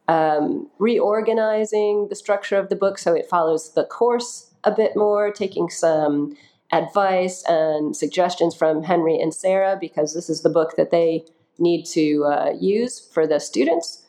Um, 0.08 0.68
reorganizing 0.78 2.08
the 2.08 2.16
structure 2.16 2.56
of 2.56 2.68
the 2.68 2.74
book 2.74 2.98
so 2.98 3.14
it 3.14 3.28
follows 3.28 3.74
the 3.74 3.84
course 3.84 4.52
a 4.64 4.72
bit 4.72 4.96
more, 4.96 5.30
taking 5.30 5.70
some 5.70 6.36
advice 6.72 7.44
and 7.48 7.96
suggestions 7.96 8.54
from 8.54 8.82
Henry 8.82 9.18
and 9.20 9.34
Sarah 9.34 9.76
because 9.80 10.14
this 10.14 10.30
is 10.30 10.42
the 10.42 10.50
book 10.50 10.76
that 10.76 10.90
they 10.90 11.24
need 11.58 11.84
to 11.84 12.24
uh, 12.24 12.52
use 12.58 12.98
for 12.98 13.26
the 13.26 13.38
students. 13.38 14.04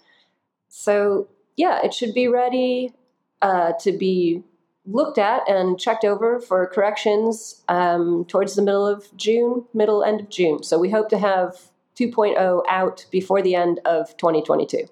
So, 0.69 1.27
yeah, 1.57 1.79
it 1.83 1.93
should 1.93 2.13
be 2.13 2.27
ready 2.27 2.93
uh, 3.41 3.73
to 3.81 3.91
be 3.91 4.43
looked 4.85 5.17
at 5.17 5.47
and 5.47 5.79
checked 5.79 6.03
over 6.03 6.39
for 6.39 6.65
corrections 6.67 7.63
um, 7.67 8.25
towards 8.25 8.55
the 8.55 8.61
middle 8.61 8.87
of 8.87 9.15
June, 9.15 9.65
middle 9.73 10.03
end 10.03 10.21
of 10.21 10.29
June. 10.29 10.63
So, 10.63 10.79
we 10.79 10.89
hope 10.89 11.09
to 11.09 11.17
have 11.17 11.71
2.0 11.99 12.63
out 12.69 13.05
before 13.11 13.41
the 13.41 13.55
end 13.55 13.79
of 13.85 14.15
2022. 14.17 14.87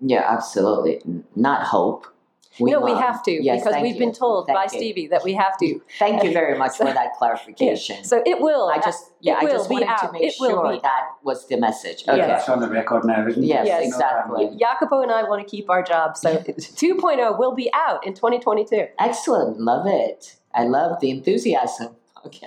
Yeah, 0.00 0.24
absolutely. 0.28 1.00
Not 1.34 1.64
hope. 1.66 2.06
No, 2.60 2.80
we 2.80 2.92
have 2.92 3.22
to 3.24 3.32
Yes, 3.32 3.64
because 3.64 3.82
we've 3.82 3.94
you. 3.94 3.98
been 4.00 4.12
told 4.12 4.46
Thank 4.46 4.56
by 4.56 4.62
you. 4.64 4.68
Stevie 4.68 5.06
that 5.08 5.24
we 5.24 5.34
have 5.34 5.56
to. 5.58 5.80
Thank 5.98 6.22
you 6.22 6.32
very 6.32 6.56
much 6.56 6.76
for 6.76 6.84
that 7.00 7.14
clarification. 7.18 8.04
So 8.04 8.22
it 8.24 8.40
will. 8.40 8.68
I 8.68 8.78
just 8.78 9.10
yeah, 9.20 9.34
I 9.38 9.46
just 9.46 9.68
be 9.68 9.74
wanted 9.76 9.96
to 10.06 10.12
make 10.12 10.22
It 10.22 10.34
sure 10.34 10.72
be 10.72 10.80
that 10.82 11.02
was 11.22 11.46
the 11.48 11.56
message. 11.56 12.04
Yeah. 12.06 12.12
Okay. 12.14 12.26
That's 12.26 12.48
on 12.48 12.60
the 12.60 12.68
record 12.68 13.04
now, 13.04 13.26
isn't 13.26 13.42
it? 13.42 13.46
Yes, 13.46 13.66
Yes. 13.66 13.86
exactly. 13.86 14.50
Jacopo 14.58 15.02
and 15.02 15.10
I 15.10 15.22
want 15.24 15.42
to 15.46 15.48
keep 15.50 15.68
our 15.70 15.82
job, 15.82 16.16
so 16.16 16.36
2.0 16.38 17.38
will 17.38 17.54
be 17.54 17.70
out 17.74 18.06
in 18.06 18.14
2022. 18.14 18.86
Excellent. 18.98 19.58
Love 19.60 19.86
it. 19.86 20.36
I 20.54 20.64
love 20.64 21.00
the 21.00 21.10
enthusiasm. 21.10 21.96
Okay. 22.24 22.46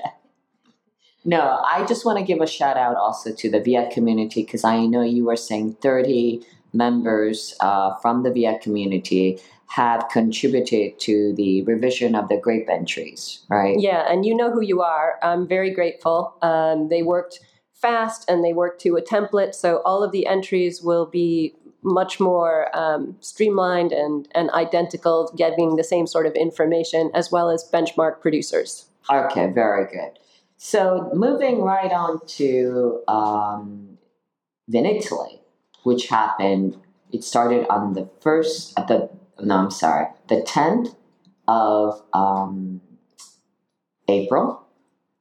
No, 1.26 1.62
I 1.66 1.86
just 1.86 2.06
want 2.06 2.18
to 2.20 2.24
give 2.24 2.40
a 2.40 2.48
shout 2.48 2.78
out 2.78 2.96
also 2.96 3.34
to 3.34 3.50
the 3.52 3.60
VIA 3.60 3.90
community 3.92 4.44
because 4.44 4.64
I 4.64 4.86
know 4.86 5.02
you 5.02 5.26
were 5.26 5.36
saying 5.36 5.74
30 5.82 6.42
members 6.72 7.54
uh, 7.60 7.96
from 7.98 8.24
the 8.24 8.32
VIA 8.32 8.60
community 8.60 9.40
have 9.68 10.08
contributed 10.10 11.00
to 11.00 11.34
the 11.36 11.62
revision 11.64 12.16
of 12.16 12.30
the 12.30 12.38
grape 12.38 12.70
entries, 12.70 13.46
right? 13.50 13.78
Yeah, 13.80 14.06
and 14.10 14.26
you 14.26 14.36
know 14.36 14.52
who 14.52 14.62
you 14.62 14.82
are. 14.82 15.20
I'm 15.22 15.48
very 15.48 15.72
grateful. 15.72 16.36
Um, 16.42 16.90
they 16.90 17.04
worked 17.04 17.40
fast 17.74 18.30
and 18.30 18.44
they 18.44 18.54
worked 18.54 18.82
to 18.82 18.96
a 18.96 19.02
template, 19.02 19.54
so 19.54 19.82
all 19.84 20.04
of 20.04 20.12
the 20.12 20.26
entries 20.26 20.82
will 20.82 21.06
be 21.06 21.54
much 21.84 22.20
more 22.20 22.76
um, 22.78 23.16
streamlined 23.20 23.92
and, 23.92 24.28
and 24.34 24.50
identical, 24.52 25.32
getting 25.38 25.76
the 25.76 25.84
same 25.84 26.08
sort 26.08 26.26
of 26.26 26.34
information 26.34 27.12
as 27.14 27.32
well 27.32 27.50
as 27.50 27.70
benchmark 27.72 28.20
producers. 28.20 28.86
Okay, 29.10 29.48
very 29.48 29.86
good. 29.86 30.20
So 30.58 31.10
moving 31.14 31.62
right 31.62 31.92
on 31.92 32.26
to 32.26 33.02
um, 33.08 33.98
Vinitaly, 34.72 35.40
which 35.84 36.08
happened. 36.08 36.78
It 37.12 37.24
started 37.24 37.68
on 37.70 37.94
the 37.94 38.10
first, 38.22 38.78
at 38.78 38.88
the 38.88 39.10
no, 39.42 39.56
I'm 39.56 39.72
sorry, 39.72 40.08
the 40.28 40.42
tenth 40.42 40.96
of 41.48 42.02
um, 42.14 42.82
April 44.08 44.68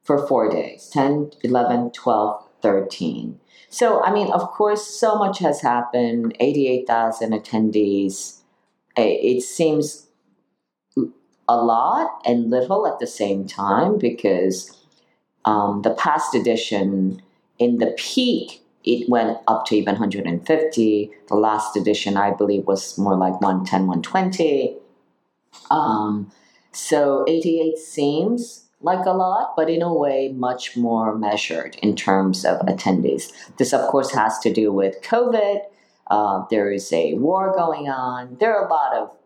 for 0.03 0.25
four 0.27 0.49
days 0.49 0.89
10, 0.91 1.31
11, 1.43 1.91
12, 1.91 2.47
13. 2.61 3.39
So, 3.69 4.03
I 4.03 4.13
mean, 4.13 4.31
of 4.31 4.51
course, 4.51 4.85
so 4.87 5.17
much 5.17 5.39
has 5.39 5.61
happened 5.61 6.35
88,000 6.39 7.31
attendees. 7.31 8.41
It 8.95 9.43
seems 9.43 10.07
a 11.47 11.57
lot 11.57 12.21
and 12.25 12.49
little 12.49 12.87
at 12.87 12.99
the 12.99 13.07
same 13.07 13.45
time 13.45 13.97
because 13.97 14.75
um, 15.45 15.81
the 15.83 15.93
past 15.93 16.33
edition, 16.33 17.21
in 17.59 17.77
the 17.77 17.93
peak, 17.97 18.61
it 18.83 19.09
went 19.09 19.37
up 19.47 19.65
to 19.65 19.75
even 19.75 19.95
150. 19.95 21.11
The 21.27 21.35
last 21.35 21.75
edition, 21.75 22.17
I 22.17 22.31
believe, 22.31 22.65
was 22.65 22.97
more 22.97 23.15
like 23.15 23.41
110, 23.41 23.87
120. 23.87 24.77
Um, 25.69 26.31
so 26.71 27.25
88 27.27 27.77
seems 27.77 28.65
like 28.81 29.05
a 29.05 29.11
lot, 29.11 29.53
but 29.55 29.69
in 29.69 29.81
a 29.81 29.93
way, 29.93 30.29
much 30.29 30.77
more 30.77 31.17
measured 31.17 31.75
in 31.81 31.95
terms 31.95 32.45
of 32.45 32.59
attendees. 32.59 33.31
This, 33.57 33.73
of 33.73 33.89
course, 33.89 34.11
has 34.11 34.37
to 34.39 34.53
do 34.53 34.71
with 34.71 35.01
COVID. 35.01 35.61
Uh, 36.09 36.45
there 36.49 36.71
is 36.71 36.93
a 36.93 37.15
war 37.15 37.53
going 37.55 37.89
on. 37.89 38.37
There 38.39 38.55
are 38.55 38.65
a 38.65 38.69
lot 38.69 38.93
of 38.93 39.17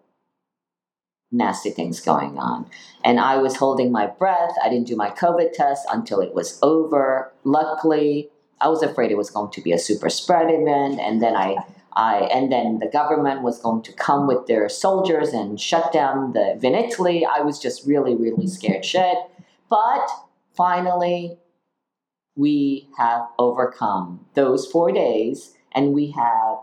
nasty 1.31 1.69
things 1.69 1.99
going 1.99 2.37
on. 2.37 2.65
And 3.03 3.19
I 3.19 3.37
was 3.37 3.55
holding 3.55 3.91
my 3.91 4.07
breath. 4.07 4.53
I 4.63 4.69
didn't 4.69 4.87
do 4.87 4.95
my 4.95 5.09
COVID 5.09 5.53
test 5.53 5.87
until 5.91 6.19
it 6.19 6.33
was 6.33 6.59
over. 6.61 7.31
Luckily, 7.43 8.29
I 8.61 8.67
was 8.67 8.83
afraid 8.83 9.11
it 9.11 9.17
was 9.17 9.29
going 9.29 9.51
to 9.51 9.61
be 9.61 9.71
a 9.71 9.79
super 9.79 10.09
spread 10.09 10.47
event. 10.49 10.99
And 10.99 11.21
then 11.21 11.35
I, 11.35 11.57
I 11.93 12.29
and 12.33 12.51
then 12.51 12.79
the 12.79 12.87
government 12.87 13.41
was 13.41 13.59
going 13.59 13.81
to 13.83 13.93
come 13.93 14.27
with 14.27 14.47
their 14.47 14.69
soldiers 14.69 15.29
and 15.29 15.59
shut 15.59 15.91
down 15.91 16.33
the 16.33 16.59
Vinitaly. 16.61 17.25
I 17.25 17.41
was 17.41 17.59
just 17.59 17.85
really, 17.85 18.15
really 18.15 18.47
scared 18.47 18.85
shit. 18.85 19.17
But 19.69 20.07
finally, 20.55 21.37
we 22.35 22.89
have 22.97 23.27
overcome 23.37 24.25
those 24.35 24.65
four 24.65 24.91
days 24.91 25.53
and 25.73 25.93
we 25.93 26.11
have 26.11 26.57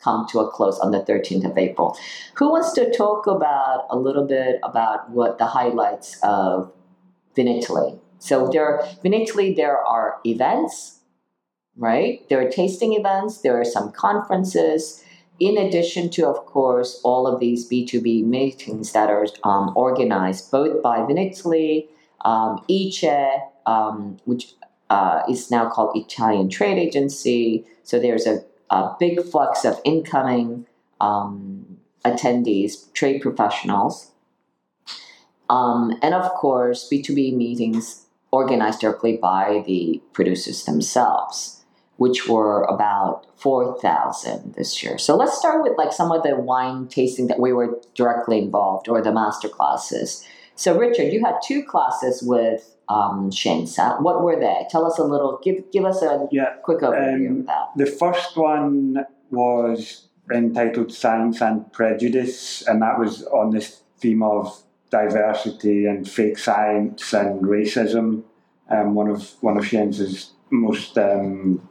come 0.00 0.26
to 0.28 0.40
a 0.40 0.50
close 0.50 0.78
on 0.78 0.92
the 0.92 1.00
13th 1.00 1.50
of 1.50 1.58
April. 1.58 1.96
Who 2.34 2.50
wants 2.50 2.72
to 2.72 2.90
talk 2.90 3.26
about 3.26 3.86
a 3.90 3.98
little 3.98 4.26
bit 4.26 4.58
about 4.62 5.10
what 5.10 5.38
the 5.38 5.46
highlights 5.46 6.18
of 6.22 6.72
Vinitaly? 7.36 8.00
So 8.18 8.48
there 8.48 8.80
Vinitaly 9.04 9.54
there 9.54 9.78
are 9.78 10.18
events, 10.24 10.99
right? 11.76 12.28
There 12.28 12.40
are 12.44 12.50
tasting 12.50 12.94
events, 12.94 13.40
there 13.40 13.58
are 13.60 13.64
some 13.64 13.92
conferences, 13.92 15.02
in 15.38 15.56
addition 15.56 16.10
to, 16.10 16.26
of 16.26 16.44
course, 16.44 17.00
all 17.02 17.26
of 17.26 17.40
these 17.40 17.68
B2B 17.68 18.24
meetings 18.24 18.92
that 18.92 19.08
are 19.08 19.26
um, 19.42 19.72
organized 19.74 20.50
both 20.50 20.82
by 20.82 20.98
Vinitaly, 20.98 21.88
um, 22.24 22.62
ICE, 22.70 23.40
um, 23.66 24.18
which 24.26 24.52
uh, 24.90 25.22
is 25.28 25.50
now 25.50 25.70
called 25.70 25.96
Italian 25.96 26.50
Trade 26.50 26.78
Agency. 26.78 27.64
So 27.84 27.98
there's 27.98 28.26
a, 28.26 28.44
a 28.68 28.94
big 29.00 29.22
flux 29.22 29.64
of 29.64 29.80
incoming 29.84 30.66
um, 31.00 31.78
attendees, 32.04 32.92
trade 32.92 33.22
professionals. 33.22 34.12
Um, 35.48 35.98
and 36.02 36.14
of 36.14 36.30
course, 36.32 36.88
B2B 36.92 37.34
meetings 37.34 38.06
organized 38.30 38.80
directly 38.80 39.16
by 39.16 39.64
the 39.66 40.00
producers 40.12 40.64
themselves, 40.64 41.59
which 42.00 42.26
were 42.26 42.62
about 42.64 43.26
4,000 43.38 44.54
this 44.54 44.82
year. 44.82 44.96
So 44.96 45.16
let's 45.16 45.36
start 45.36 45.62
with 45.62 45.76
like 45.76 45.92
some 45.92 46.10
of 46.10 46.22
the 46.22 46.34
wine 46.34 46.88
tasting 46.88 47.26
that 47.26 47.38
we 47.38 47.52
were 47.52 47.78
directly 47.94 48.38
involved 48.38 48.88
or 48.88 49.02
the 49.02 49.12
master 49.12 49.50
classes. 49.50 50.24
So 50.54 50.78
Richard, 50.78 51.12
you 51.12 51.22
had 51.22 51.34
two 51.44 51.62
classes 51.62 52.22
with 52.22 52.74
um, 52.88 53.30
Scienza. 53.30 54.00
What 54.00 54.22
were 54.22 54.40
they? 54.40 54.66
Tell 54.70 54.86
us 54.86 54.98
a 54.98 55.04
little, 55.04 55.40
give, 55.44 55.70
give 55.72 55.84
us 55.84 56.00
a 56.00 56.26
Yeah. 56.32 56.54
quick 56.62 56.80
overview 56.80 57.28
Um, 57.28 57.40
of 57.40 57.46
that. 57.48 57.66
The 57.76 57.84
first 57.84 58.34
one 58.34 59.04
was 59.30 60.08
entitled 60.32 60.92
Science 60.94 61.42
and 61.42 61.70
Prejudice, 61.70 62.66
and 62.66 62.80
that 62.80 62.98
was 62.98 63.26
on 63.26 63.50
this 63.50 63.82
theme 63.98 64.22
of 64.22 64.62
diversity 64.90 65.84
and 65.84 66.08
fake 66.08 66.38
science 66.38 67.12
and 67.12 67.42
racism. 67.42 68.22
Um, 68.70 68.94
one 68.94 69.08
of 69.08 69.34
one 69.42 69.58
of 69.58 69.66
Scienza's 69.66 70.30
most 70.50 70.96
um, 70.98 71.68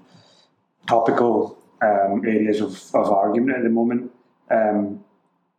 topical 0.88 1.58
um, 1.82 2.24
areas 2.26 2.62
of, 2.62 2.72
of 2.94 3.12
argument 3.12 3.58
at 3.58 3.64
the 3.64 3.70
moment. 3.70 4.12
Um, 4.52 5.04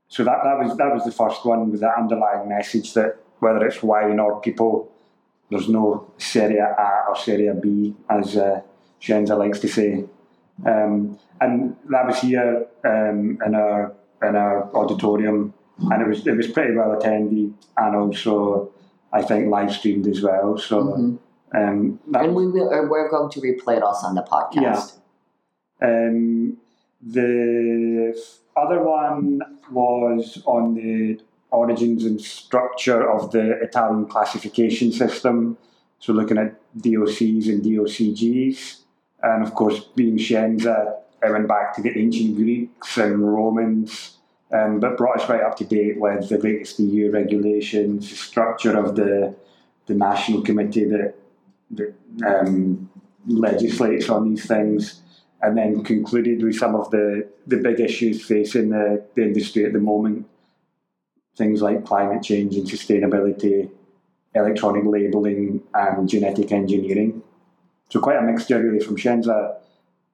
so 0.09 0.24
that, 0.24 0.38
that 0.42 0.59
was 0.59 0.76
that 0.76 0.92
was 0.92 1.04
the 1.04 1.12
first 1.12 1.44
one 1.44 1.70
with 1.70 1.80
that 1.80 1.94
underlying 1.96 2.48
message 2.48 2.94
that 2.94 3.16
whether 3.38 3.64
it's 3.66 3.83
wine 3.83 4.18
or 4.18 4.40
people, 4.40 4.90
there's 5.50 5.68
no 5.68 6.12
Serie 6.18 6.59
A 6.59 7.04
or 7.09 7.16
Serie 7.16 7.50
B, 7.61 7.94
as 8.09 8.37
uh, 8.37 8.61
Scienza 9.00 9.37
likes 9.38 9.61
to 9.61 9.68
say. 9.68 10.04
Um, 10.66 11.18
and 11.40 11.76
that 11.88 12.06
was 12.06 12.18
here 12.20 12.66
um, 12.85 13.38
in 13.46 13.54
our 13.54 13.94
in 14.22 14.37
our 14.37 14.74
auditorium, 14.74 15.54
and 15.78 16.02
it 16.02 16.09
was 16.09 16.26
it 16.26 16.37
was 16.37 16.48
pretty 16.48 16.74
well 16.74 16.92
attended, 16.92 17.54
and 17.76 17.96
also 17.96 18.70
I 19.12 19.22
think 19.22 19.48
live 19.48 19.72
streamed 19.72 20.06
as 20.09 20.20
well. 20.20 20.59
So 20.59 20.83
Mhm. 20.83 21.18
um, 21.54 21.98
And 22.14 22.35
we 22.35 22.46
will, 22.46 22.68
we're 22.90 23.09
going 23.09 23.30
to 23.30 23.40
replay 23.40 23.76
it 23.78 23.83
also 23.83 24.09
on 24.09 24.14
the 24.16 24.22
podcast. 24.22 24.98
Um, 25.83 26.57
the 27.03 28.14
other 28.57 28.83
one 28.83 29.40
was 29.71 30.43
on 30.45 30.75
the 30.75 31.21
origins 31.51 32.05
and 32.05 32.21
structure 32.21 33.09
of 33.09 33.31
the 33.33 33.61
Italian 33.62 34.07
classification 34.07 34.93
system. 34.93 35.57
So 35.99 36.12
looking 36.12 36.38
at 36.38 36.55
DOCs 36.79 37.49
and 37.49 37.62
DOCGs, 37.62 38.81
and 39.23 39.43
of 39.43 39.55
course 39.55 39.81
being 39.81 40.16
Scienza, 40.16 40.97
it 41.23 41.31
went 41.31 41.49
back 41.49 41.75
to 41.77 41.83
the 41.83 41.97
ancient 41.99 42.37
Greeks 42.37 42.97
and 42.99 43.35
Romans, 43.35 44.16
um, 44.53 44.81
but 44.81 44.97
brought 44.97 45.21
us 45.21 45.29
right 45.29 45.43
up 45.43 45.57
to 45.59 45.64
date 45.64 45.99
with 46.01 46.29
the 46.29 46.38
latest 46.38 46.81
EU 46.81 47.11
regulations, 47.11 48.09
the 48.11 48.16
structure 48.16 48.77
of 48.77 48.97
the 48.97 49.35
the 49.87 49.95
national 49.95 50.43
committee 50.43 50.85
that 50.85 51.14
that 51.73 51.95
um, 52.25 52.88
legislates 53.27 54.09
on 54.09 54.31
these 54.31 54.47
things 54.47 55.03
and 55.42 55.57
then 55.57 55.83
concluded 55.85 56.42
with 56.42 56.57
some 56.57 56.74
of 56.74 56.90
the, 56.90 57.29
the 57.46 57.57
big 57.57 57.81
issues 57.81 58.24
facing 58.24 58.70
the, 58.70 59.05
the 59.14 59.22
industry 59.22 59.64
at 59.64 59.72
the 59.72 59.79
moment. 59.79 60.26
Things 61.37 61.62
like 61.62 61.87
climate 61.87 62.22
change 62.22 62.57
and 62.57 62.66
sustainability, 62.66 63.70
electronic 64.35 64.85
labelling, 64.85 65.62
and 65.72 66.09
genetic 66.09 66.53
engineering. 66.53 67.22
So, 67.88 68.00
quite 68.00 68.16
a 68.16 68.22
mixture 68.22 68.62
really 68.62 68.85
from 68.85 68.96
Scienza. 68.96 69.57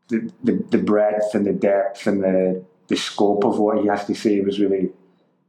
The, 0.09 0.31
the, 0.45 0.65
the 0.71 0.79
breadth 0.79 1.35
and 1.35 1.45
the 1.45 1.53
depth 1.53 2.07
and 2.07 2.23
the, 2.23 2.65
the 2.87 2.95
scope 2.95 3.45
of 3.45 3.59
what 3.59 3.79
he 3.79 3.89
has 3.89 4.07
to 4.07 4.15
say 4.15 4.41
was 4.41 4.61
really 4.61 4.91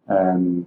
um, 0.10 0.66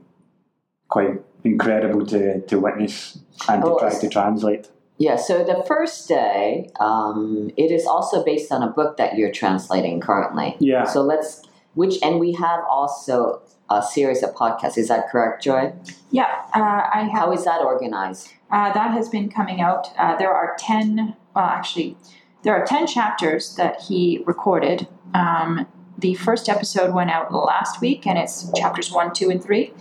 quite 0.89 1.21
incredible 1.43 2.07
to, 2.07 2.41
to 2.43 2.61
witness 2.61 3.19
and 3.49 3.63
to 3.63 3.71
Oh, 3.71 3.79
try 3.79 3.99
to 3.99 4.09
translate. 4.09 4.69
Yeah, 5.01 5.17
so 5.17 5.43
the 5.43 5.65
first 5.67 6.09
day, 6.09 6.71
um, 6.79 7.51
it 7.57 7.73
is 7.73 7.87
also 7.87 8.23
based 8.23 8.53
on 8.53 8.63
a 8.63 8.67
book 8.67 8.99
that 8.99 9.17
you're 9.17 9.33
translating 9.33 9.99
currently. 9.99 10.59
Yeah. 10.61 10.85
So 10.85 11.01
let's, 11.01 11.43
which, 11.73 11.97
and 12.03 12.21
we 12.21 12.35
have 12.35 12.61
also 12.69 13.41
a 13.71 13.83
series 13.83 14.23
of 14.23 14.35
podcasts. 14.35 14.77
Is 14.77 14.89
that 14.89 15.09
correct, 15.09 15.43
Joy? 15.43 15.73
Yeah, 16.11 16.43
uh, 16.55 16.83
I 16.93 17.09
have. 17.11 17.13
How 17.13 17.33
is 17.33 17.45
that 17.47 17.63
organized? 17.63 18.29
Uh, 18.51 18.75
that 18.75 18.91
has 18.91 19.09
been 19.09 19.31
coming 19.31 19.63
out. 19.63 19.89
Uh, 19.97 20.17
there 20.17 20.35
are 20.35 20.55
10, 20.59 21.17
well, 21.35 21.45
actually, 21.47 21.97
there 22.43 22.55
are 22.55 22.67
10 22.67 22.87
chapters 22.87 23.55
that 23.57 23.81
he 23.81 24.23
recorded. 24.27 24.87
Um, 25.15 25.67
the 25.97 26.13
first 26.13 26.47
episode 26.51 26.93
went 26.93 27.11
out 27.11 27.33
last 27.33 27.81
week, 27.81 28.07
and 28.07 28.19
it's 28.19 28.53
chapters 28.53 28.93
1, 28.93 29.15
2, 29.15 29.31
and 29.31 29.43
3. 29.43 29.73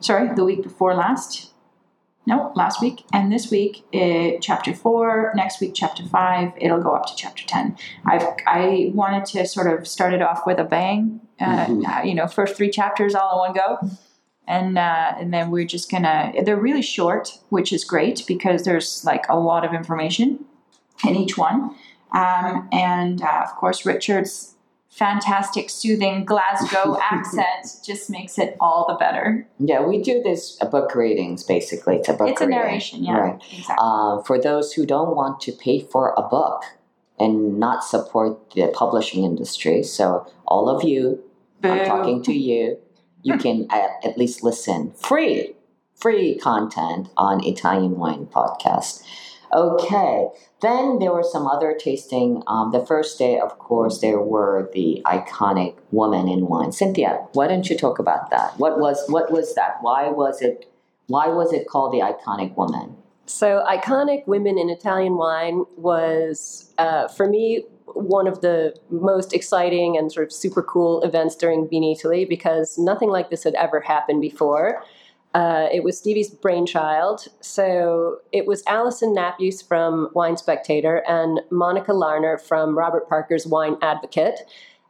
Sorry, 0.00 0.34
the 0.34 0.44
week 0.44 0.62
before 0.62 0.94
last. 0.94 1.51
No, 2.24 2.52
last 2.54 2.80
week. 2.80 3.04
And 3.12 3.32
this 3.32 3.50
week, 3.50 3.84
uh, 3.92 4.38
chapter 4.40 4.72
4. 4.72 5.32
Next 5.34 5.60
week, 5.60 5.72
chapter 5.74 6.04
5. 6.04 6.52
It'll 6.56 6.80
go 6.80 6.92
up 6.94 7.06
to 7.06 7.16
chapter 7.16 7.44
10. 7.44 7.76
I've, 8.06 8.22
I 8.46 8.92
wanted 8.94 9.24
to 9.26 9.46
sort 9.46 9.66
of 9.72 9.88
start 9.88 10.14
it 10.14 10.22
off 10.22 10.46
with 10.46 10.58
a 10.58 10.64
bang. 10.64 11.20
Uh, 11.40 11.66
Mhm. 11.66 11.88
uh, 11.88 12.02
you 12.04 12.14
know, 12.14 12.28
first 12.28 12.56
three 12.56 12.70
chapters 12.70 13.14
all 13.16 13.44
in 13.44 13.50
one 13.50 13.52
go 13.54 13.90
and 14.46 14.76
uh, 14.78 15.14
and 15.18 15.32
then 15.32 15.50
we're 15.50 15.64
just 15.64 15.90
gonna 15.90 16.32
they're 16.44 16.56
really 16.60 16.82
short 16.82 17.38
which 17.48 17.72
is 17.72 17.84
great 17.84 18.24
because 18.26 18.64
there's 18.64 19.04
like 19.04 19.24
a 19.28 19.36
lot 19.38 19.64
of 19.64 19.72
information 19.72 20.44
in 21.06 21.14
each 21.16 21.38
one 21.38 21.74
um, 22.12 22.68
and 22.72 23.22
uh, 23.22 23.40
of 23.44 23.54
course 23.56 23.86
richard's 23.86 24.51
fantastic 24.92 25.70
soothing 25.70 26.22
glasgow 26.24 26.98
accent 27.10 27.66
just 27.84 28.10
makes 28.10 28.38
it 28.38 28.56
all 28.60 28.84
the 28.88 28.94
better 28.94 29.46
Yeah, 29.58 29.80
we 29.82 30.02
do 30.02 30.22
this 30.22 30.58
uh, 30.60 30.66
book 30.66 30.94
readings 30.94 31.42
basically. 31.42 31.96
It's 31.96 32.10
a 32.10 32.12
book 32.12 32.28
it's 32.28 32.42
a 32.42 32.46
narration 32.46 33.02
yeah 33.02 33.16
Right. 33.18 33.42
exactly 33.50 33.76
Uh, 33.78 34.22
for 34.22 34.38
those 34.38 34.74
who 34.74 34.84
don't 34.84 35.16
want 35.16 35.40
to 35.40 35.52
pay 35.52 35.80
for 35.80 36.12
a 36.18 36.22
book 36.22 36.62
and 37.18 37.58
not 37.58 37.84
support 37.84 38.50
the 38.54 38.68
publishing 38.68 39.24
industry, 39.24 39.82
so 39.82 40.26
all 40.46 40.68
of 40.68 40.82
you, 40.84 41.22
I'm 41.62 41.84
talking 41.86 42.22
to 42.24 42.32
you, 42.32 42.78
you 43.22 43.38
can 43.38 43.66
at, 43.70 43.90
at 44.04 44.18
least 44.18 44.42
listen 44.42 44.92
free, 44.92 45.54
free 45.94 46.36
content 46.36 47.08
on 47.16 47.42
Italian 47.44 47.96
Wine 47.96 48.26
Podcast. 48.26 49.02
Okay, 49.54 50.28
then 50.62 50.98
there 50.98 51.12
were 51.12 51.22
some 51.22 51.46
other 51.46 51.76
tasting. 51.78 52.42
Um, 52.46 52.72
the 52.72 52.84
first 52.84 53.18
day, 53.18 53.38
of 53.38 53.58
course, 53.58 54.00
there 54.00 54.20
were 54.20 54.70
the 54.72 55.02
iconic 55.04 55.76
woman 55.90 56.26
in 56.26 56.46
wine. 56.46 56.72
Cynthia, 56.72 57.26
why 57.32 57.48
don't 57.48 57.68
you 57.68 57.76
talk 57.76 57.98
about 57.98 58.30
that? 58.30 58.58
What 58.58 58.78
was 58.78 59.04
what 59.08 59.30
was 59.30 59.54
that? 59.54 59.78
Why 59.82 60.08
was 60.08 60.40
it? 60.40 60.72
Why 61.06 61.28
was 61.28 61.52
it 61.52 61.68
called 61.68 61.92
the 61.92 61.98
iconic 61.98 62.56
woman? 62.56 62.96
So, 63.26 63.64
iconic 63.68 64.26
women 64.26 64.58
in 64.58 64.68
Italian 64.68 65.16
wine 65.16 65.64
was, 65.76 66.72
uh, 66.78 67.08
for 67.08 67.28
me, 67.28 67.64
one 67.86 68.26
of 68.26 68.40
the 68.40 68.74
most 68.90 69.32
exciting 69.32 69.96
and 69.96 70.10
sort 70.10 70.26
of 70.26 70.32
super 70.32 70.62
cool 70.62 71.02
events 71.02 71.36
during 71.36 71.66
Vinitaly 71.68 72.28
because 72.28 72.78
nothing 72.78 73.10
like 73.10 73.30
this 73.30 73.44
had 73.44 73.54
ever 73.54 73.80
happened 73.80 74.20
before. 74.20 74.82
Uh, 75.34 75.68
it 75.72 75.82
was 75.82 75.96
Stevie's 75.96 76.30
brainchild. 76.30 77.28
So 77.40 78.18
it 78.32 78.46
was 78.46 78.62
Alison 78.66 79.14
Napjus 79.14 79.66
from 79.66 80.10
Wine 80.14 80.36
Spectator 80.36 81.02
and 81.08 81.40
Monica 81.50 81.92
Larner 81.92 82.38
from 82.38 82.76
Robert 82.76 83.08
Parker's 83.08 83.46
Wine 83.46 83.76
Advocate. 83.80 84.40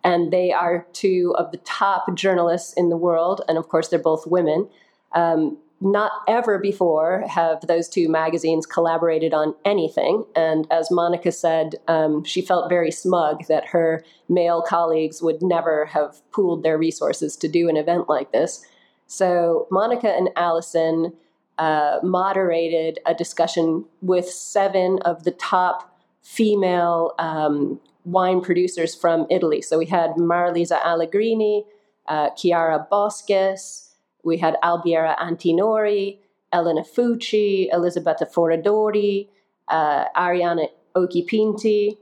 And 0.04 0.32
they 0.32 0.50
are 0.52 0.86
two 0.92 1.34
of 1.38 1.52
the 1.52 1.58
top 1.58 2.12
journalists 2.14 2.72
in 2.72 2.88
the 2.88 2.96
world. 2.96 3.42
And 3.48 3.56
of 3.56 3.68
course, 3.68 3.88
they're 3.88 4.00
both 4.00 4.26
women. 4.26 4.68
Um, 5.12 5.58
not 5.82 6.12
ever 6.28 6.58
before 6.58 7.24
have 7.28 7.66
those 7.66 7.88
two 7.88 8.08
magazines 8.08 8.66
collaborated 8.66 9.34
on 9.34 9.54
anything. 9.64 10.24
And 10.36 10.66
as 10.70 10.92
Monica 10.92 11.32
said, 11.32 11.74
um, 11.88 12.22
she 12.22 12.40
felt 12.40 12.68
very 12.68 12.92
smug 12.92 13.46
that 13.48 13.66
her 13.68 14.04
male 14.28 14.62
colleagues 14.62 15.20
would 15.20 15.42
never 15.42 15.86
have 15.86 16.22
pooled 16.30 16.62
their 16.62 16.78
resources 16.78 17.36
to 17.38 17.48
do 17.48 17.68
an 17.68 17.76
event 17.76 18.08
like 18.08 18.30
this. 18.30 18.64
So 19.12 19.66
Monica 19.70 20.08
and 20.08 20.30
Allison 20.36 21.12
uh, 21.58 21.98
moderated 22.02 22.98
a 23.04 23.12
discussion 23.12 23.84
with 24.00 24.26
seven 24.26 25.00
of 25.04 25.24
the 25.24 25.32
top 25.32 25.94
female 26.22 27.12
um, 27.18 27.78
wine 28.06 28.40
producers 28.40 28.94
from 28.94 29.26
Italy. 29.28 29.60
So 29.60 29.76
we 29.76 29.84
had 29.84 30.12
Marilisa 30.12 30.82
Allegrini, 30.82 31.66
uh, 32.08 32.30
Chiara 32.30 32.86
Boschis, 32.90 33.90
we 34.24 34.38
had 34.38 34.56
Albiera 34.62 35.14
Antinori, 35.18 36.16
Elena 36.50 36.80
Fucci, 36.80 37.68
Elisabetta 37.70 38.24
Foradori, 38.24 39.28
uh, 39.68 40.06
Arianna 40.16 40.68
Occhipinti, 40.96 41.98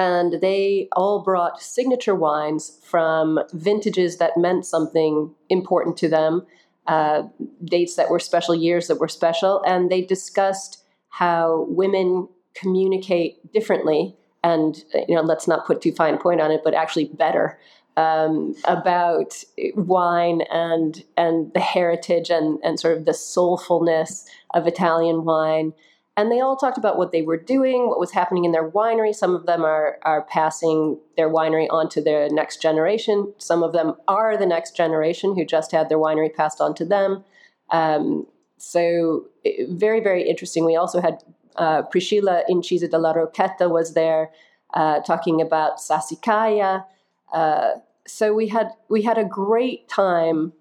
and 0.00 0.40
they 0.40 0.88
all 0.92 1.22
brought 1.22 1.60
signature 1.60 2.14
wines 2.14 2.78
from 2.82 3.38
vintages 3.52 4.16
that 4.16 4.38
meant 4.38 4.64
something 4.64 5.34
important 5.50 5.98
to 5.98 6.08
them, 6.08 6.46
uh, 6.86 7.24
dates 7.62 7.96
that 7.96 8.08
were 8.08 8.18
special, 8.18 8.54
years 8.54 8.88
that 8.88 8.98
were 8.98 9.08
special, 9.08 9.62
and 9.66 9.90
they 9.90 10.00
discussed 10.00 10.82
how 11.10 11.66
women 11.68 12.26
communicate 12.54 13.52
differently 13.52 14.16
and 14.42 14.84
you 15.06 15.14
know 15.14 15.20
let's 15.20 15.46
not 15.46 15.66
put 15.66 15.82
too 15.82 15.92
fine 15.92 16.14
a 16.14 16.18
point 16.18 16.40
on 16.40 16.50
it 16.50 16.62
but 16.64 16.74
actually 16.74 17.04
better 17.04 17.58
um, 17.96 18.54
about 18.64 19.44
wine 19.74 20.42
and 20.50 21.04
and 21.16 21.52
the 21.52 21.60
heritage 21.60 22.30
and 22.30 22.58
and 22.64 22.80
sort 22.80 22.96
of 22.96 23.04
the 23.04 23.12
soulfulness 23.12 24.24
of 24.54 24.66
Italian 24.66 25.24
wine. 25.24 25.72
And 26.20 26.30
they 26.30 26.40
all 26.40 26.54
talked 26.54 26.76
about 26.76 26.98
what 26.98 27.12
they 27.12 27.22
were 27.22 27.38
doing, 27.38 27.88
what 27.88 27.98
was 27.98 28.10
happening 28.10 28.44
in 28.44 28.52
their 28.52 28.70
winery. 28.70 29.14
Some 29.14 29.34
of 29.34 29.46
them 29.46 29.64
are 29.64 29.98
are 30.02 30.20
passing 30.20 30.98
their 31.16 31.30
winery 31.30 31.66
on 31.70 31.88
to 31.88 32.02
their 32.02 32.28
next 32.28 32.60
generation. 32.60 33.32
Some 33.38 33.62
of 33.62 33.72
them 33.72 33.94
are 34.06 34.36
the 34.36 34.44
next 34.44 34.76
generation 34.76 35.34
who 35.34 35.46
just 35.46 35.72
had 35.72 35.88
their 35.88 35.96
winery 35.96 36.30
passed 36.34 36.60
on 36.60 36.74
to 36.74 36.84
them. 36.84 37.24
Um, 37.70 38.26
so 38.58 39.28
very 39.70 40.00
very 40.00 40.28
interesting. 40.28 40.66
We 40.66 40.76
also 40.76 41.00
had 41.00 41.24
uh, 41.56 41.82
Priscilla 41.84 42.42
Incisa 42.50 42.90
della 42.90 43.14
Rocchetta 43.14 43.70
was 43.70 43.94
there 43.94 44.30
uh, 44.74 45.00
talking 45.00 45.40
about 45.40 45.78
Sassicaia. 45.78 46.84
Uh, 47.32 47.76
so 48.06 48.34
we 48.34 48.48
had 48.48 48.72
we 48.90 49.00
had 49.00 49.16
a 49.16 49.24
great 49.24 49.88
time 49.88 50.52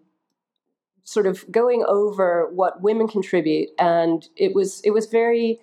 sort 1.09 1.25
of 1.25 1.51
going 1.51 1.83
over 1.87 2.47
what 2.53 2.83
women 2.83 3.07
contribute 3.07 3.69
and 3.79 4.27
it 4.35 4.53
was 4.53 4.79
it 4.81 4.91
was 4.91 5.07
very 5.07 5.59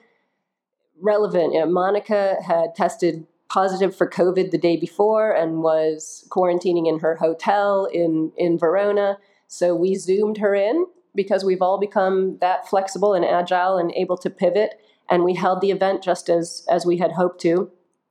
relevant. 1.00 1.54
You 1.54 1.60
know, 1.60 1.66
monica 1.66 2.36
had 2.44 2.74
tested 2.74 3.28
positive 3.48 3.94
for 3.94 4.10
covid 4.10 4.50
the 4.50 4.58
day 4.58 4.76
before 4.76 5.30
and 5.30 5.62
was 5.62 6.26
quarantining 6.30 6.88
in 6.88 6.98
her 6.98 7.14
hotel 7.14 7.88
in 7.92 8.32
in 8.36 8.58
verona. 8.58 9.18
So 9.46 9.72
we 9.72 9.94
zoomed 9.94 10.38
her 10.38 10.52
in 10.52 10.86
because 11.14 11.44
we've 11.44 11.62
all 11.62 11.78
become 11.78 12.38
that 12.40 12.68
flexible 12.68 13.14
and 13.14 13.24
agile 13.24 13.78
and 13.78 13.92
able 13.92 14.18
to 14.18 14.30
pivot 14.30 14.80
and 15.08 15.22
we 15.22 15.34
held 15.34 15.60
the 15.60 15.70
event 15.70 16.02
just 16.02 16.28
as 16.28 16.66
as 16.68 16.84
we 16.84 16.96
had 16.96 17.12
hoped 17.12 17.40
to 17.42 17.70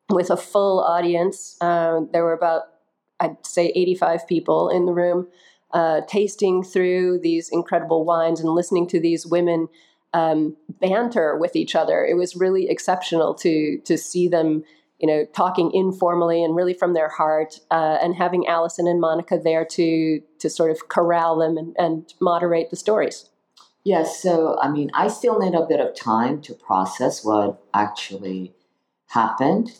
with 0.10 0.30
a 0.30 0.38
full 0.38 0.80
audience. 0.80 1.58
Uh, 1.60 2.00
there 2.14 2.24
were 2.24 2.32
about 2.32 2.62
I'd 3.20 3.46
say 3.46 3.74
85 3.76 4.26
people 4.26 4.70
in 4.70 4.86
the 4.86 4.94
room, 4.94 5.28
uh, 5.76 6.00
tasting 6.08 6.64
through 6.64 7.20
these 7.20 7.50
incredible 7.52 8.06
wines 8.06 8.40
and 8.40 8.50
listening 8.50 8.88
to 8.88 9.00
these 9.00 9.28
women 9.28 9.68
um, 10.14 10.56
banter 10.80 11.38
with 11.38 11.54
each 11.54 11.76
other. 11.76 12.06
It 12.06 12.16
was 12.16 12.38
really 12.38 12.70
exceptional 12.70 13.36
to 13.36 13.80
to 13.84 13.98
see 13.98 14.30
them, 14.30 14.64
you 15.00 15.08
know, 15.08 15.26
talking 15.36 15.72
informally 15.74 16.42
and 16.42 16.56
really 16.56 16.74
from 16.74 16.94
their 16.94 17.10
heart, 17.10 17.60
uh, 17.72 17.98
and 18.02 18.16
having 18.16 18.48
Alison 18.48 18.88
and 18.88 19.02
Monica 19.02 19.38
there 19.38 19.66
to 19.66 20.22
to 20.40 20.50
sort 20.50 20.72
of 20.72 20.88
corral 20.88 21.38
them 21.40 21.58
and, 21.58 21.76
and 21.78 22.14
moderate 22.22 22.70
the 22.70 22.78
stories. 22.78 23.30
Yes, 23.84 24.20
so 24.20 24.58
I 24.62 24.70
mean, 24.70 24.90
I 24.94 25.10
still 25.10 25.38
need 25.40 25.56
a 25.56 25.66
bit 25.66 25.82
of 25.82 25.94
time 25.94 26.42
to 26.44 26.54
process 26.54 27.24
what 27.26 27.62
actually 27.74 28.54
happened, 29.08 29.74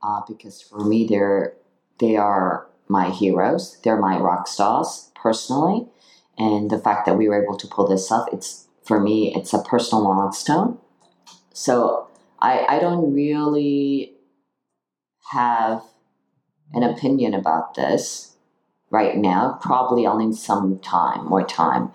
uh, 0.00 0.20
because 0.28 0.62
for 0.62 0.84
me, 0.84 1.08
they're 1.08 1.54
they 1.98 2.16
are 2.16 2.68
my 2.86 3.10
heroes. 3.10 3.78
They're 3.82 4.00
my 4.00 4.16
rock 4.16 4.46
stars 4.46 5.09
personally. 5.22 5.86
And 6.38 6.70
the 6.70 6.78
fact 6.78 7.06
that 7.06 7.16
we 7.16 7.28
were 7.28 7.42
able 7.42 7.56
to 7.56 7.66
pull 7.66 7.86
this 7.86 8.10
off, 8.10 8.28
it's 8.32 8.66
for 8.82 9.00
me, 9.00 9.34
it's 9.34 9.52
a 9.52 9.62
personal 9.62 10.04
milestone. 10.04 10.78
So 11.52 12.08
I, 12.40 12.66
I 12.68 12.78
don't 12.78 13.12
really 13.12 14.14
have 15.32 15.82
an 16.72 16.82
opinion 16.82 17.34
about 17.34 17.74
this 17.74 18.36
right 18.90 19.16
now. 19.16 19.58
Probably 19.60 20.06
I'll 20.06 20.18
need 20.18 20.34
some 20.34 20.78
time, 20.80 21.26
more 21.26 21.44
time. 21.44 21.92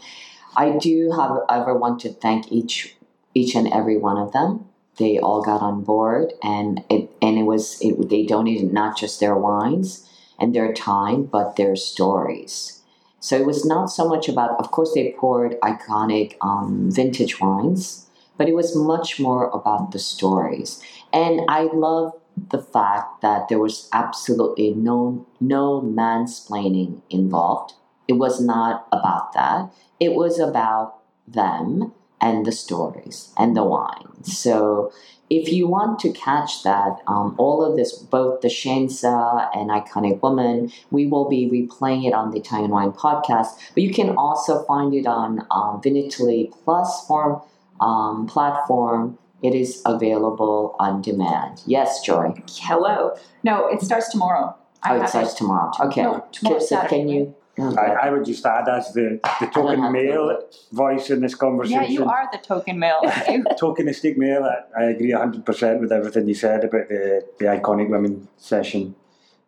I 0.56 0.72
do, 0.78 1.12
however, 1.12 1.78
want 1.78 2.00
to 2.02 2.14
thank 2.14 2.52
each 2.52 2.96
each 3.34 3.56
and 3.56 3.68
every 3.74 3.98
one 3.98 4.18
of 4.18 4.32
them. 4.32 4.66
They 4.98 5.20
all 5.20 5.42
got 5.42 5.62
on 5.62 5.84
board, 5.84 6.32
and 6.42 6.84
it 6.90 7.10
and 7.22 7.38
it 7.38 7.44
was 7.44 7.78
it, 7.82 8.10
they 8.10 8.24
donated 8.26 8.72
not 8.72 8.98
just 8.98 9.20
their 9.20 9.36
wines, 9.36 10.10
and 10.40 10.56
their 10.56 10.74
time, 10.74 11.26
but 11.26 11.58
their 11.58 11.76
stories. 11.76 12.75
So 13.26 13.36
it 13.36 13.46
was 13.48 13.66
not 13.66 13.88
so 13.88 14.08
much 14.08 14.30
about, 14.30 14.52
of 14.60 14.70
course, 14.70 14.94
they 14.94 15.16
poured 15.18 15.60
iconic 15.62 16.36
um, 16.42 16.92
vintage 16.92 17.40
wines, 17.40 18.08
but 18.38 18.48
it 18.48 18.54
was 18.54 18.76
much 18.76 19.20
more 19.20 19.50
about 19.50 19.92
the 19.92 19.98
stories. 19.98 20.80
And 21.12 21.42
I 21.50 21.64
love 21.74 22.14
the 22.52 22.62
fact 22.62 23.24
that 23.24 23.50
there 23.50 23.58
was 23.58 23.90
absolutely 23.92 24.76
no 24.76 25.26
no 25.42 25.82
mansplaining 25.82 27.02
involved. 27.10 27.74
It 28.08 28.14
was 28.14 28.40
not 28.40 28.88
about 28.92 29.34
that. 29.34 29.74
It 30.00 30.14
was 30.14 30.38
about 30.38 31.00
them 31.28 31.94
and 32.22 32.46
the 32.46 32.52
stories 32.52 33.34
and 33.40 33.58
the 33.58 33.64
wine. 33.64 34.24
So 34.24 34.92
if 35.30 35.52
you 35.52 35.68
want 35.68 36.00
to 36.00 36.12
catch 36.12 36.64
that, 36.64 37.00
um, 37.08 37.36
all 37.38 37.64
of 37.64 37.76
this, 37.76 37.94
both 37.94 38.42
the 38.42 38.48
Scienza 38.48 39.50
and 39.56 39.70
Iconic 39.70 40.22
Woman, 40.22 40.72
we 40.92 41.08
will 41.08 41.28
be 41.28 41.50
replaying 41.50 42.08
it 42.08 42.14
on 42.14 42.32
the 42.32 42.38
Italian 42.38 42.72
Wine 42.72 42.92
podcast. 42.92 43.58
But 43.74 43.84
you 43.84 43.94
can 43.94 44.16
also 44.18 44.64
find 44.64 44.94
it 44.94 45.08
on 45.08 45.42
um, 45.50 45.82
Vinitaly 45.82 46.52
Plus 46.64 47.06
form, 47.08 47.42
um, 47.82 48.28
platform. 48.28 49.18
It 49.42 49.54
is 49.54 49.82
available 49.86 50.76
on 50.80 51.02
demand. 51.02 51.62
Yes, 51.66 52.02
Joy. 52.02 52.34
Hello. 52.62 53.16
No, 53.44 53.68
it 53.68 53.82
starts 53.82 54.10
tomorrow. 54.10 54.56
I 54.84 54.96
oh, 54.96 55.02
it 55.02 55.10
starts 55.10 55.34
it. 55.34 55.38
tomorrow. 55.38 55.72
Okay. 55.80 56.04
No, 56.04 56.26
tomorrow. 56.32 56.60
So 56.60 56.82
can 56.88 57.10
you? 57.10 57.36
Okay. 57.58 57.80
I, 57.80 58.08
I, 58.08 58.10
would 58.10 58.26
just 58.26 58.46
add 58.46 58.68
as 58.68 58.92
the, 58.92 59.20
the 59.40 59.48
token 59.48 59.92
male 59.92 60.42
voice 60.74 61.10
in 61.10 61.22
this 61.22 61.36
conversation. 61.36 61.84
Yeah, 61.84 61.88
you 61.88 62.04
are 62.04 62.28
the 62.30 62.38
token 62.38 62.80
male. 62.80 63.00
Tokenistic 63.04 64.18
male. 64.18 64.44
I, 64.44 64.64
I 64.78 64.84
agree 64.90 65.12
100% 65.12 65.80
with 65.80 65.92
everything 65.92 66.28
you 66.28 66.36
said 66.36 66.66
about 66.66 66.90
the, 66.90 67.26
the 67.40 67.46
iconic 67.46 67.90
women 67.90 68.28
session, 68.36 68.96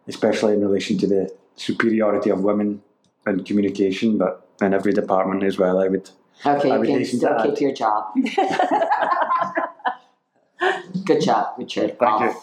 especially 0.08 0.54
in 0.54 0.62
relation 0.62 0.98
to 1.00 1.08
the 1.08 1.36
superiority 1.58 2.30
of 2.30 2.40
women 2.42 2.82
in 3.26 3.44
communication, 3.44 4.18
but 4.18 4.48
in 4.62 4.74
every 4.74 4.94
department 4.94 5.44
as 5.44 5.58
well. 5.58 5.80
I 5.80 5.90
would. 5.90 6.10
Okay, 6.46 6.72
I 6.72 6.78
would 6.78 6.88
you 6.88 6.96
can 6.98 7.06
still 7.06 7.36
keep 7.44 7.60
your 7.60 7.74
job. 7.74 8.14
Good 11.06 11.22
job, 11.22 11.56
Richard. 11.58 12.00
Thank 12.00 12.22
you. 12.22 12.34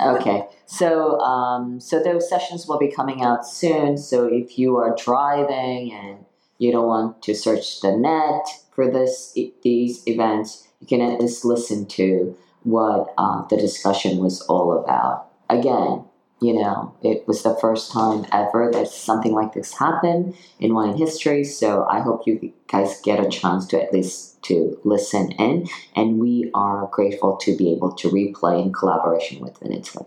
Okay, 0.00 0.46
so 0.66 1.20
um, 1.20 1.80
so 1.80 2.02
those 2.02 2.28
sessions 2.28 2.66
will 2.66 2.78
be 2.78 2.90
coming 2.90 3.22
out 3.22 3.46
soon. 3.46 3.96
So 3.96 4.26
if 4.26 4.58
you 4.58 4.76
are 4.76 4.94
driving 4.96 5.92
and 5.92 6.24
you 6.58 6.72
don't 6.72 6.86
want 6.86 7.22
to 7.22 7.34
search 7.34 7.80
the 7.80 7.96
net 7.96 8.46
for 8.74 8.90
this 8.90 9.38
these 9.62 10.02
events, 10.06 10.68
you 10.80 10.86
can 10.86 11.00
at 11.00 11.20
least 11.20 11.44
listen 11.44 11.86
to 11.86 12.36
what 12.64 13.14
uh, 13.16 13.46
the 13.46 13.56
discussion 13.56 14.18
was 14.18 14.42
all 14.42 14.76
about. 14.76 15.28
Again, 15.48 16.04
you 16.40 16.52
know, 16.52 16.94
it 17.00 17.26
was 17.28 17.44
the 17.44 17.56
first 17.60 17.92
time 17.92 18.26
ever 18.32 18.70
that 18.72 18.88
something 18.88 19.32
like 19.32 19.54
this 19.54 19.78
happened 19.78 20.34
in 20.58 20.74
wine 20.74 20.96
history. 20.96 21.44
So 21.44 21.86
I 21.86 22.00
hope 22.00 22.26
you 22.26 22.52
guys 22.66 23.00
get 23.02 23.24
a 23.24 23.28
chance 23.28 23.66
to 23.68 23.80
at 23.80 23.92
least 23.92 24.42
to 24.42 24.78
listen 24.84 25.30
in, 25.32 25.68
and 25.94 26.18
we 26.18 26.50
are 26.54 26.88
grateful 26.92 27.36
to 27.36 27.56
be 27.56 27.72
able 27.72 27.92
to 27.92 28.08
replay 28.10 28.62
in 28.62 28.72
collaboration 28.72 29.40
with 29.40 29.58
Vinitaly. 29.60 30.06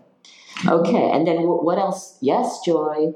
Okay, 0.68 1.10
and 1.10 1.26
then 1.26 1.38
what 1.42 1.78
else? 1.78 2.18
Yes, 2.20 2.60
Joy. 2.64 3.12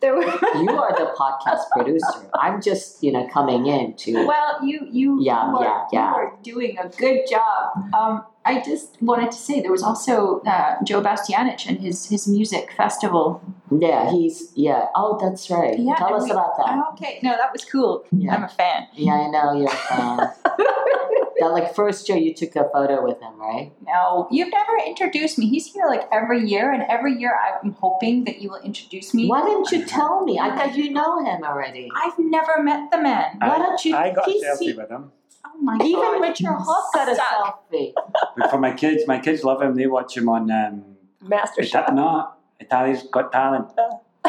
there 0.00 0.14
were. 0.14 0.22
You 0.22 0.70
are 0.70 0.92
the 0.96 1.12
podcast 1.18 1.70
producer. 1.72 2.28
I'm 2.34 2.60
just, 2.60 3.02
you 3.02 3.10
know, 3.12 3.26
coming 3.28 3.66
in 3.66 3.94
to. 4.04 4.26
Well, 4.26 4.64
you 4.64 4.86
you 4.90 5.18
Yeah, 5.22 5.50
you 5.50 5.56
are, 5.58 5.64
yeah, 5.64 5.86
yeah. 5.92 6.10
you 6.10 6.16
are 6.16 6.38
doing 6.42 6.78
a 6.78 6.88
good 6.88 7.20
job. 7.30 7.94
Um, 7.94 8.24
I 8.44 8.60
just 8.60 9.00
wanted 9.00 9.30
to 9.32 9.38
say 9.38 9.62
there 9.62 9.70
was 9.72 9.82
also 9.82 10.40
uh, 10.46 10.76
Joe 10.84 11.00
Bastianich 11.00 11.66
and 11.66 11.78
his 11.80 12.06
his 12.10 12.28
music 12.28 12.70
festival. 12.76 13.40
Yeah, 13.70 14.10
he's 14.10 14.52
yeah. 14.54 14.88
Oh, 14.94 15.18
that's 15.18 15.48
right. 15.48 15.78
Yeah, 15.78 15.94
Tell 15.94 16.14
us 16.14 16.24
we- 16.24 16.30
about 16.32 16.56
that. 16.58 16.76
Oh, 16.76 16.92
okay, 16.92 17.20
no, 17.22 17.30
that 17.30 17.50
was 17.52 17.64
cool. 17.64 18.04
Yeah. 18.12 18.34
I'm 18.34 18.44
a 18.44 18.48
fan. 18.48 18.86
Yeah, 18.92 19.14
I 19.14 19.28
know 19.30 19.54
you're 19.58 19.72
a 19.72 19.76
fan. 19.88 20.18
that 21.40 21.46
like 21.48 21.74
first 21.74 22.08
year 22.08 22.18
you 22.18 22.34
took 22.34 22.54
a 22.56 22.68
photo 22.72 23.02
with 23.04 23.20
him, 23.20 23.38
right? 23.38 23.72
No, 23.86 24.28
you've 24.30 24.50
never 24.52 24.72
introduced 24.86 25.38
me. 25.38 25.48
He's 25.48 25.72
here 25.72 25.86
like 25.86 26.08
every 26.12 26.44
year, 26.46 26.72
and 26.72 26.82
every 26.88 27.14
year 27.18 27.36
I'm 27.62 27.72
hoping 27.72 28.24
that 28.24 28.40
you 28.40 28.50
will 28.50 28.60
introduce 28.60 29.12
me. 29.14 29.28
Why 29.28 29.44
didn't 29.44 29.70
you 29.72 29.84
tell 29.84 30.24
me? 30.24 30.38
I 30.38 30.54
thought 30.56 30.76
you 30.76 30.90
know 30.90 31.24
him 31.24 31.42
already. 31.44 31.90
I've 31.94 32.18
never 32.18 32.62
met 32.62 32.90
the 32.90 33.00
man. 33.00 33.38
Why 33.38 33.58
don't 33.58 33.84
you? 33.84 33.96
I 33.96 34.10
got 34.12 34.28
a 34.28 34.30
selfie 34.32 34.58
he- 34.60 34.72
with 34.74 34.90
him. 34.90 35.12
Oh 35.46 35.58
my 35.60 35.78
god! 35.78 35.86
Even 35.86 36.20
Richard 36.20 36.46
Hawk 36.58 36.92
got 36.94 37.08
a 37.12 37.14
Suck. 37.14 37.70
selfie. 37.70 37.92
But 38.36 38.50
for 38.50 38.58
my 38.58 38.72
kids, 38.72 39.04
my 39.06 39.18
kids 39.20 39.44
love 39.44 39.62
him. 39.62 39.74
They 39.76 39.86
watch 39.86 40.16
him 40.16 40.28
on 40.28 40.50
um, 40.50 40.84
Master 41.22 41.62
Ita- 41.62 41.68
Chef. 41.70 41.92
no, 41.92 42.30
Italia's 42.58 43.02
Got 43.04 43.30
Talent. 43.30 43.68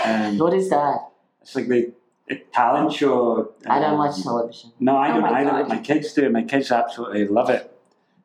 Um, 0.03 0.37
What 0.37 0.53
is 0.53 0.69
that? 0.69 0.99
it's 1.41 1.55
like 1.55 1.67
the, 1.67 1.81
the 1.81 1.93
talent 2.53 2.91
show. 2.93 3.51
I 3.67 3.79
don't 3.79 3.93
um, 3.93 3.97
watch 3.99 4.21
television. 4.21 4.71
No, 4.79 4.97
I 4.97 5.09
Oh 5.09 5.13
don't 5.13 5.21
my 5.21 5.39
either. 5.41 5.49
God. 5.51 5.59
But 5.67 5.69
my 5.69 5.79
kids 5.79 6.13
do. 6.13 6.29
My 6.29 6.43
kids 6.43 6.71
absolutely 6.71 7.27
love 7.27 7.49
it. 7.49 7.71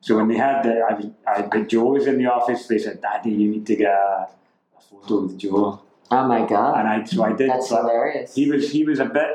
So 0.01 0.15
when 0.15 0.27
they 0.27 0.37
had 0.37 0.63
the, 0.63 0.79
I 0.89 0.93
was, 0.95 1.05
I, 1.27 1.41
the 1.43 1.65
Joe 1.65 1.85
was 1.85 2.07
in 2.07 2.17
the 2.17 2.25
office. 2.25 2.65
They 2.67 2.79
said, 2.79 3.01
"Daddy, 3.01 3.31
you 3.31 3.51
need 3.51 3.65
to 3.67 3.75
get 3.75 3.91
a, 3.91 4.27
a 4.77 4.81
photo 4.89 5.21
with 5.23 5.37
Joe." 5.37 5.81
Oh 6.13 6.27
my 6.27 6.45
god, 6.45 6.77
And 6.79 6.87
I, 6.87 7.03
so 7.05 7.23
I 7.23 7.33
did. 7.33 7.49
that's 7.49 7.69
but 7.69 7.81
hilarious. 7.83 8.35
he 8.35 8.49
was, 8.51 8.69
he 8.71 8.83
was 8.83 8.99
a 8.99 9.05
bit. 9.05 9.29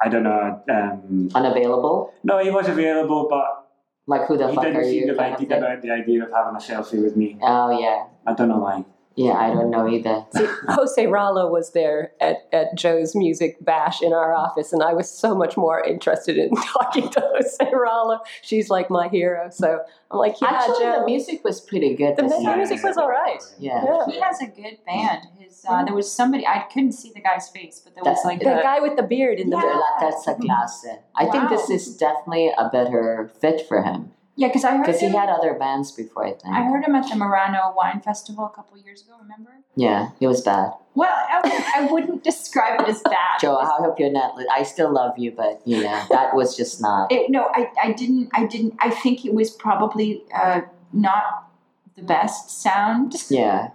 I 0.00 0.08
don't 0.08 0.22
know. 0.22 0.62
Um, 0.70 1.28
Unavailable. 1.34 2.14
no, 2.24 2.38
he 2.42 2.50
was 2.50 2.68
available, 2.68 3.26
but 3.28 3.68
Like 4.06 4.26
who 4.28 4.38
the 4.38 4.48
he 4.48 4.54
fuck 4.54 4.64
didn't 4.64 4.80
are 4.80 4.84
seem 4.84 5.00
you? 5.02 5.06
to 5.08 5.12
like 5.14 5.40
it 5.42 5.52
about 5.52 5.82
the 5.82 5.90
idea 5.90 6.24
of 6.24 6.30
having 6.32 6.54
a 6.54 6.58
selfie 6.58 7.02
with 7.02 7.16
me. 7.16 7.36
Oh 7.42 7.78
yeah, 7.78 8.04
I 8.26 8.32
don't 8.32 8.48
know 8.48 8.58
why. 8.58 8.84
Yeah. 9.16 9.32
I 9.32 9.48
don't 9.48 9.70
know 9.70 9.88
either. 9.88 10.24
See, 10.36 10.46
Jose 10.68 11.04
Rallo 11.06 11.50
was 11.50 11.72
there 11.72 12.12
at, 12.20 12.48
at 12.52 12.74
Joe's 12.76 13.14
music 13.14 13.56
bash 13.64 14.02
in 14.02 14.12
our 14.12 14.34
office, 14.34 14.72
and 14.72 14.82
I 14.82 14.92
was 14.94 15.10
so 15.10 15.34
much 15.34 15.56
more 15.56 15.82
interested 15.82 16.36
in 16.38 16.50
talking 16.72 17.08
to 17.10 17.20
Jose 17.20 17.64
Rallo. 17.72 18.20
She's 18.42 18.70
like 18.70 18.90
my 18.90 19.08
hero. 19.08 19.48
So 19.50 19.80
I'm 20.10 20.18
like, 20.18 20.40
yeah, 20.40 20.48
Actually, 20.50 20.78
Joe. 20.84 20.96
the 21.00 21.06
music 21.06 21.44
was 21.44 21.60
pretty 21.60 21.94
good. 21.94 22.16
The 22.16 22.22
this 22.22 22.32
mu- 22.32 22.42
year. 22.42 22.56
music 22.56 22.82
was 22.82 22.96
all 22.96 23.08
right. 23.08 23.42
Yeah. 23.58 23.82
Yeah. 23.84 24.06
He 24.12 24.20
has 24.20 24.40
a 24.40 24.46
good 24.46 24.78
band. 24.86 25.26
His 25.38 25.64
uh, 25.68 25.84
there 25.84 25.94
was 25.94 26.10
somebody 26.12 26.46
I 26.46 26.66
couldn't 26.72 26.92
see 26.92 27.12
the 27.14 27.20
guy's 27.20 27.48
face, 27.48 27.80
but 27.84 27.94
there 27.94 28.04
was 28.04 28.22
That- 28.22 28.28
like 28.28 28.40
the 28.40 28.58
a, 28.58 28.62
guy 28.62 28.80
with 28.80 28.96
the 28.96 29.02
beard 29.02 29.38
in 29.40 29.50
the 29.50 29.56
Yeah. 29.56 29.62
middle. 29.62 29.82
That's 30.00 30.26
a 30.26 30.34
class. 30.34 30.86
I 31.14 31.26
think 31.26 31.48
this 31.48 31.70
is 31.70 31.96
definitely 31.96 32.50
a 32.56 32.68
better 32.68 33.30
fit 33.40 33.66
for 33.68 33.82
him 33.82 34.12
yeah, 34.36 34.48
because 34.48 34.64
I 34.64 34.76
heard 34.76 34.86
because 34.86 35.00
he 35.00 35.08
had 35.08 35.28
other 35.28 35.54
bands 35.54 35.92
before. 35.92 36.24
I 36.26 36.32
think. 36.32 36.54
I 36.54 36.62
heard 36.64 36.84
him 36.84 36.94
at 36.94 37.08
the 37.08 37.14
Merano 37.16 37.74
Wine 37.76 38.00
Festival 38.00 38.46
a 38.46 38.50
couple 38.50 38.78
years 38.78 39.02
ago. 39.02 39.14
Remember? 39.20 39.50
yeah, 39.76 40.10
he 40.20 40.26
was 40.26 40.40
bad. 40.42 40.72
Well, 40.94 41.10
I, 41.14 41.72
I 41.76 41.90
wouldn't 41.92 42.22
describe 42.30 42.80
it 42.80 42.88
as 42.88 43.00
bad. 43.02 43.40
Joe, 43.40 43.56
I 43.56 43.66
hope 43.78 43.98
you're 43.98 44.12
not. 44.12 44.34
I 44.52 44.62
still 44.62 44.92
love 44.92 45.18
you, 45.18 45.30
but 45.32 45.62
you 45.66 45.82
know 45.82 46.04
that 46.10 46.34
was 46.34 46.56
just 46.56 46.80
not. 46.80 47.10
It, 47.12 47.30
no, 47.30 47.48
I, 47.54 47.70
I 47.82 47.92
didn't. 47.92 48.30
I 48.34 48.46
didn't. 48.46 48.74
I 48.80 48.90
think 48.90 49.24
it 49.24 49.32
was 49.34 49.50
probably 49.50 50.22
uh, 50.34 50.62
not 50.92 51.50
the 51.96 52.02
best 52.02 52.50
sound. 52.62 53.14
Yeah, 53.30 53.70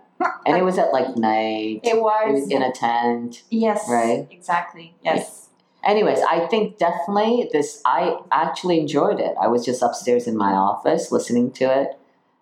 and 0.46 0.58
it 0.58 0.64
was 0.64 0.78
at 0.80 0.92
like 0.94 1.16
night. 1.18 1.82
It 1.84 1.96
It 1.96 2.02
was. 2.02 2.42
was 2.42 2.50
in 2.52 2.62
a 2.64 2.72
tent. 2.72 3.44
yes. 3.50 3.86
Right? 3.90 4.28
Exactly. 4.32 4.96
Yes. 5.04 5.47
Anyways, 5.84 6.20
I 6.30 6.48
think 6.48 6.78
definitely 6.78 7.50
this. 7.54 7.82
I 7.86 8.20
actually 8.32 8.80
enjoyed 8.80 9.20
it. 9.20 9.36
I 9.42 9.48
was 9.48 9.64
just 9.66 9.82
upstairs 9.82 10.28
in 10.28 10.36
my 10.36 10.52
office 10.52 11.12
listening 11.12 11.52
to 11.54 11.66
it. 11.82 11.98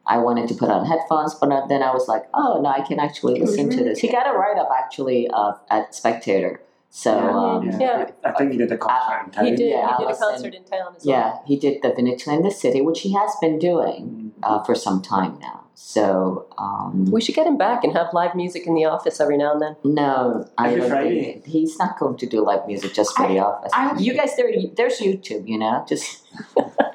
I 0.07 0.17
wanted 0.19 0.47
to 0.49 0.53
put 0.55 0.69
on 0.69 0.85
headphones, 0.85 1.33
but 1.35 1.67
then 1.67 1.81
I 1.83 1.91
was 1.93 2.07
like, 2.07 2.25
"Oh 2.33 2.59
no, 2.61 2.69
I 2.69 2.81
can 2.81 2.99
actually 2.99 3.37
It 3.37 3.41
was 3.41 3.51
listen 3.51 3.69
to 3.71 3.77
really 3.77 3.89
this." 3.89 3.99
He 3.99 4.07
got 4.11 4.27
a 4.27 4.37
write 4.37 4.57
up 4.57 4.69
actually 4.75 5.27
uh, 5.29 5.53
at 5.69 5.93
Spectator. 5.95 6.61
So 6.89 7.11
Yeah. 7.13 7.29
um, 7.29 7.69
Yeah. 7.69 7.79
Yeah. 7.79 8.11
I 8.23 8.31
think 8.31 8.51
he 8.53 8.57
did 8.57 8.71
a 8.71 8.77
concert 8.77 9.25
in 9.25 9.31
town. 9.31 9.45
He 9.45 9.55
did. 9.55 9.69
Yeah, 9.69 9.97
he 9.97 9.97
did 9.97 10.03
a 10.03 10.09
Alison. 10.09 10.29
concert 10.29 10.53
in 10.55 10.63
town 10.63 10.93
as 10.95 11.05
well. 11.05 11.17
yeah, 11.17 11.37
he 11.45 11.57
did 11.57 11.81
the 11.81 11.89
Vinitaly 11.89 12.35
and 12.35 12.45
the 12.45 12.51
City, 12.51 12.81
which 12.81 13.01
he 13.01 13.13
has 13.13 13.35
been 13.41 13.59
doing 13.59 14.31
uh, 14.43 14.63
for 14.63 14.75
some 14.75 15.01
time 15.01 15.37
now. 15.41 15.64
So 15.77 16.47
um, 16.57 17.05
We 17.11 17.19
should 17.21 17.35
get 17.35 17.45
him 17.45 17.57
back 17.57 17.83
and 17.83 17.93
have 17.93 18.07
live 18.13 18.33
music 18.33 18.65
in 18.65 18.73
the 18.75 18.85
office 18.85 19.19
every 19.19 19.37
now 19.37 19.51
and 19.53 19.61
then. 19.61 19.75
no, 19.83 20.47
I 20.57 20.67
Every 20.69 20.79
don't 20.81 20.89
Friday. 20.89 21.23
think 21.33 21.45
he's 21.45 21.77
not 21.77 21.99
going 21.99 22.15
to 22.17 22.25
do 22.25 22.41
live 22.45 22.65
music 22.65 22.93
just 22.93 23.15
for 23.15 23.27
the 23.27 23.39
office. 23.39 23.71
I- 23.73 23.97
you 23.99 24.13
guys, 24.13 24.35
there, 24.37 24.49
there's 24.75 24.99
YouTube. 24.99 25.47
You 25.47 25.59
know, 25.59 25.85
just 25.87 26.25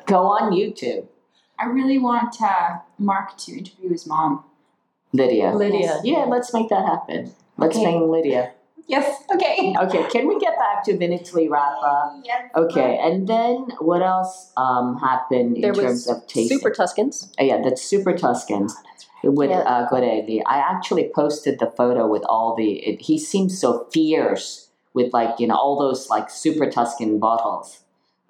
go 0.07 0.27
on 0.27 0.53
YouTube. 0.53 1.07
I 1.59 1.67
really 1.67 1.99
want 1.99 2.41
uh, 2.41 2.79
Mark 2.99 3.37
to 3.39 3.53
interview 3.59 3.91
his 3.91 4.07
mom. 4.07 4.45
Lydia. 5.13 5.53
Lydia. 5.55 6.01
Yeah, 6.03 6.25
let's 6.25 6.55
make 6.55 6.69
that 6.71 6.87
happen. 6.87 7.33
Let's 7.59 7.77
Okay. 7.77 7.85
bring 7.85 8.11
Lydia. 8.11 8.53
Yes. 8.91 9.23
Okay. 9.35 9.75
Okay, 9.85 10.03
can 10.11 10.27
we 10.27 10.39
get 10.41 10.55
back 10.59 10.83
to 10.85 10.93
Vinitaly 10.99 11.49
wrap 11.49 11.79
up? 11.83 12.21
Yes. 12.25 12.51
Okay, 12.57 12.99
and 13.01 13.29
then 13.29 13.69
what 13.79 14.03
else 14.03 14.53
um, 14.57 14.99
happened 14.99 15.57
in 15.57 15.63
There 15.63 15.73
terms 15.73 16.09
of 16.09 16.27
tasting? 16.27 16.59
Super 16.59 16.71
Tuscans. 16.71 17.33
Oh, 17.39 17.45
yeah, 17.45 17.61
that's 17.63 17.83
Super 17.83 18.13
Tuscans 18.19 18.75
with 19.23 19.51
Yeah. 19.51 19.61
uh, 19.61 19.89
Gorelli. 19.89 20.43
I 20.45 20.59
actually 20.59 21.11
posted 21.15 21.61
the 21.61 21.71
photo 21.71 22.07
with 22.09 22.25
all 22.25 22.55
the. 22.57 22.71
It, 22.89 23.03
he 23.03 23.17
seems 23.19 23.61
so 23.61 23.87
fierce 23.93 24.69
with 24.93 25.13
like 25.13 25.39
you 25.39 25.47
know 25.47 25.55
all 25.55 25.79
those 25.79 26.11
like 26.11 26.29
Super 26.29 26.69
Tuscan 26.69 27.19
bottles. 27.21 27.79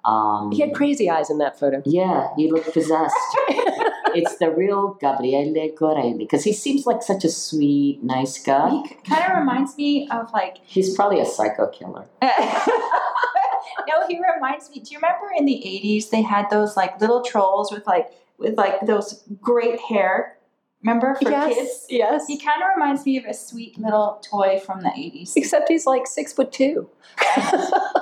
Um, 0.05 0.51
He 0.51 0.61
had 0.61 0.73
crazy 0.73 1.09
eyes 1.09 1.29
in 1.29 1.37
that 1.39 1.59
photo. 1.59 1.81
yeah, 1.85 2.29
he 2.35 2.51
looked 2.51 2.71
possessed. 2.73 3.15
it's 4.15 4.37
the 4.37 4.51
real 4.51 4.95
Gabriele 4.95 5.53
Gorelli 5.75 6.17
because 6.17 6.43
he 6.43 6.53
seems 6.53 6.85
like 6.85 7.03
such 7.03 7.23
a 7.23 7.29
sweet, 7.29 8.03
nice 8.03 8.41
guy. 8.43 8.69
He 8.87 8.95
kind 9.09 9.31
of 9.31 9.37
reminds 9.37 9.77
me 9.77 10.07
of 10.09 10.31
like. 10.31 10.57
He's 10.65 10.95
probably 10.95 11.19
a 11.19 11.25
psycho 11.25 11.67
killer. 11.67 12.05
no, 12.21 14.07
he 14.07 14.19
reminds 14.35 14.69
me. 14.69 14.79
Do 14.79 14.91
you 14.91 14.97
remember 14.97 15.31
in 15.35 15.45
the 15.45 15.61
'80s 15.65 16.09
they 16.09 16.21
had 16.21 16.49
those 16.49 16.75
like 16.75 16.99
little 16.99 17.21
trolls 17.21 17.71
with 17.71 17.85
like 17.87 18.11
with 18.37 18.57
like 18.57 18.85
those 18.85 19.23
great 19.41 19.79
hair? 19.79 20.37
Remember 20.83 21.13
for 21.13 21.29
yes. 21.29 21.53
kids? 21.53 21.85
Yes. 21.89 22.25
He 22.27 22.39
kind 22.39 22.63
of 22.63 22.69
reminds 22.75 23.05
me 23.05 23.17
of 23.17 23.25
a 23.25 23.35
sweet 23.35 23.77
little 23.77 24.21
toy 24.27 24.59
from 24.65 24.81
the 24.81 24.89
'80s. 24.89 25.33
Except 25.35 25.69
he's 25.69 25.85
like 25.85 26.07
six 26.07 26.33
foot 26.33 26.51
two. 26.51 26.89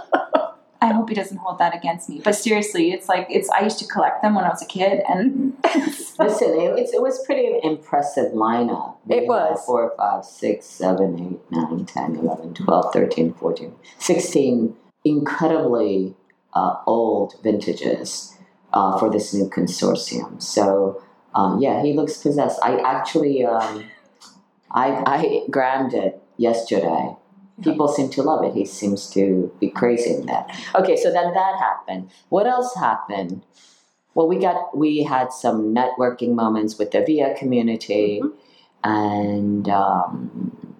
I 0.90 0.94
hope 0.94 1.10
he 1.10 1.16
doesn't 1.16 1.38
hold 1.38 1.60
that 1.60 1.76
against 1.76 2.10
me. 2.10 2.22
But 2.24 2.36
seriously, 2.36 2.92
it's 2.92 3.08
like 3.08 3.28
it's. 3.30 3.50
I 3.50 3.62
used 3.62 3.80
to 3.80 3.88
collect 3.88 4.22
them 4.22 4.36
when 4.36 4.46
I 4.46 4.50
was 4.50 4.62
a 4.62 4.66
kid, 4.66 5.02
and 5.08 5.54
Listen, 6.20 6.50
it, 6.50 6.78
it's, 6.78 6.94
it 6.94 7.02
was 7.02 7.24
pretty 7.26 7.60
impressive 7.64 8.34
lineup. 8.34 8.98
It 9.08 9.26
was. 9.26 9.64
4, 9.66 9.94
5, 9.98 10.26
6, 10.26 10.66
7, 10.66 11.40
8, 11.52 11.58
9, 11.58 11.86
10, 11.86 12.16
11, 12.18 12.54
12, 12.56 12.94
13, 12.94 13.34
14, 13.34 13.76
16 14.00 14.76
incredibly 15.06 16.16
uh, 16.54 16.76
old 16.86 17.36
vintages 17.42 18.36
uh, 18.74 19.00
for 19.00 19.10
this 19.10 19.34
new 19.34 19.50
consortium. 19.50 20.42
So, 20.42 21.02
um, 21.34 21.60
yeah, 21.62 21.82
he 21.82 21.94
looks 21.94 22.18
possessed. 22.18 22.60
I 22.64 22.78
actually, 22.80 23.46
um, 23.46 23.86
I, 24.72 25.04
I 25.06 25.42
grammed 25.50 25.94
it 25.94 26.22
yesterday. 26.38 27.16
People 27.64 27.88
seem 27.88 28.10
to 28.12 28.24
love 28.24 28.44
it. 28.44 28.54
He 28.54 28.66
seems 28.66 29.10
to 29.12 29.52
be 29.60 29.70
crazy 29.70 30.14
in 30.14 30.26
that. 30.28 30.50
Okay, 30.76 30.96
so 30.96 31.12
then 31.12 31.34
that 31.34 31.60
happened. 31.60 32.10
What 32.30 32.48
else 32.48 32.76
happened? 32.76 33.44
Well, 34.16 34.28
we 34.28 34.38
got 34.38 34.76
we 34.78 35.04
had 35.04 35.32
some 35.32 35.74
networking 35.74 36.34
moments 36.34 36.78
with 36.78 36.92
the 36.92 37.04
VIA 37.06 37.36
community, 37.38 38.22
and 38.84 39.70
um, 39.70 40.76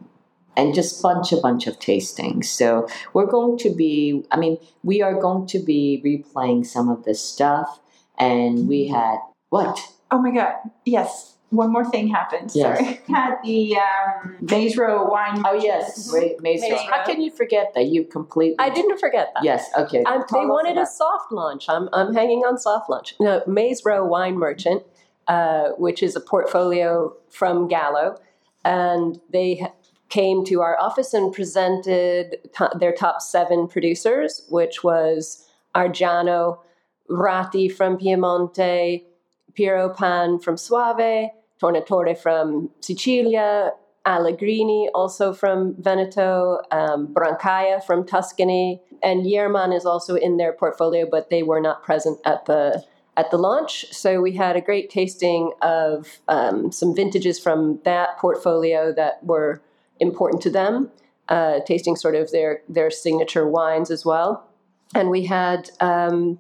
and 0.58 0.74
just 0.74 1.02
bunch 1.02 1.32
a 1.32 1.38
bunch 1.38 1.68
of 1.68 1.80
tastings. 1.80 2.46
So 2.46 2.88
we're 3.14 3.28
going 3.28 3.58
to 3.60 3.74
be. 3.74 4.24
I 4.32 4.38
mean, 4.38 4.58
we 4.84 5.02
are 5.02 5.20
going 5.20 5.48
to 5.48 5.60
be 5.60 6.02
replaying 6.04 6.66
some 6.66 6.90
of 6.90 7.06
this 7.06 7.22
stuff, 7.22 7.80
and 8.18 8.68
we 8.68 8.88
had 8.88 9.20
what? 9.50 9.80
oh 10.12 10.22
my 10.22 10.32
god, 10.32 10.56
yes. 10.86 11.36
One 11.52 11.72
more 11.72 11.84
thing 11.90 12.08
happened. 12.10 12.52
Yes. 12.54 12.78
Sorry, 12.78 13.02
had 13.08 13.38
the 13.44 13.76
um, 13.78 14.36
Maze 14.42 14.78
Row 14.78 15.06
wine. 15.06 15.42
Oh 15.46 15.54
yes, 15.54 16.12
Ra- 16.14 16.22
Maze 16.42 16.62
Maze 16.62 16.72
Row. 16.72 16.78
How 16.90 17.04
can 17.04 17.22
you 17.22 17.32
forget 17.32 17.74
that? 17.74 17.88
You 17.88 18.04
completely. 18.04 18.56
I 18.60 18.70
didn't 18.70 19.00
forget 19.00 19.32
that. 19.34 19.44
Yes. 19.44 19.68
Okay. 19.76 20.04
Um, 20.04 20.24
Tell 20.28 20.42
they 20.42 20.46
wanted 20.46 20.78
a 20.78 20.86
soft 20.86 21.32
launch. 21.32 21.66
I'm, 21.68 21.90
I'm 21.92 22.14
hanging 22.14 22.40
on 22.40 22.58
soft 22.60 22.90
launch. 22.90 23.16
No, 23.20 23.42
Maze 23.48 23.84
Row 23.84 24.06
Wine 24.06 24.38
Merchant, 24.38 24.84
uh, 25.28 25.70
which 25.78 26.04
is 26.04 26.16
a 26.16 26.20
portfolio 26.22 27.16
from 27.30 27.68
Gallo, 27.68 28.20
and 28.64 29.20
they 29.32 29.68
came 30.10 30.46
to 30.46 30.62
our 30.62 30.80
office 30.80 31.14
and 31.16 31.34
presented 31.34 32.38
to- 32.58 32.72
their 32.80 32.92
top 32.94 33.22
seven 33.22 33.68
producers, 33.68 34.46
which 34.50 34.84
was 34.84 35.48
Argiano, 35.76 36.60
Ratti 37.10 37.72
from 37.72 37.98
Piemonte, 37.98 39.04
Pieropan 39.58 40.42
from 40.44 40.58
Soave, 40.58 41.30
Tornatore 41.62 42.18
from 42.18 42.70
Sicilia, 42.82 43.72
Allegrini, 44.06 44.90
also 44.94 45.34
from 45.34 45.76
Veneto, 45.78 46.60
um, 46.72 47.08
Brancaia 47.14 47.84
from 47.84 48.06
Tuscany, 48.06 48.82
and 49.04 49.26
Jermann 49.26 49.74
is 49.74 49.86
also 49.86 50.16
in 50.16 50.38
their 50.38 50.54
portfolio, 50.54 51.08
but 51.10 51.30
they 51.30 51.44
were 51.44 51.62
not 51.62 51.84
present 51.84 52.20
at 52.26 52.46
the 52.46 52.84
at 53.18 53.32
the 53.32 53.38
launch. 53.38 53.86
So 53.92 54.22
we 54.22 54.32
had 54.32 54.56
a 54.56 54.62
great 54.62 54.90
tasting 54.90 55.52
of 55.62 56.20
um, 56.30 56.72
some 56.72 56.96
vintages 56.96 57.38
from 57.38 57.80
that 57.84 58.18
portfolio 58.18 58.94
that 58.94 59.24
were 59.24 59.62
important 60.00 60.42
to 60.44 60.50
them, 60.50 60.90
uh, 61.28 61.60
tasting 61.66 61.96
sort 61.96 62.16
of 62.16 62.32
their 62.32 62.62
their 62.70 62.90
signature 62.90 63.48
wines 63.48 63.92
as 63.92 64.06
well. 64.06 64.48
And 64.96 65.10
we 65.10 65.26
had 65.26 65.70
um, 65.82 66.40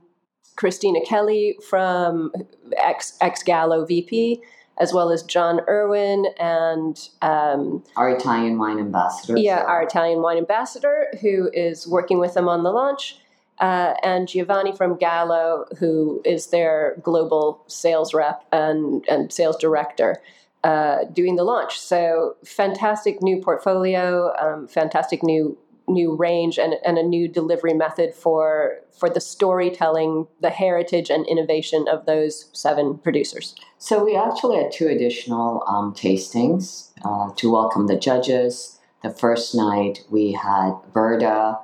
Christina 0.55 1.01
Kelly 1.05 1.57
from 1.70 2.32
ex 2.78 3.17
ex 3.22 3.43
Gallo 3.43 3.86
VP, 3.86 4.41
as 4.80 4.93
well 4.93 5.11
as 5.11 5.23
John 5.23 5.59
Irwin 5.67 6.25
and 6.39 6.97
um, 7.21 7.84
Our 7.95 8.09
Italian 8.11 8.57
wine 8.57 8.80
ambassador. 8.80 9.38
yeah, 9.38 9.61
so- 9.61 9.67
our 9.67 9.84
Italian 9.84 10.21
wine 10.21 10.38
ambassador 10.38 11.07
who 11.21 11.49
is 11.53 11.88
working 11.88 12.19
with 12.19 12.34
them 12.34 12.47
on 12.47 12.63
the 12.63 12.71
launch, 12.71 13.17
uh, 13.59 13.93
and 14.03 14.27
Giovanni 14.27 14.71
from 14.71 14.97
Gallo, 14.97 15.65
who 15.80 16.21
is 16.23 16.47
their 16.47 16.95
global 17.03 17.61
sales 17.67 18.13
rep 18.13 18.43
and, 18.53 19.05
and 19.09 19.32
sales 19.34 19.57
director. 19.57 20.17
Uh, 20.61 21.05
doing 21.13 21.38
the 21.38 21.43
launch, 21.43 21.80
so 21.80 22.36
fantastic 22.43 23.21
new 23.21 23.41
portfolio, 23.41 24.34
um, 24.41 24.67
fantastic 24.67 25.23
new 25.23 25.57
new 25.90 26.16
range, 26.16 26.58
and, 26.58 26.76
and 26.86 26.98
a 26.98 27.04
new 27.04 27.28
delivery 27.28 27.74
method 27.74 28.14
for 28.14 28.80
for 28.98 29.10
the 29.10 29.22
storytelling, 29.22 30.28
the 30.42 30.50
heritage 30.50 31.10
and 31.10 31.26
innovation 31.28 31.88
of 31.88 32.06
those 32.06 32.50
seven 32.54 32.98
producers. 32.98 33.56
So 33.78 34.04
we 34.04 34.16
actually 34.16 34.58
had 34.58 34.72
two 34.74 34.88
additional 34.88 35.64
um, 35.68 35.94
tastings 35.94 36.92
uh, 37.06 37.34
to 37.38 37.52
welcome 37.52 37.88
the 37.88 37.98
judges. 37.98 38.80
The 39.02 39.10
first 39.10 39.56
night 39.56 40.00
we 40.10 40.34
had 40.34 40.74
Verda 40.94 41.60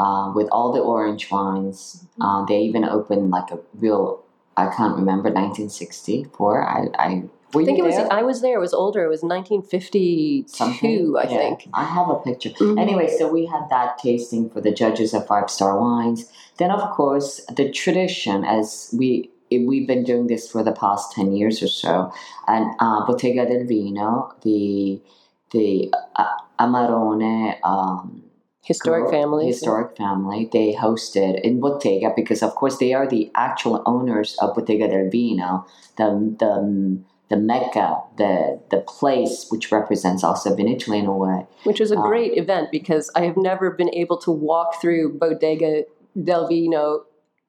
uh, 0.00 0.32
with 0.34 0.48
all 0.50 0.72
the 0.72 0.80
orange 0.80 1.30
wines. 1.30 2.06
Uh, 2.20 2.44
they 2.46 2.58
even 2.60 2.84
opened 2.84 3.30
like 3.30 3.50
a 3.50 3.58
real, 3.74 4.24
I 4.56 4.66
can't 4.74 4.96
remember, 4.96 5.28
1964. 5.28 6.68
I, 6.68 6.86
I 6.98 7.22
were 7.54 7.62
I 7.62 7.64
think 7.64 7.78
it 7.78 7.84
was. 7.84 7.96
I 7.96 8.22
was 8.22 8.40
there. 8.42 8.56
It 8.56 8.60
was 8.60 8.74
older. 8.74 9.04
It 9.04 9.08
was 9.08 9.22
1952. 9.22 10.44
Something? 10.48 11.14
I 11.18 11.22
Yeah, 11.24 11.28
think. 11.28 11.68
I 11.74 11.84
have 11.84 12.08
a 12.08 12.16
picture. 12.16 12.50
Mhm. 12.50 12.78
Anyway, 12.80 13.08
so 13.18 13.28
we 13.30 13.46
had 13.46 13.68
that 13.70 13.98
tasting 13.98 14.48
for 14.50 14.60
the 14.60 14.72
judges 14.72 15.14
of 15.14 15.26
five 15.26 15.50
star 15.50 15.78
wines. 15.80 16.30
Then, 16.58 16.70
of 16.70 16.90
course, 16.90 17.40
the 17.56 17.70
tradition, 17.70 18.44
as 18.44 18.94
we 18.96 19.30
we've 19.50 19.86
been 19.88 20.04
doing 20.04 20.26
this 20.28 20.48
for 20.50 20.62
the 20.62 20.72
past 20.72 21.12
ten 21.12 21.32
years 21.32 21.62
or 21.62 21.66
so, 21.68 22.12
and 22.46 22.66
uh, 22.78 23.04
Bottega 23.06 23.46
del 23.46 23.64
Vino, 23.66 24.32
the 24.42 25.00
the 25.52 25.92
uh, 26.16 26.26
Amarone. 26.60 27.56
Um, 27.64 28.22
Historic 28.62 29.04
girl- 29.04 29.10
families. 29.10 29.56
Historic 29.56 29.96
family. 29.96 30.48
They 30.52 30.74
hosted 30.74 31.40
in 31.40 31.58
Bottega 31.60 32.12
because, 32.14 32.42
of 32.42 32.54
course, 32.54 32.76
they 32.76 32.92
are 32.92 33.06
the 33.08 33.30
actual 33.34 33.82
owners 33.86 34.36
of 34.40 34.54
Bottega 34.54 34.86
del 34.86 35.08
Vino, 35.10 35.64
the 35.96 36.06
the 36.38 36.52
the 37.30 37.36
mecca, 37.36 38.02
the 38.18 38.60
the 38.70 38.80
place 38.80 39.46
which 39.50 39.72
represents 39.72 40.22
also 40.22 40.54
Vinitaly 40.54 40.98
in 40.98 41.06
a 41.06 41.16
way. 41.16 41.46
which 41.64 41.80
was 41.80 41.92
a 41.92 41.96
Um, 41.96 42.02
great 42.02 42.36
event 42.36 42.70
because 42.70 43.10
I 43.14 43.22
have 43.24 43.36
never 43.36 43.70
been 43.70 43.94
able 43.94 44.18
to 44.18 44.30
walk 44.30 44.80
through 44.80 45.16
Bottega 45.18 45.84
del 46.20 46.48
Vino 46.48 47.04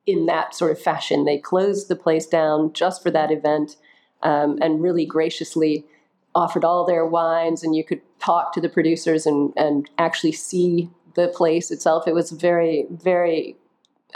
in 0.05 0.27
that 0.27 0.55
sort 0.55 0.71
of 0.71 0.79
fashion. 0.79 1.25
They 1.25 1.37
closed 1.37 1.87
the 1.87 1.95
place 1.95 2.27
down 2.27 2.73
just 2.73 3.01
for 3.03 3.11
that 3.11 3.31
event 3.31 3.75
um, 4.23 4.57
and 4.61 4.81
really 4.81 5.05
graciously 5.05 5.85
offered 6.33 6.63
all 6.63 6.85
their 6.85 7.05
wines, 7.05 7.63
and 7.63 7.75
you 7.75 7.83
could 7.83 8.01
talk 8.19 8.53
to 8.53 8.61
the 8.61 8.69
producers 8.69 9.25
and, 9.25 9.51
and 9.57 9.89
actually 9.97 10.31
see 10.31 10.89
the 11.15 11.27
place 11.27 11.71
itself. 11.71 12.07
It 12.07 12.13
was 12.13 12.31
very, 12.31 12.85
very 12.89 13.57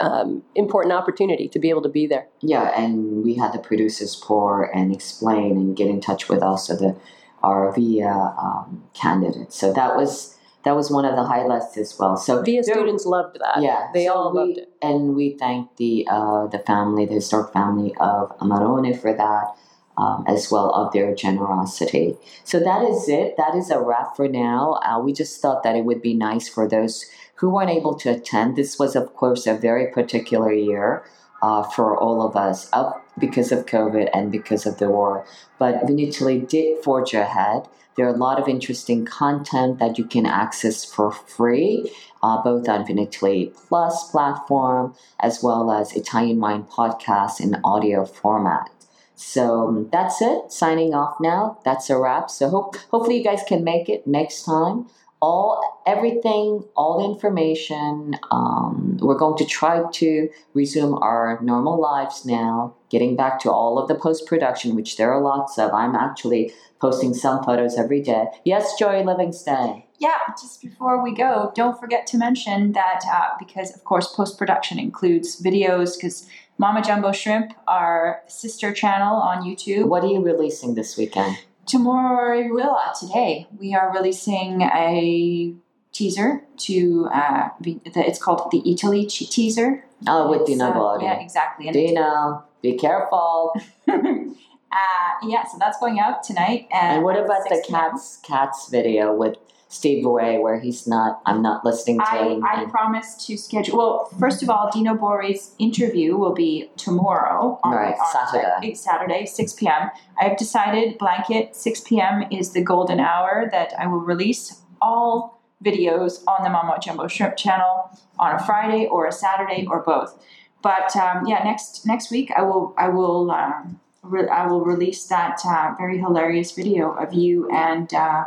um, 0.00 0.42
important 0.54 0.92
opportunity 0.92 1.48
to 1.48 1.58
be 1.58 1.70
able 1.70 1.82
to 1.82 1.88
be 1.88 2.06
there. 2.06 2.26
Yeah, 2.40 2.78
and 2.80 3.24
we 3.24 3.34
had 3.34 3.52
the 3.52 3.58
producers 3.58 4.14
pour 4.16 4.64
and 4.76 4.94
explain 4.94 5.56
and 5.56 5.76
get 5.76 5.88
in 5.88 6.00
touch 6.00 6.28
with 6.28 6.42
also 6.42 6.76
the 6.76 6.96
our 7.42 7.72
VIA 7.72 8.08
um, 8.08 8.84
candidates. 8.94 9.56
So 9.56 9.72
that 9.72 9.96
was 9.96 10.36
that 10.64 10.74
was 10.74 10.90
one 10.90 11.04
of 11.04 11.14
the 11.14 11.22
highlights 11.24 11.76
as 11.78 11.96
well. 11.98 12.16
So 12.16 12.42
VIA 12.42 12.62
students 12.64 13.06
loved 13.06 13.38
that. 13.40 13.62
yeah, 13.62 13.88
They 13.94 14.06
so 14.06 14.14
all 14.14 14.32
we- 14.32 14.38
loved 14.40 14.58
it. 14.58 14.72
and 14.82 15.14
we 15.14 15.36
thank 15.38 15.76
the 15.76 16.06
uh, 16.10 16.46
the 16.48 16.58
family, 16.60 17.06
the 17.06 17.14
historic 17.14 17.52
family 17.52 17.94
of 18.00 18.36
Amarone 18.38 18.98
for 19.00 19.12
that, 19.12 19.54
um, 19.96 20.24
as 20.26 20.50
well 20.50 20.70
of 20.72 20.92
their 20.92 21.14
generosity. 21.14 22.16
So 22.44 22.60
that 22.60 22.82
is 22.82 23.08
it. 23.08 23.36
That 23.36 23.54
is 23.54 23.70
a 23.70 23.80
wrap 23.80 24.16
for 24.16 24.28
now. 24.28 24.80
Uh, 24.84 25.00
we 25.00 25.12
just 25.12 25.40
thought 25.40 25.62
that 25.62 25.76
it 25.76 25.84
would 25.84 26.02
be 26.02 26.14
nice 26.14 26.48
for 26.48 26.68
those 26.68 27.06
who 27.36 27.50
weren't 27.50 27.70
able 27.70 27.94
to 27.96 28.10
attend. 28.10 28.56
This 28.56 28.78
was, 28.78 28.96
of 28.96 29.14
course, 29.14 29.46
a 29.46 29.54
very 29.54 29.88
particular 29.92 30.52
year. 30.52 31.04
Uh, 31.42 31.62
for 31.62 31.94
all 31.94 32.26
of 32.26 32.34
us, 32.34 32.70
of 32.70 32.94
because 33.18 33.52
of 33.52 33.66
COVID 33.66 34.08
and 34.14 34.32
because 34.32 34.64
of 34.64 34.78
the 34.78 34.88
war, 34.88 35.26
but 35.58 35.82
Vinitaly 35.82 36.48
did 36.48 36.82
forge 36.82 37.12
ahead. 37.12 37.68
There 37.94 38.06
are 38.06 38.14
a 38.14 38.16
lot 38.16 38.40
of 38.40 38.48
interesting 38.48 39.04
content 39.04 39.78
that 39.78 39.98
you 39.98 40.06
can 40.06 40.24
access 40.24 40.82
for 40.82 41.12
free 41.12 41.92
uh, 42.22 42.42
both 42.42 42.68
on 42.68 42.84
Vinitaly 42.84 43.54
Plus 43.68 44.10
platform 44.10 44.94
as 45.20 45.42
well 45.42 45.70
as 45.70 45.92
Italian 45.92 46.40
Wine 46.40 46.64
Podcast 46.64 47.40
in 47.40 47.60
audio 47.64 48.04
format. 48.04 48.70
So 49.16 49.68
um, 49.68 49.88
that's 49.90 50.20
it. 50.20 50.52
Signing 50.52 50.94
off 50.94 51.16
now. 51.20 51.58
That's 51.64 51.90
a 51.90 51.98
wrap. 51.98 52.30
So 52.30 52.48
hope 52.48 52.76
hopefully 52.90 53.18
you 53.18 53.24
guys 53.24 53.42
can 53.48 53.64
make 53.64 53.88
it 53.88 54.06
next 54.06 54.44
time. 54.44 54.86
All 55.22 55.82
everything, 55.86 56.62
all 56.76 56.98
the 56.98 57.06
information. 57.06 58.16
Um, 58.30 58.98
we're 59.00 59.16
going 59.16 59.38
to 59.38 59.46
try 59.46 59.82
to 59.90 60.28
resume 60.52 60.94
our 60.94 61.40
normal 61.42 61.80
lives 61.80 62.26
now. 62.26 62.74
Getting 62.90 63.16
back 63.16 63.40
to 63.40 63.50
all 63.50 63.78
of 63.78 63.88
the 63.88 63.94
post 63.94 64.26
production, 64.26 64.76
which 64.76 64.98
there 64.98 65.10
are 65.10 65.22
lots 65.22 65.58
of. 65.58 65.72
I'm 65.72 65.96
actually 65.96 66.52
posting 66.80 67.14
some 67.14 67.42
photos 67.42 67.78
every 67.78 68.02
day. 68.02 68.26
Yes, 68.44 68.78
Joy 68.78 69.02
Livingston. 69.02 69.82
Yeah, 69.98 70.18
just 70.38 70.60
before 70.60 71.02
we 71.02 71.14
go, 71.14 71.50
don't 71.54 71.80
forget 71.80 72.06
to 72.08 72.18
mention 72.18 72.72
that 72.72 73.00
uh, 73.10 73.30
because, 73.38 73.74
of 73.74 73.82
course, 73.84 74.14
post 74.14 74.36
production 74.36 74.78
includes 74.78 75.40
videos. 75.42 75.96
Because 75.96 76.28
Mamma 76.58 76.82
Jumbo 76.82 77.12
Shrimp, 77.12 77.52
our 77.68 78.22
sister 78.26 78.72
channel 78.72 79.16
on 79.16 79.42
YouTube, 79.42 79.84
What 79.86 80.04
are 80.04 80.08
you 80.08 80.20
releasing 80.20 80.74
this 80.74 80.96
weekend? 80.96 81.38
tomorrow, 81.66 82.46
will 82.48 82.76
uh, 82.76 82.94
today, 82.98 83.46
we 83.58 83.74
are 83.74 83.92
releasing 83.92 84.62
a 84.62 85.52
teaser 85.92 86.42
to 86.56 87.08
uh, 87.12 87.48
be, 87.60 87.80
the, 87.92 88.06
it's 88.06 88.22
called 88.22 88.50
the 88.50 88.62
Italy 88.70 89.06
teaser. 89.06 89.84
Oh, 90.06 90.30
with 90.30 90.46
Dina 90.46 90.70
uh, 90.70 90.72
Body. 90.72 91.04
Yeah, 91.04 91.20
exactly. 91.20 91.66
And 91.68 91.74
Dina, 91.74 92.44
be 92.62 92.76
careful. 92.76 93.54
uh, 93.88 95.10
yeah, 95.22 95.44
so 95.44 95.56
that's 95.58 95.78
going 95.78 95.98
out 95.98 96.22
tonight. 96.22 96.68
And, 96.70 97.02
what 97.02 97.16
about 97.16 97.48
the 97.48 97.56
6 97.56 97.68
p.m. 97.68 97.80
cats 97.90 98.18
cats 98.22 98.68
video 98.70 99.14
with 99.14 99.36
Steve 99.68 100.04
Way 100.06 100.38
where 100.38 100.60
he's 100.60 100.86
not 100.86 101.20
I'm 101.26 101.42
not 101.42 101.64
listening 101.64 101.98
to 101.98 102.06
I, 102.08 102.28
him. 102.28 102.44
I 102.44 102.64
promise 102.66 103.26
to 103.26 103.36
schedule. 103.36 103.78
Well, 103.78 104.04
first 104.18 104.42
of 104.42 104.48
all, 104.50 104.70
Dino 104.72 104.94
Bori's 104.94 105.54
interview 105.58 106.16
will 106.16 106.34
be 106.34 106.70
tomorrow. 106.76 107.58
On, 107.64 107.74
Right, 107.74 107.94
on 107.98 108.12
Saturday. 108.32 108.74
Saturday, 108.74 109.26
6 109.26 109.52
p.m. 109.54 109.90
I 110.20 110.24
have 110.28 110.36
decided 110.38 110.98
blanket 110.98 111.56
6 111.56 111.80
p.m. 111.80 112.24
is 112.30 112.52
the 112.52 112.62
golden 112.62 113.00
hour 113.00 113.48
that 113.50 113.72
I 113.78 113.86
will 113.88 114.00
release 114.00 114.62
all 114.80 115.40
videos 115.64 116.22
on 116.28 116.44
the 116.44 116.50
Mamma 116.50 116.78
Jumbo 116.80 117.08
Shrimp 117.08 117.36
channel 117.36 117.90
on 118.18 118.34
a 118.34 118.44
Friday 118.44 118.86
or 118.86 119.06
a 119.06 119.12
Saturday 119.12 119.66
or 119.68 119.82
both. 119.82 120.22
But 120.62 120.94
um, 120.96 121.26
yeah, 121.26 121.42
next 121.44 121.86
next 121.86 122.10
week 122.10 122.30
I 122.36 122.42
will 122.42 122.74
I 122.78 122.88
will 122.88 123.30
um, 123.30 123.80
re- 124.02 124.28
I 124.28 124.46
will 124.46 124.64
release 124.64 125.04
that 125.06 125.40
uh, 125.44 125.74
very 125.76 125.98
hilarious 125.98 126.52
video 126.52 126.92
of 126.92 127.14
you 127.14 127.48
and 127.50 127.92
uh, 127.94 128.24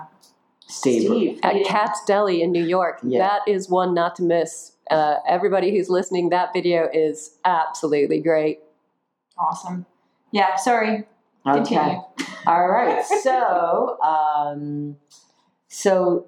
Steve. 0.70 1.04
Steve 1.04 1.40
At 1.44 1.56
eating- 1.56 1.66
Katz's 1.68 2.06
Deli 2.06 2.42
in 2.42 2.52
New 2.52 2.64
York. 2.64 3.00
Yeah. 3.04 3.20
That 3.20 3.52
is 3.52 3.70
one 3.70 3.94
not 3.94 4.16
to 4.18 4.24
miss. 4.24 4.74
Uh, 4.90 5.16
everybody 5.28 5.76
who's 5.76 5.90
listening, 5.90 6.30
that 6.30 6.54
video 6.54 6.88
is 6.94 7.38
absolutely 7.46 8.20
great. 8.22 8.60
Awesome. 9.38 9.86
Yeah, 10.32 10.56
sorry. 10.56 11.06
Okay. 11.48 11.58
Continue. 11.64 12.02
All 12.48 12.68
right. 12.70 13.04
So 13.24 13.98
um 14.02 14.98
so 15.68 16.26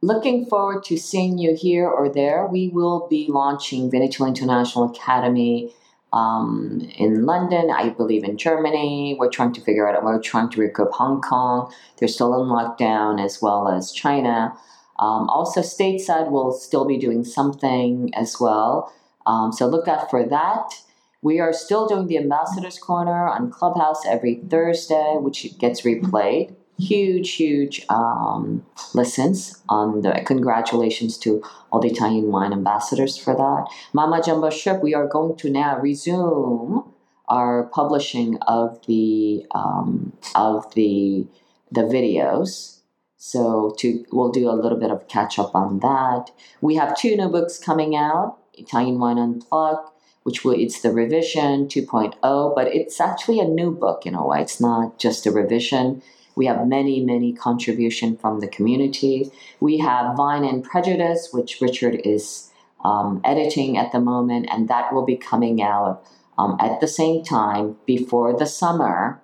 looking 0.00 0.46
forward 0.46 0.84
to 0.84 0.96
seeing 0.96 1.38
you 1.38 1.54
here 1.54 1.88
or 1.88 2.08
there. 2.08 2.46
We 2.46 2.68
will 2.68 3.06
be 3.08 3.26
launching 3.28 3.90
Vinitaly 3.90 4.28
International 4.28 4.90
Academy 4.90 5.72
um, 6.12 6.80
in 6.96 7.24
London, 7.24 7.70
I 7.70 7.90
believe 7.90 8.24
in 8.24 8.36
Germany. 8.36 9.16
We're 9.18 9.30
trying 9.30 9.52
to 9.54 9.60
figure 9.60 9.88
out, 9.88 10.02
we're 10.04 10.20
trying 10.20 10.50
to 10.50 10.60
recoup 10.60 10.92
Hong 10.92 11.20
Kong. 11.20 11.72
They're 11.98 12.08
still 12.08 12.34
in 12.42 12.48
lockdown 12.48 13.22
as 13.24 13.40
well 13.40 13.68
as 13.68 13.92
China. 13.92 14.54
Um, 14.98 15.28
also, 15.28 15.60
stateside 15.60 16.30
will 16.30 16.52
still 16.52 16.84
be 16.84 16.98
doing 16.98 17.24
something 17.24 18.14
as 18.14 18.38
well. 18.40 18.92
Um, 19.26 19.52
so 19.52 19.66
look 19.66 19.88
out 19.88 20.10
for 20.10 20.24
that. 20.24 20.74
We 21.22 21.40
are 21.40 21.52
still 21.52 21.86
doing 21.86 22.08
the 22.08 22.18
Ambassadors 22.18 22.78
Corner 22.78 23.28
on 23.28 23.50
Clubhouse 23.50 24.04
every 24.06 24.36
Thursday, 24.36 25.16
which 25.18 25.58
gets 25.58 25.82
replayed. 25.82 26.54
Huge, 26.78 27.32
huge 27.32 27.84
um, 27.88 28.64
listens 28.94 29.62
on 29.68 30.00
the 30.00 30.22
congratulations 30.26 31.16
to 31.18 31.42
all 31.70 31.80
the 31.80 31.90
Italian 31.90 32.32
wine 32.32 32.52
ambassadors 32.52 33.16
for 33.16 33.34
that. 33.36 33.66
Mamma 33.92 34.22
Jumbo 34.24 34.50
Shrimp, 34.50 34.82
we 34.82 34.94
are 34.94 35.06
going 35.06 35.36
to 35.36 35.50
now 35.50 35.78
resume 35.78 36.92
our 37.28 37.64
publishing 37.64 38.38
of 38.48 38.84
the 38.86 39.46
um, 39.54 40.12
of 40.34 40.74
the 40.74 41.26
the 41.70 41.82
videos. 41.82 42.80
So 43.16 43.74
to 43.78 44.04
we'll 44.10 44.32
do 44.32 44.50
a 44.50 44.58
little 44.60 44.78
bit 44.78 44.90
of 44.90 45.06
catch 45.08 45.38
up 45.38 45.54
on 45.54 45.80
that. 45.80 46.30
We 46.60 46.74
have 46.76 46.98
two 46.98 47.16
new 47.16 47.28
books 47.28 47.58
coming 47.58 47.94
out: 47.94 48.38
Italian 48.54 48.98
Wine 48.98 49.18
Unplugged, 49.18 49.88
which 50.24 50.44
will, 50.44 50.58
it's 50.58 50.80
the 50.80 50.90
revision 50.90 51.66
2.0, 51.68 52.54
but 52.54 52.68
it's 52.68 53.00
actually 53.00 53.40
a 53.40 53.44
new 53.44 53.70
book 53.70 54.06
in 54.06 54.14
a 54.14 54.26
way. 54.26 54.40
It's 54.40 54.60
not 54.60 54.98
just 54.98 55.26
a 55.26 55.30
revision. 55.30 56.02
We 56.34 56.46
have 56.46 56.66
many, 56.66 57.00
many 57.04 57.32
contribution 57.32 58.16
from 58.16 58.40
the 58.40 58.48
community. 58.48 59.30
We 59.60 59.78
have 59.78 60.16
Vine 60.16 60.44
and 60.44 60.64
Prejudice, 60.64 61.28
which 61.32 61.60
Richard 61.60 62.00
is 62.04 62.50
um, 62.84 63.20
editing 63.24 63.76
at 63.78 63.92
the 63.92 64.00
moment, 64.00 64.46
and 64.50 64.68
that 64.68 64.92
will 64.92 65.04
be 65.04 65.16
coming 65.16 65.62
out 65.62 66.02
um, 66.38 66.56
at 66.60 66.80
the 66.80 66.88
same 66.88 67.22
time 67.24 67.76
before 67.86 68.36
the 68.36 68.46
summer. 68.46 69.20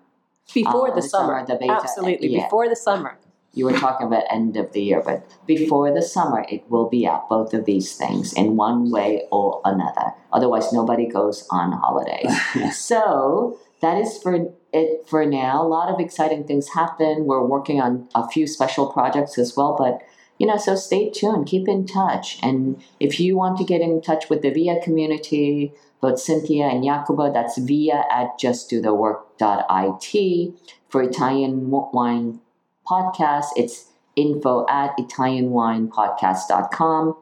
Before 0.54 0.90
Uh, 0.90 0.94
the 0.94 1.02
summer. 1.02 1.44
summer, 1.44 1.58
the 1.58 1.70
Absolutely, 1.70 2.28
yeah. 2.28 2.44
before 2.44 2.68
the 2.68 2.76
summer. 2.76 3.18
You 3.54 3.64
were 3.64 3.72
talking 3.72 4.06
about 4.06 4.24
end 4.30 4.56
of 4.56 4.72
the 4.72 4.82
year, 4.82 5.02
but 5.04 5.24
before 5.46 5.92
the 5.92 6.02
summer, 6.02 6.44
it 6.48 6.70
will 6.70 6.88
be 6.88 7.06
out, 7.06 7.28
both 7.28 7.54
of 7.54 7.64
these 7.64 7.96
things, 7.96 8.32
in 8.34 8.56
one 8.56 8.90
way 8.90 9.24
or 9.32 9.60
another. 9.64 10.12
Otherwise, 10.32 10.72
nobody 10.72 11.06
goes 11.08 11.46
on 11.50 11.72
holiday. 11.72 12.24
so 12.72 13.58
that 13.80 13.98
is 13.98 14.18
for 14.22 14.52
it 14.72 15.08
for 15.08 15.24
now. 15.24 15.62
A 15.62 15.66
lot 15.66 15.92
of 15.92 16.00
exciting 16.00 16.44
things 16.44 16.68
happen. 16.68 17.24
We're 17.24 17.44
working 17.44 17.80
on 17.80 18.08
a 18.14 18.28
few 18.28 18.46
special 18.46 18.92
projects 18.92 19.38
as 19.38 19.56
well, 19.56 19.74
but 19.78 20.02
you 20.38 20.46
know, 20.46 20.56
so 20.56 20.74
stay 20.76 21.10
tuned, 21.10 21.46
keep 21.46 21.68
in 21.68 21.86
touch. 21.86 22.38
And 22.42 22.82
if 23.00 23.18
you 23.18 23.36
want 23.36 23.58
to 23.58 23.64
get 23.64 23.80
in 23.80 24.00
touch 24.00 24.30
with 24.30 24.42
the 24.42 24.50
VIA 24.50 24.80
community, 24.80 25.72
both 26.00 26.20
Cynthia 26.20 26.66
and 26.66 26.84
Jacopo, 26.84 27.32
that's 27.32 27.58
via 27.58 28.04
at 28.10 28.38
justdothework.it. 28.38 30.54
For 30.88 31.02
Italian 31.02 31.70
Wine 31.70 32.40
Podcast, 32.88 33.46
it's 33.56 33.86
info 34.16 34.64
at 34.68 34.96
italianwinepodcast.com. 34.96 37.16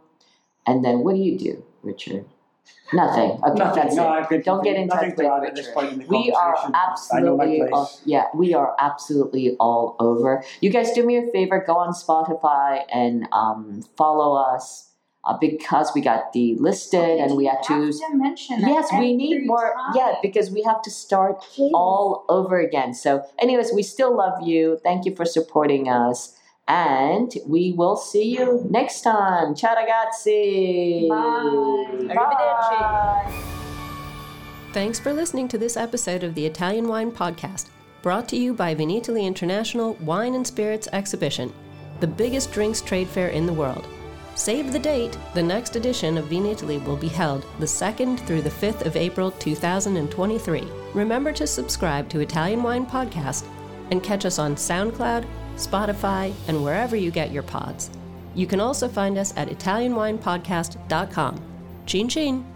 And 0.67 0.85
then 0.85 0.99
what 1.01 1.15
do 1.15 1.23
you 1.23 1.39
do, 1.39 1.65
Richard? 1.83 2.27
Nothing. 2.93 3.31
Okay, 3.33 3.55
Nothing. 3.59 3.83
that's 3.83 3.97
no, 3.97 4.05
it. 4.05 4.09
I've 4.09 4.29
got 4.29 4.43
Don't 4.45 4.63
get 4.65 4.77
in 4.77 4.89
touch 4.89 5.01
to 5.01 5.17
with 5.17 5.27
add 5.27 5.45
at 5.45 5.55
this 5.57 5.67
Richard. 5.67 5.75
point 5.75 5.93
in 5.95 5.99
the 6.01 6.07
We 6.07 6.31
are 6.33 6.55
conversation. 6.55 6.75
I 7.13 7.21
know 7.21 7.37
my 7.37 7.45
absolutely, 7.45 7.59
place. 7.59 7.71
all, 7.73 8.01
yeah, 8.05 8.25
we 8.35 8.55
are 8.55 8.77
absolutely 8.79 9.57
all 9.59 9.97
over. 9.99 10.45
You 10.61 10.71
guys 10.71 10.93
do 10.93 11.05
me 11.05 11.17
a 11.17 11.27
favor, 11.33 11.63
go 11.67 11.77
on 11.77 11.93
Spotify 11.93 12.83
and 12.93 13.27
um, 13.33 13.83
follow 13.97 14.37
us 14.37 14.91
uh, 15.25 15.37
because 15.37 15.91
we 15.97 16.01
got 16.01 16.33
delisted 16.33 17.21
and 17.23 17.37
we 17.37 17.47
had 17.47 17.61
to. 17.65 17.73
have 17.87 17.93
to 18.11 18.15
mention 18.17 18.61
that 18.61 18.69
Yes, 18.71 18.89
we 18.93 19.17
need 19.17 19.35
every 19.37 19.47
more. 19.49 19.75
Yeah, 19.95 20.05
time. 20.13 20.15
because 20.23 20.51
we 20.53 20.63
have 20.63 20.81
to 20.83 20.91
start 20.91 21.45
all 21.75 22.25
over 22.29 22.61
again. 22.61 22.95
So, 22.95 23.25
anyways, 23.41 23.73
we 23.73 23.83
still 23.83 24.17
love 24.17 24.47
you. 24.47 24.79
Thank 24.85 25.05
you 25.05 25.15
for 25.17 25.25
supporting 25.25 25.89
us. 25.89 26.35
And 26.69 27.33
we 27.47 27.73
will 27.77 27.97
see 27.97 28.25
you 28.25 28.67
next 28.69 29.03
time. 29.03 29.55
Ciao, 29.55 29.75
ragazzi. 29.75 31.09
Bye. 31.09 32.15
Bye. 32.15 33.33
Thanks 34.73 34.99
for 34.99 35.13
listening 35.13 35.49
to 35.49 35.59
this 35.59 35.77
episode 35.77 36.23
of 36.25 36.35
the 36.35 36.45
Italian 36.45 36.89
Wine 36.89 37.11
Podcast, 37.13 37.69
brought 38.03 38.29
to 38.29 38.37
you 38.37 38.53
by 38.53 38.75
Vinitaly 38.75 39.23
International 39.23 39.95
Wine 39.95 40.35
and 40.35 40.47
Spirits 40.47 40.89
Exhibition, 40.93 41.53
the 42.01 42.07
biggest 42.07 42.53
drinks 42.53 42.83
trade 42.83 43.09
fair 43.09 43.29
in 43.29 43.47
the 43.47 43.53
world. 43.53 43.87
Save 44.35 44.73
the 44.73 44.79
date! 44.79 45.17
The 45.33 45.43
next 45.43 45.77
edition 45.77 46.19
of 46.19 46.27
Vinitaly 46.27 46.85
will 46.85 46.99
be 46.99 47.09
held 47.09 47.47
the 47.59 47.65
2nd 47.65 48.21
through 48.27 48.43
the 48.43 48.51
5th 48.51 48.85
of 48.85 48.97
April 48.97 49.31
2023. 49.31 50.69
Remember 50.93 51.33
to 51.33 51.47
subscribe 51.47 52.11
to 52.11 52.21
Italian 52.21 52.63
Wine 52.63 52.85
Podcast 52.85 53.47
and 53.91 54.03
catch 54.03 54.27
us 54.27 54.39
on 54.39 54.55
SoundCloud, 54.57 55.25
Spotify, 55.57 56.33
and 56.49 56.63
wherever 56.63 56.97
you 56.97 57.11
get 57.11 57.33
your 57.33 57.43
pods. 57.43 57.91
You 58.35 58.47
can 58.47 58.61
also 58.61 58.89
find 58.89 59.19
us 59.19 59.35
at 59.37 59.49
ItalianWinePodcast.com. 59.49 61.41
Chin 61.87 62.09
chin! 62.09 62.56